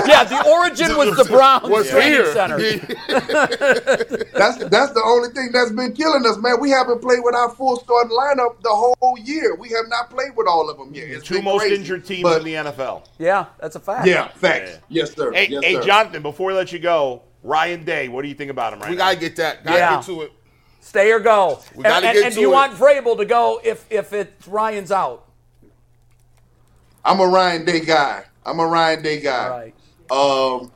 [0.06, 2.56] Yeah, the origin was the Browns Was training center.
[4.34, 6.60] That's that's the only thing that's been killing us, man.
[6.60, 9.54] We haven't played with our full starting lineup the whole year.
[9.54, 11.08] We have not played with all of them yet.
[11.08, 11.76] It's Two most crazy.
[11.76, 13.04] injured teams But- in the NFL.
[13.18, 14.06] Yeah, that's a fact.
[14.06, 14.72] Yeah, facts.
[14.88, 15.02] Yeah.
[15.02, 15.32] Yes, sir.
[15.32, 15.82] Hey, yes, hey, sir.
[15.82, 18.90] Jonathan, before we let you go, Ryan Day, what do you think about him right
[18.90, 19.04] we now?
[19.06, 19.64] gotta get that.
[19.64, 19.94] Gotta Yeah.
[19.96, 20.32] get to it.
[20.84, 21.60] Stay or go.
[21.74, 22.52] We and, and- and you it.
[22.52, 25.24] want Vrabel to go if if it's Ryan's out.
[27.04, 28.24] I'm a Ryan Day guy.
[28.44, 29.48] I'm a Ryan Day guy.
[29.48, 29.74] Right.
[30.10, 30.70] Um,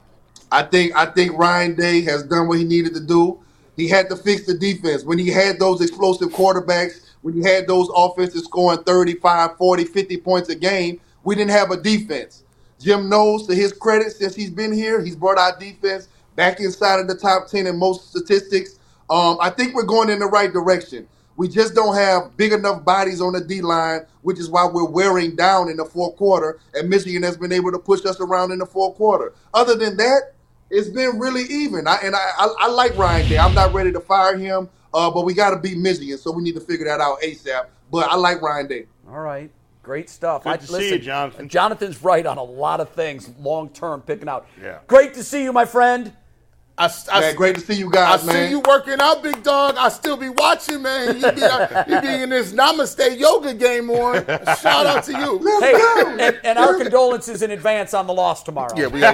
[0.50, 3.38] I think I think Ryan Day has done what he needed to do.
[3.76, 5.04] He had to fix the defense.
[5.04, 10.16] When he had those explosive quarterbacks, when he had those offenses scoring 35, 40, 50
[10.16, 12.44] points a game, we didn't have a defense.
[12.80, 16.98] Jim Knowles, to his credit, since he's been here, he's brought our defense back inside
[16.98, 18.77] of the top 10 in most statistics.
[19.10, 21.08] Um, I think we're going in the right direction.
[21.36, 24.84] We just don't have big enough bodies on the D line, which is why we're
[24.84, 26.58] wearing down in the fourth quarter.
[26.74, 29.32] And Michigan has been able to push us around in the fourth quarter.
[29.54, 30.32] Other than that,
[30.68, 31.86] it's been really even.
[31.86, 33.38] I, and I, I, I like Ryan Day.
[33.38, 36.42] I'm not ready to fire him, uh, but we got to beat Michigan, so we
[36.42, 37.66] need to figure that out ASAP.
[37.90, 38.86] But I like Ryan Day.
[39.08, 39.50] All right.
[39.82, 40.44] Great stuff.
[40.44, 41.48] Good to see you, Jonathan.
[41.48, 44.46] Jonathan's right on a lot of things long term picking out.
[44.60, 44.80] Yeah.
[44.86, 46.12] Great to see you, my friend.
[46.78, 49.42] I, I, Man, great to see you guys, I guys, see you working out, big
[49.42, 49.74] dog.
[49.76, 51.16] I still be watching, man.
[51.16, 51.40] You be,
[51.92, 54.24] you be in this Namaste yoga game on.
[54.58, 55.38] Shout out to you.
[55.60, 55.74] Hey,
[56.28, 58.72] and, and our condolences in advance on the loss tomorrow.
[58.76, 59.12] Yeah, we Uh,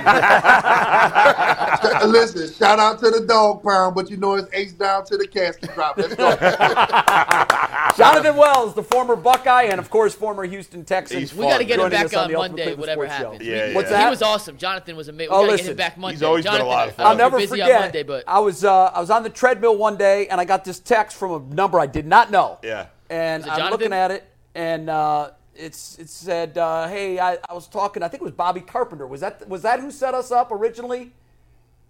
[2.07, 5.27] Listen, shout out to the dog pound, but you know it's ace down to the
[5.27, 5.97] casket drop.
[5.97, 6.31] Let's go.
[7.97, 11.21] Jonathan Wells, the former Buckeye and, of course, former Houston Texan.
[11.21, 13.43] He's We got to get him back on on Monday, whatever happens.
[13.43, 14.05] Yeah, We- What's that?
[14.05, 14.57] He was awesome.
[14.57, 15.31] Jonathan was amazing.
[15.33, 15.71] We Oh, got to get listen.
[15.73, 16.25] him back Monday.
[16.27, 17.05] always been a lot of I fun.
[17.05, 17.77] know I'll never busy forget.
[17.77, 20.45] on Monday, but I was uh, I was on the treadmill one day and I
[20.45, 22.59] got this text from a number I did not know.
[22.63, 22.87] Yeah.
[23.11, 23.71] And I'm Jonathan?
[23.71, 28.03] looking at it and uh, it's it said, uh, "Hey, I, I was talking.
[28.03, 29.07] I think it was Bobby Carpenter.
[29.07, 31.13] Was that was that who set us up originally?"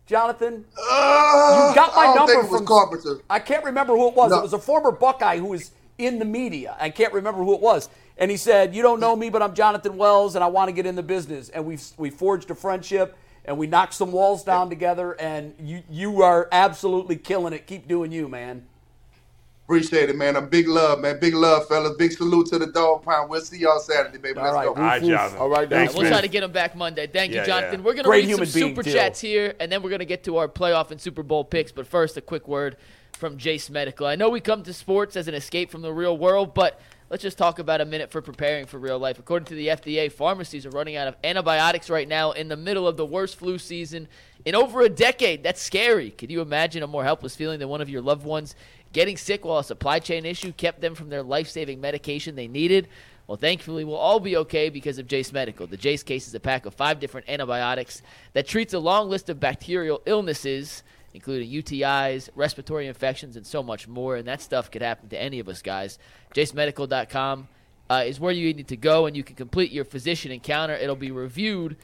[0.06, 3.20] Jonathan, Uh, you got my I don't number think it was from Carpenter.
[3.30, 4.32] I can't remember who it was.
[4.32, 4.38] No.
[4.40, 6.76] It was a former Buckeye who was in the media.
[6.78, 7.88] I can't remember who it was.
[8.18, 10.72] And he said, "You don't know me, but I'm Jonathan Wells, and I want to
[10.72, 14.44] get in the business." And we we forged a friendship, and we knocked some walls
[14.44, 15.12] down together.
[15.20, 17.66] And you you are absolutely killing it.
[17.66, 18.66] Keep doing you, man.
[19.66, 20.36] Appreciate it, man.
[20.36, 21.18] A big love, man.
[21.18, 21.96] Big love, fellas.
[21.96, 23.30] Big salute to the dog pound.
[23.30, 24.38] We'll see y'all Saturday, baby.
[24.38, 24.64] All Let's right.
[24.64, 24.74] go.
[24.74, 25.38] All right, Jonathan.
[25.38, 26.12] All right, Thanks, we'll man.
[26.12, 27.06] try to get him back Monday.
[27.06, 27.80] Thank Yeah, you, Jonathan.
[27.80, 27.86] yeah.
[27.86, 28.92] We're going to Great read some super too.
[28.92, 31.72] chats here, and then we're going to get to our playoff and Super Bowl picks.
[31.72, 32.76] But first, a quick word
[33.16, 34.06] from Jase Medical.
[34.06, 36.80] I know we come to sports as an escape from the real world, but
[37.10, 39.18] let's just talk about a minute for preparing for real life.
[39.18, 42.86] According to the FDA, pharmacies are running out of antibiotics right now in the middle
[42.86, 44.08] of the worst flu season
[44.44, 45.42] in over a decade.
[45.42, 46.10] That's scary.
[46.10, 48.54] Could you imagine a more helpless feeling than one of your loved ones
[48.92, 52.48] getting sick while a supply chain issue kept them from their life saving medication they
[52.48, 52.88] needed?
[53.26, 55.66] Well, thankfully, we'll all be okay because of Jase Medical.
[55.66, 58.02] The Jase case is a pack of five different antibiotics
[58.34, 60.82] that treats a long list of bacterial illnesses,
[61.14, 64.16] including UTIs, respiratory infections, and so much more.
[64.16, 65.98] And that stuff could happen to any of us, guys.
[66.34, 67.48] JaseMedical.com
[67.88, 70.74] uh, is where you need to go, and you can complete your physician encounter.
[70.74, 71.76] It'll be reviewed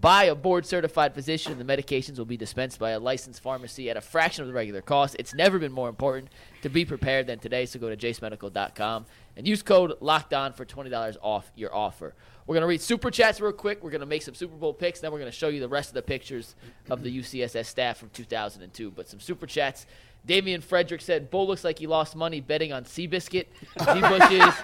[0.00, 3.88] by a board certified physician, and the medications will be dispensed by a licensed pharmacy
[3.88, 5.16] at a fraction of the regular cost.
[5.18, 6.30] It's never been more important
[6.62, 9.06] to be prepared than today, so go to jasemedical.com
[9.36, 12.14] and use code locked on for $20 off your offer.
[12.46, 13.82] We're going to read super chats real quick.
[13.82, 15.00] We're going to make some Super Bowl picks.
[15.00, 16.54] Then we're going to show you the rest of the pictures
[16.88, 18.90] of the UCSS staff from 2002.
[18.92, 19.86] But some super chats.
[20.24, 23.46] Damian Frederick said, Bull looks like he lost money betting on Seabiscuit.
[23.78, 24.00] G.
[24.00, 24.54] Bush is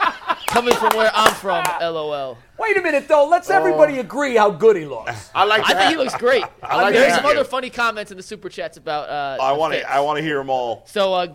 [0.49, 2.37] coming from where I'm from, LOL.
[2.59, 3.29] Wait a minute, though.
[3.29, 5.31] Let's everybody agree how good he looks.
[5.35, 5.63] I like.
[5.69, 6.45] I think he looks great.
[6.63, 7.23] I like There's that.
[7.23, 9.09] some other funny comments in the super chats about.
[9.09, 9.89] Uh, I want to.
[9.91, 10.83] I want to hear them all.
[10.87, 11.29] So, uh,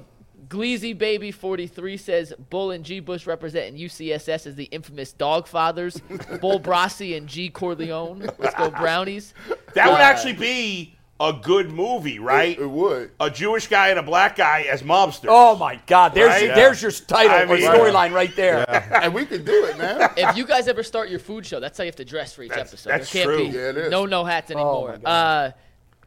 [0.50, 3.00] Gleazy Baby 43 says Bull and G.
[3.00, 6.00] Bush representing UCSS as the infamous Dog Fathers.
[6.42, 7.50] Bull Brasi and G.
[7.50, 8.30] Corleone.
[8.38, 9.34] Let's go Brownies.
[9.74, 12.58] That would Uh, actually be a good movie, right?
[12.58, 13.10] It, it would.
[13.20, 15.26] a Jewish guy and a black guy as mobsters.
[15.30, 16.14] Oh my God!
[16.14, 16.54] There's Right?
[16.54, 18.64] there's your title I or mean- storyline right there.
[19.02, 20.12] and we can do it, man.
[20.18, 22.44] If you guys ever start your food show, that's how you have to dress for
[22.44, 22.90] each That's- episode.
[22.92, 23.48] that's there can't true.
[23.50, 23.92] be Yeah, it is.
[23.92, 24.92] no no hats anymore.
[24.92, 25.10] my God.
[25.10, 25.52] uh,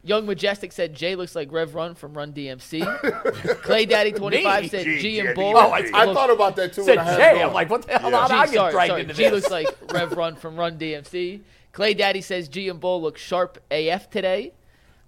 [0.03, 2.81] Young Majestic said Jay looks like Rev Run from Run DMC.
[3.61, 5.55] Clay Daddy 25 said Gee, G and Bull.
[5.55, 6.83] Oh, I- I look- thought about that too.
[6.83, 7.39] Said I had Jay.
[7.41, 8.09] it I'm like, what the hell?
[8.09, 8.21] Yeah.
[8.21, 9.01] How did I G, get sorry, dragged sorry.
[9.03, 9.31] into G this?
[9.31, 11.41] looks like Rev Run from Run DMC.
[11.71, 14.53] Clay Daddy says G and Bull look sharp AF today.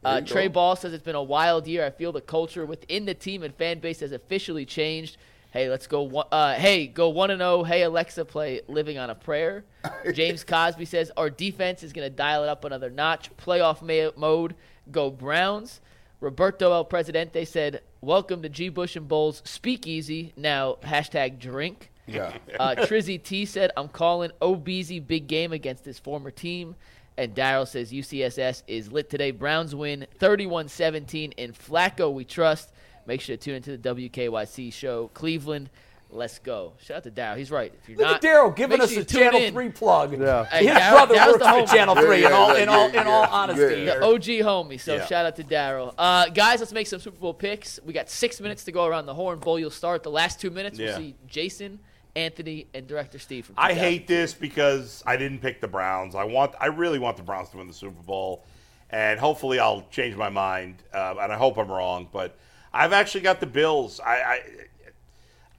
[0.05, 0.53] Uh, Trey go.
[0.53, 1.85] Ball says it's been a wild year.
[1.85, 5.17] I feel the culture within the team and fan base has officially changed.
[5.51, 6.01] Hey, let's go.
[6.03, 7.63] one- Uh, hey, go one and zero.
[7.63, 9.63] Hey, Alexa, play "Living on a Prayer."
[10.13, 13.29] James Cosby says our defense is going to dial it up another notch.
[13.37, 14.55] Playoff ma- mode.
[14.91, 15.81] Go Browns.
[16.19, 18.69] Roberto El Presidente said, "Welcome to G.
[18.69, 21.91] Bush and Bulls Speakeasy." Now hashtag drink.
[22.05, 22.33] Yeah.
[22.59, 26.75] Uh, Trizzy T said, I'm calling OBZ big game against his former team.
[27.17, 29.31] And Daryl says UCSS is lit today.
[29.31, 31.33] Browns win 31 17.
[31.33, 32.73] In Flacco, we trust.
[33.05, 35.09] Make sure to tune into the WKYC show.
[35.13, 35.69] Cleveland,
[36.13, 36.73] let's go.
[36.81, 37.37] Shout out to Daryl.
[37.37, 37.73] He's right.
[37.81, 39.53] If you're Look not, at Daryl giving us sure a Channel in.
[39.53, 40.19] 3 plug.
[40.19, 40.45] Yeah.
[40.45, 41.75] Hey, His Daryl- brother Daryl's works for.
[41.75, 43.27] Channel 3 Yeah, in all, yeah, in all, yeah, in all yeah.
[43.29, 43.95] honesty Yeah.
[43.99, 44.79] The OG homie.
[44.79, 45.05] So Yeah.
[45.05, 45.93] shout out to Daryl.
[45.97, 47.79] Uh, guys, let's make some Super Bowl picks.
[47.85, 49.39] We got six minutes to go around the horn.
[49.39, 50.03] Bull, you'll start.
[50.03, 50.89] The last two minutes, Yeah.
[50.89, 51.79] we'll see Jason,
[52.15, 56.15] Anthony, and Director Steve from I hate this because I didn't pick the Browns.
[56.15, 58.45] I want, I really want the Browns to win the Super Bowl,
[58.91, 60.83] and hopefully I'll change my mind.
[60.93, 62.37] Uh, and I hope I'm wrong, but
[62.71, 63.99] I've actually got the Bills.
[63.99, 64.39] I, I,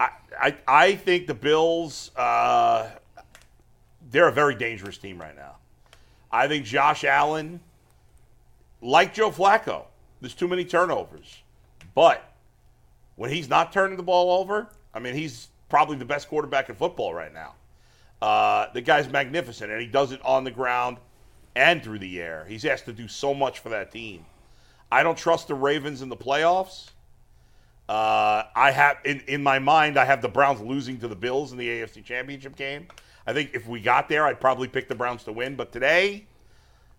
[0.01, 2.11] I, I, think the Bills.
[2.17, 2.91] Uh,
[4.11, 5.57] they're a very dangerous team right now.
[6.31, 7.61] I think Josh Allen,
[8.83, 9.85] like Joe Flacco,
[10.21, 11.43] there's too many turnovers,
[11.95, 12.33] but
[13.17, 16.75] when he's not turning the ball over, I mean, he's probably the best quarterback in
[16.75, 17.55] football right now.
[18.21, 20.99] Uh, the guy's magnificent, and he does it on the ground
[21.57, 22.45] and through the air.
[22.49, 24.25] He's asked to do so much for that team.
[24.91, 26.91] I don't trust the Ravens in the playoffs.
[27.89, 31.53] Uh, I have in, in my mind, I have the Browns losing to the Bills
[31.53, 32.87] in the AFC Championship game.
[33.27, 35.55] I think if we got there, I'd probably pick the Browns to win.
[35.57, 36.27] But today,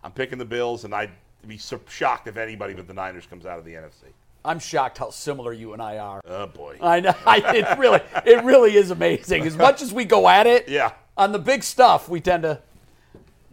[0.04, 1.12] I'm picking the Bills, and I'd
[1.48, 4.06] be so shocked if anybody but the Niners comes out of the NFC.
[4.44, 6.22] I'm shocked how similar you and I are.
[6.28, 6.78] Oh boy.
[6.82, 7.14] I know.
[7.26, 9.44] I, it really, it really is amazing.
[9.44, 10.92] As much as we go at it, Yeah.
[11.18, 12.62] on the big stuff, we tend to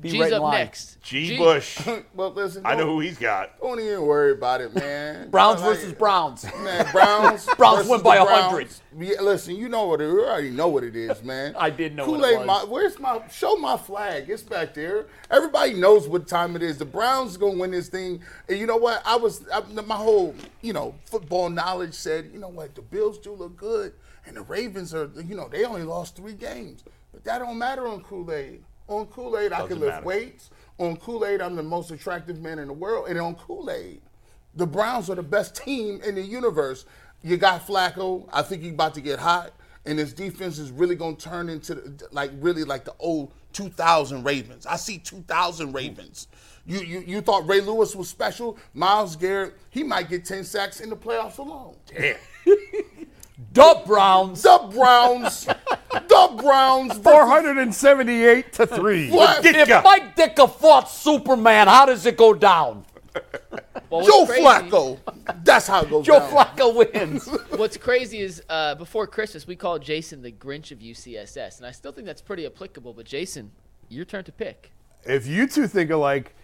[0.02, 0.58] be G's right in up line.
[0.58, 1.00] next.
[1.00, 1.28] G.
[1.28, 1.80] G- Bush.
[2.14, 2.66] Well, listen.
[2.66, 3.58] I know who he's got.
[3.60, 5.30] Don't even worry about it, man.
[5.30, 6.44] Browns Like- versus Browns.
[6.62, 7.46] Man, Browns.
[7.56, 8.68] Browns versus win by the 100.
[8.98, 10.04] Yeah, listen, you know what it.
[10.08, 11.54] You already know what it is, man.
[11.56, 12.46] I did know what it Kool-Aid, was.
[12.46, 13.56] My, where's my show?
[13.56, 14.28] My flag.
[14.28, 15.06] It's back there.
[15.30, 16.76] Everybody knows what time it is.
[16.76, 18.20] The Browns are gonna win this thing.
[18.48, 19.02] And you know what?
[19.06, 23.18] I was I, my whole you know football knowledge said you know what the Bills
[23.18, 23.94] do look good,
[24.26, 27.86] and the Ravens are you know they only lost three games, but that don't matter
[27.86, 28.62] on Kool-Aid.
[28.92, 30.06] On Kool-Aid, I can lift matter.
[30.06, 30.50] weights.
[30.78, 34.02] On Kool-Aid, I'm the most attractive man in the world, and on Kool-Aid.
[34.54, 36.84] The Browns are the best team in the universe.
[37.22, 38.28] You got Flacco.
[38.32, 39.52] I think he's about to get hot,
[39.86, 43.32] and his defense is really going to turn into the, like really like the old
[43.54, 44.66] 2000 Ravens.
[44.66, 46.28] I see 2000 Ravens.
[46.66, 48.58] You, you you thought Ray Lewis was special?
[48.74, 51.76] Myles Garrett, he might get 10 sacks in the playoffs alone.
[51.86, 52.16] Damn.
[53.52, 54.42] The Browns.
[54.42, 59.10] The Browns, the Browns, 478 to 3.
[59.10, 59.44] What?
[59.44, 62.84] If Mike Ditka fought Superman, how does it go down?
[63.90, 64.98] Well, Joe crazy- Flacco.
[65.44, 66.30] That's how it goes Joe down.
[66.30, 67.26] Flacco wins.
[67.50, 71.72] What's crazy is uh, before Christmas we called Jason the Grinch of UCSS, and I
[71.72, 72.94] still think that's pretty applicable.
[72.94, 73.50] But Jason,
[73.90, 74.72] your turn to pick.
[75.04, 76.34] If you two think alike,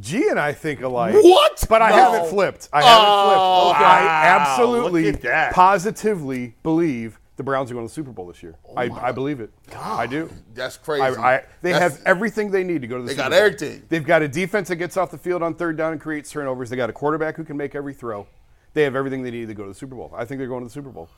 [0.00, 1.14] G and I think alike.
[1.14, 1.64] What?
[1.68, 1.96] But I No.
[1.96, 2.68] haven't flipped.
[2.72, 3.80] I haven't Oh, flipped.
[3.80, 3.90] okay.
[3.90, 5.52] I absolutely, look at that.
[5.54, 8.54] positively believe the Browns are going to the Super Bowl this year.
[8.68, 9.50] Oh I, I believe it.
[9.70, 10.00] God.
[10.00, 10.30] I do.
[10.54, 11.02] That's crazy.
[11.02, 13.30] I, I, they That's- have everything they need to go to the Super Bowl.
[13.30, 13.82] They got everything.
[13.88, 16.70] They've got a defense that gets off the field on third down and creates turnovers.
[16.70, 18.26] They got a quarterback who can make every throw.
[18.72, 20.12] They have everything they need to go to the Super Bowl.
[20.16, 21.08] I think they're going to the Super Bowl.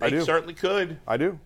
[0.00, 0.24] I They do.
[0.24, 0.98] certainly could.
[1.06, 1.38] I do.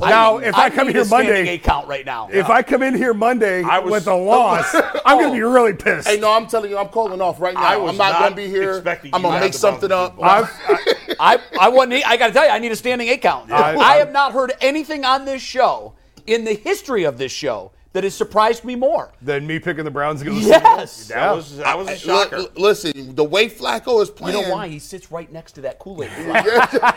[0.00, 2.28] I Now, if I come need here Monday- eight count right now.
[2.32, 4.74] If I come in here Monday I was- with a loss,
[5.04, 6.08] I'm going to be really pissed.
[6.08, 7.60] Hey, no, I'm telling you, I'm calling off right now.
[7.62, 8.76] I was I'm not, not going to be here.
[9.12, 10.12] I'm going to to make something up.
[10.12, 11.14] Super Bowl.
[11.20, 11.92] I, I want.
[11.92, 13.50] I got to tell you, I need a standing eight count.
[13.50, 15.94] I- I, have not heard anything on this show
[16.26, 19.10] in the history of this show that has surprised me more.
[19.22, 20.76] than me picking the Browns to go to the Super Bowl?
[20.76, 21.08] Yes.
[21.08, 22.36] That was that was a shocker.
[22.36, 24.48] l- listen, the way Flacco is playing, You playing.
[24.50, 24.68] know why?
[24.68, 26.10] He sits right next to that Kool Aid.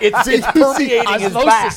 [0.01, 1.73] it's, it's permeating his back.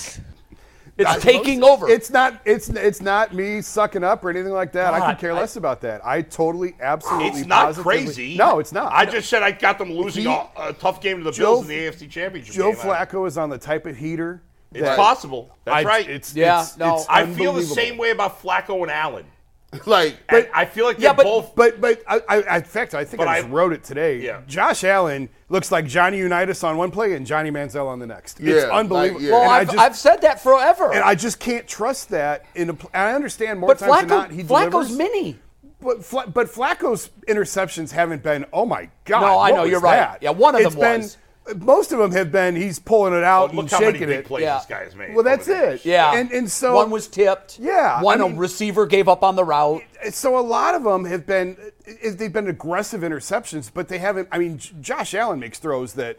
[0.99, 1.17] Osmosis.
[1.17, 1.89] It's taking over.
[1.89, 2.41] It's not.
[2.45, 4.95] It's it's not me sucking up or anything like that.
[4.95, 6.01] I could care I- less about that.
[6.07, 8.37] I totally, absolutely, It's not crazy.
[8.37, 8.93] No, it's not.
[8.93, 11.57] I just said I got them losing He- a, a tough game to the Joe-
[11.57, 12.81] Bills in the AFC Championship Joe game.
[12.81, 14.43] Flacco is on the type of heater.
[14.73, 15.57] It's that possible.
[15.65, 16.09] That's I- right.
[16.09, 16.97] It's Yeah, It's, no.
[16.97, 19.25] it's I feel the same way about Flacco and Allen.
[19.87, 21.55] like, And I feel like they're Yeah, but- both.
[21.57, 24.21] But but I, I, in fact, I think I just I- wrote it today.
[24.21, 24.43] Yeah.
[24.47, 28.39] Josh Allen looks like Johnny Unitas on one play and Johnny Manziel on the next.
[28.41, 29.23] Yeah, it's like, unbelievable.
[29.23, 29.31] yeah.
[29.33, 30.93] well, I I've, just- I've said that forever.
[30.93, 32.45] and I just can't trust that.
[32.55, 34.99] In a, pl- and I understand more but times Flacco, than not he Flacco's delivers.
[34.99, 35.39] mini.
[35.81, 38.45] But, Fla- but Flacco's interceptions haven't been.
[38.53, 39.21] Oh my God!
[39.21, 40.17] No, I know, you're right.
[40.21, 41.19] Yeah, one of It's them been, was.
[41.57, 42.57] Most of them have been.
[42.57, 44.25] He's pulling it out look and how many shaking big it.
[44.25, 44.57] plays Yeah.
[44.57, 45.15] this guy has made.
[45.15, 45.81] Well, that's over years.
[45.81, 45.87] it.
[45.91, 46.15] Yeah.
[46.17, 47.59] And and so one was tipped.
[47.59, 49.83] Yeah, One I a mean- receiver gave up on the route.
[50.11, 54.29] so a lot of them have been they've been aggressive interceptions, but they haven't.
[54.33, 56.19] I mean, Josh Allen makes throws that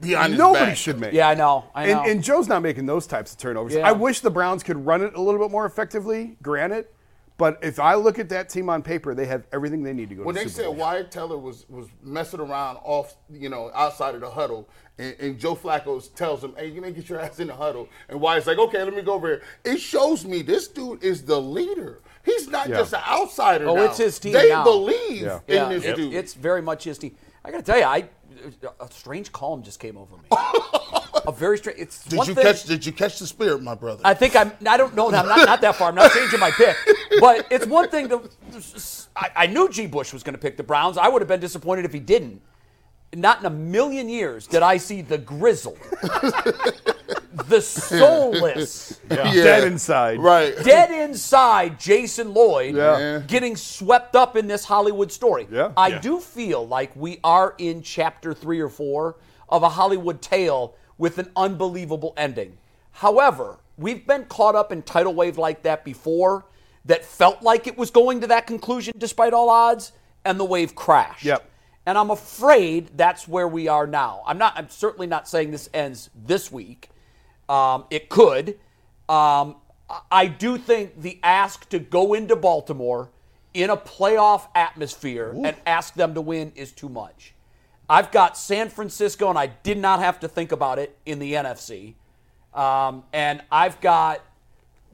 [0.00, 0.76] behind his nobody back.
[0.76, 1.12] should make.
[1.12, 1.64] Yeah, I know.
[1.74, 2.02] I know.
[2.02, 3.74] And, and Joe's not making those types of turnovers.
[3.74, 3.88] Yeah.
[3.88, 6.36] I wish the Browns could run it a little bit more effectively.
[6.42, 6.86] Granted,
[7.36, 10.14] but if I look at that team on paper, they have everything they need to
[10.14, 10.86] go When to they the Super said Bowl.
[10.86, 14.68] Wyatt Teller was was messing around off, you know, outside of the huddle,
[14.98, 17.56] and, and Joe Flacco tells him, "Hey, you need to get your ass in the
[17.56, 21.02] huddle," and Wyatt's like, "Okay, let me go over here." It shows me this dude
[21.02, 22.00] is the leader.
[22.24, 22.76] He's not Yeah.
[22.78, 23.68] just an outsider.
[23.68, 23.82] Oh, now.
[23.84, 24.64] it's his team They now.
[24.64, 25.40] believe Yeah.
[25.46, 26.14] in yeah, this it- dude.
[26.14, 27.16] it's very much his team.
[27.44, 28.08] I got to tell you, I
[28.80, 30.22] a strange calm just came over me.
[31.26, 31.78] a very strange.
[31.78, 32.64] It's did one you thing, catch?
[32.64, 34.00] Did you catch the spirit, my brother?
[34.04, 34.52] I think I'm.
[34.66, 35.06] I don't know.
[35.06, 35.88] I'm not, not that far.
[35.88, 36.76] I'm not changing my pick.
[37.20, 38.28] But it's one thing to.
[39.16, 39.86] I, I knew G.
[39.86, 40.98] Bush was going to pick the Browns.
[40.98, 42.42] I would have been disappointed if he didn't.
[43.14, 45.78] Not in a million years did I see the grizzled,
[47.48, 50.18] the soulless, dead inside.
[50.18, 50.54] right.
[50.64, 53.20] dead inside Jason Lloyd Yeah.
[53.26, 55.46] getting swept up in this Hollywood story.
[55.50, 55.72] Yeah.
[55.76, 55.98] I Yeah.
[56.00, 59.16] do feel like we are in chapter three or four
[59.48, 62.56] of a Hollywood tale with an unbelievable ending.
[62.92, 66.46] However, we've been caught up in tidal wave like that before
[66.84, 69.92] that felt like it was going to that conclusion despite all odds,
[70.24, 71.24] and the wave crashed.
[71.24, 71.48] Yep.
[71.86, 74.22] And I'm afraid that's where we are now.
[74.26, 74.54] I'm not.
[74.56, 76.88] I'm certainly not saying this ends this week.
[77.48, 78.58] Um, it could.
[79.08, 79.56] Um,
[80.10, 83.10] I- do think the ask to go into Baltimore
[83.52, 87.34] in a playoff atmosphere and ask them to win is too much.
[87.88, 91.34] I've got San Francisco, and I did not have to think about it in the
[91.34, 91.94] NFC.
[92.54, 94.22] Um, and I've got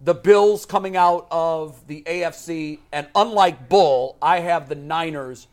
[0.03, 5.47] the Bills coming out of the AFC, and unlike Bull, I have the Niners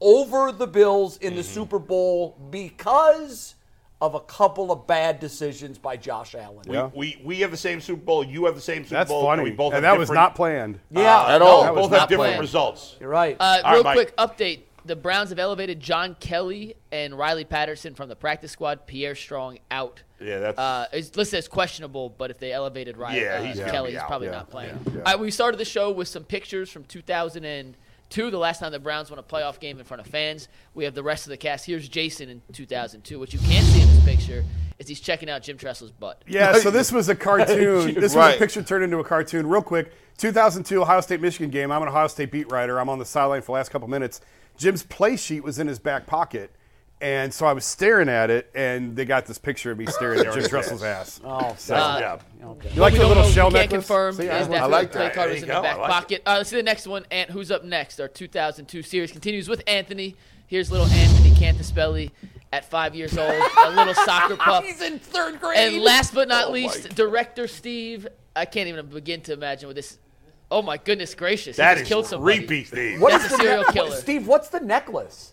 [0.00, 3.54] over the Bills in the Super Bowl because
[4.00, 6.64] of a couple of bad decisions by Josh Allen.
[6.68, 6.90] Yeah.
[6.94, 8.24] We we have the same Super Bowl.
[8.24, 9.22] You have the same Super That's Bowl.
[9.22, 9.42] funny.
[9.42, 10.78] And we both and that was not planned.
[10.90, 11.74] Yeah, Uh, At no, all.
[11.74, 12.40] we both have different planned.
[12.40, 12.96] results.
[13.00, 13.36] You're right.
[13.40, 17.94] Uh, All real right, quick update: the Browns have elevated John Kelly and Riley Patterson
[17.94, 18.86] from the practice squad.
[18.86, 20.02] Pierre Strong out.
[20.20, 22.10] Yeah, that's- uh, it's listed as questionable.
[22.10, 24.08] But if they elevated Riley, Yeah, uh, he's gonna Kelly, be he's out.
[24.08, 24.78] probably Yeah, not playing.
[24.86, 24.98] yeah, yeah.
[24.98, 26.84] All right, we started the show with some pictures from
[28.10, 30.48] 2002, the last time the Browns won a playoff game in front of fans.
[30.74, 31.66] We have the rest of the cast.
[31.66, 33.18] Here's Jason in 2002.
[33.18, 34.44] What you can see in this picture
[34.78, 36.22] is he's checking out Jim Tressel's butt.
[36.26, 37.94] Yeah, so this was a cartoon.
[37.94, 38.36] this was Right.
[38.36, 39.46] a picture turned into a cartoon.
[39.46, 41.70] Real quick, 2002 Ohio State Michigan game.
[41.72, 42.78] I'm an Ohio State beat writer.
[42.80, 44.20] I'm on the sideline for the last couple minutes.
[44.56, 46.52] Jim's play sheet was in his back pocket,
[47.04, 50.20] and so I was staring at it, and they got this picture of me staring
[50.26, 51.20] at Jim Tressel's ass.
[51.22, 52.22] oh, So, Nice job.
[52.40, 52.46] you
[52.80, 53.86] like we the don't little know, shell we can't necklace?
[53.86, 54.14] confirm.
[54.14, 55.14] See, His I nephew like- like play that.
[55.14, 55.62] card There was you in the go.
[55.62, 56.22] back I like pocket.
[56.26, 57.04] Uh, let's see the next one.
[57.10, 58.00] Ant, who's up next?
[58.00, 60.16] Our 2002 series continues with Anthony.
[60.46, 62.10] Here's little Anthony Cantaspelli
[62.52, 63.30] at five years old,
[63.64, 64.64] a little soccer pup.
[64.66, 65.58] He's in third grade.
[65.74, 68.06] And last but not Oh, least, director Steve.
[68.36, 69.98] I can't even begin to imagine what this.
[70.50, 71.56] Oh my goodness gracious!
[71.56, 72.38] That he just is killed somebody.
[72.38, 73.00] creepy, Steve.
[73.00, 73.96] What That's is a the serial neck- killer.
[73.96, 75.32] Steve, what's the necklace?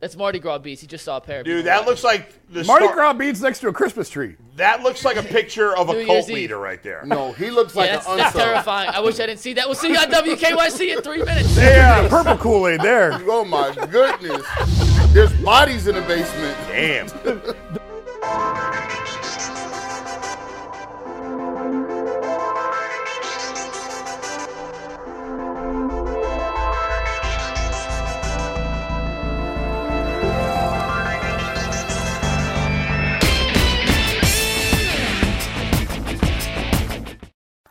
[0.00, 0.80] That's Mardi Gras beats.
[0.80, 1.42] He just saw a pair.
[1.42, 4.36] Dude, people that looks like the Mardi star- Gras beads next to a Christmas tree.
[4.56, 6.34] That looks like a picture of New a Year's cult Eve.
[6.34, 7.02] leader right there.
[7.04, 8.40] No, he looks like Yeah, that's, an that's unsub.
[8.42, 8.88] terrifying.
[8.90, 9.66] I wish I didn't see that.
[9.66, 11.54] We'll see you on WKYC in three minutes.
[11.56, 13.12] Yeah, purple Kool Aid there.
[13.28, 14.42] Oh my goodness.
[15.12, 16.56] There's bodies in the basement.
[16.68, 17.08] Damn.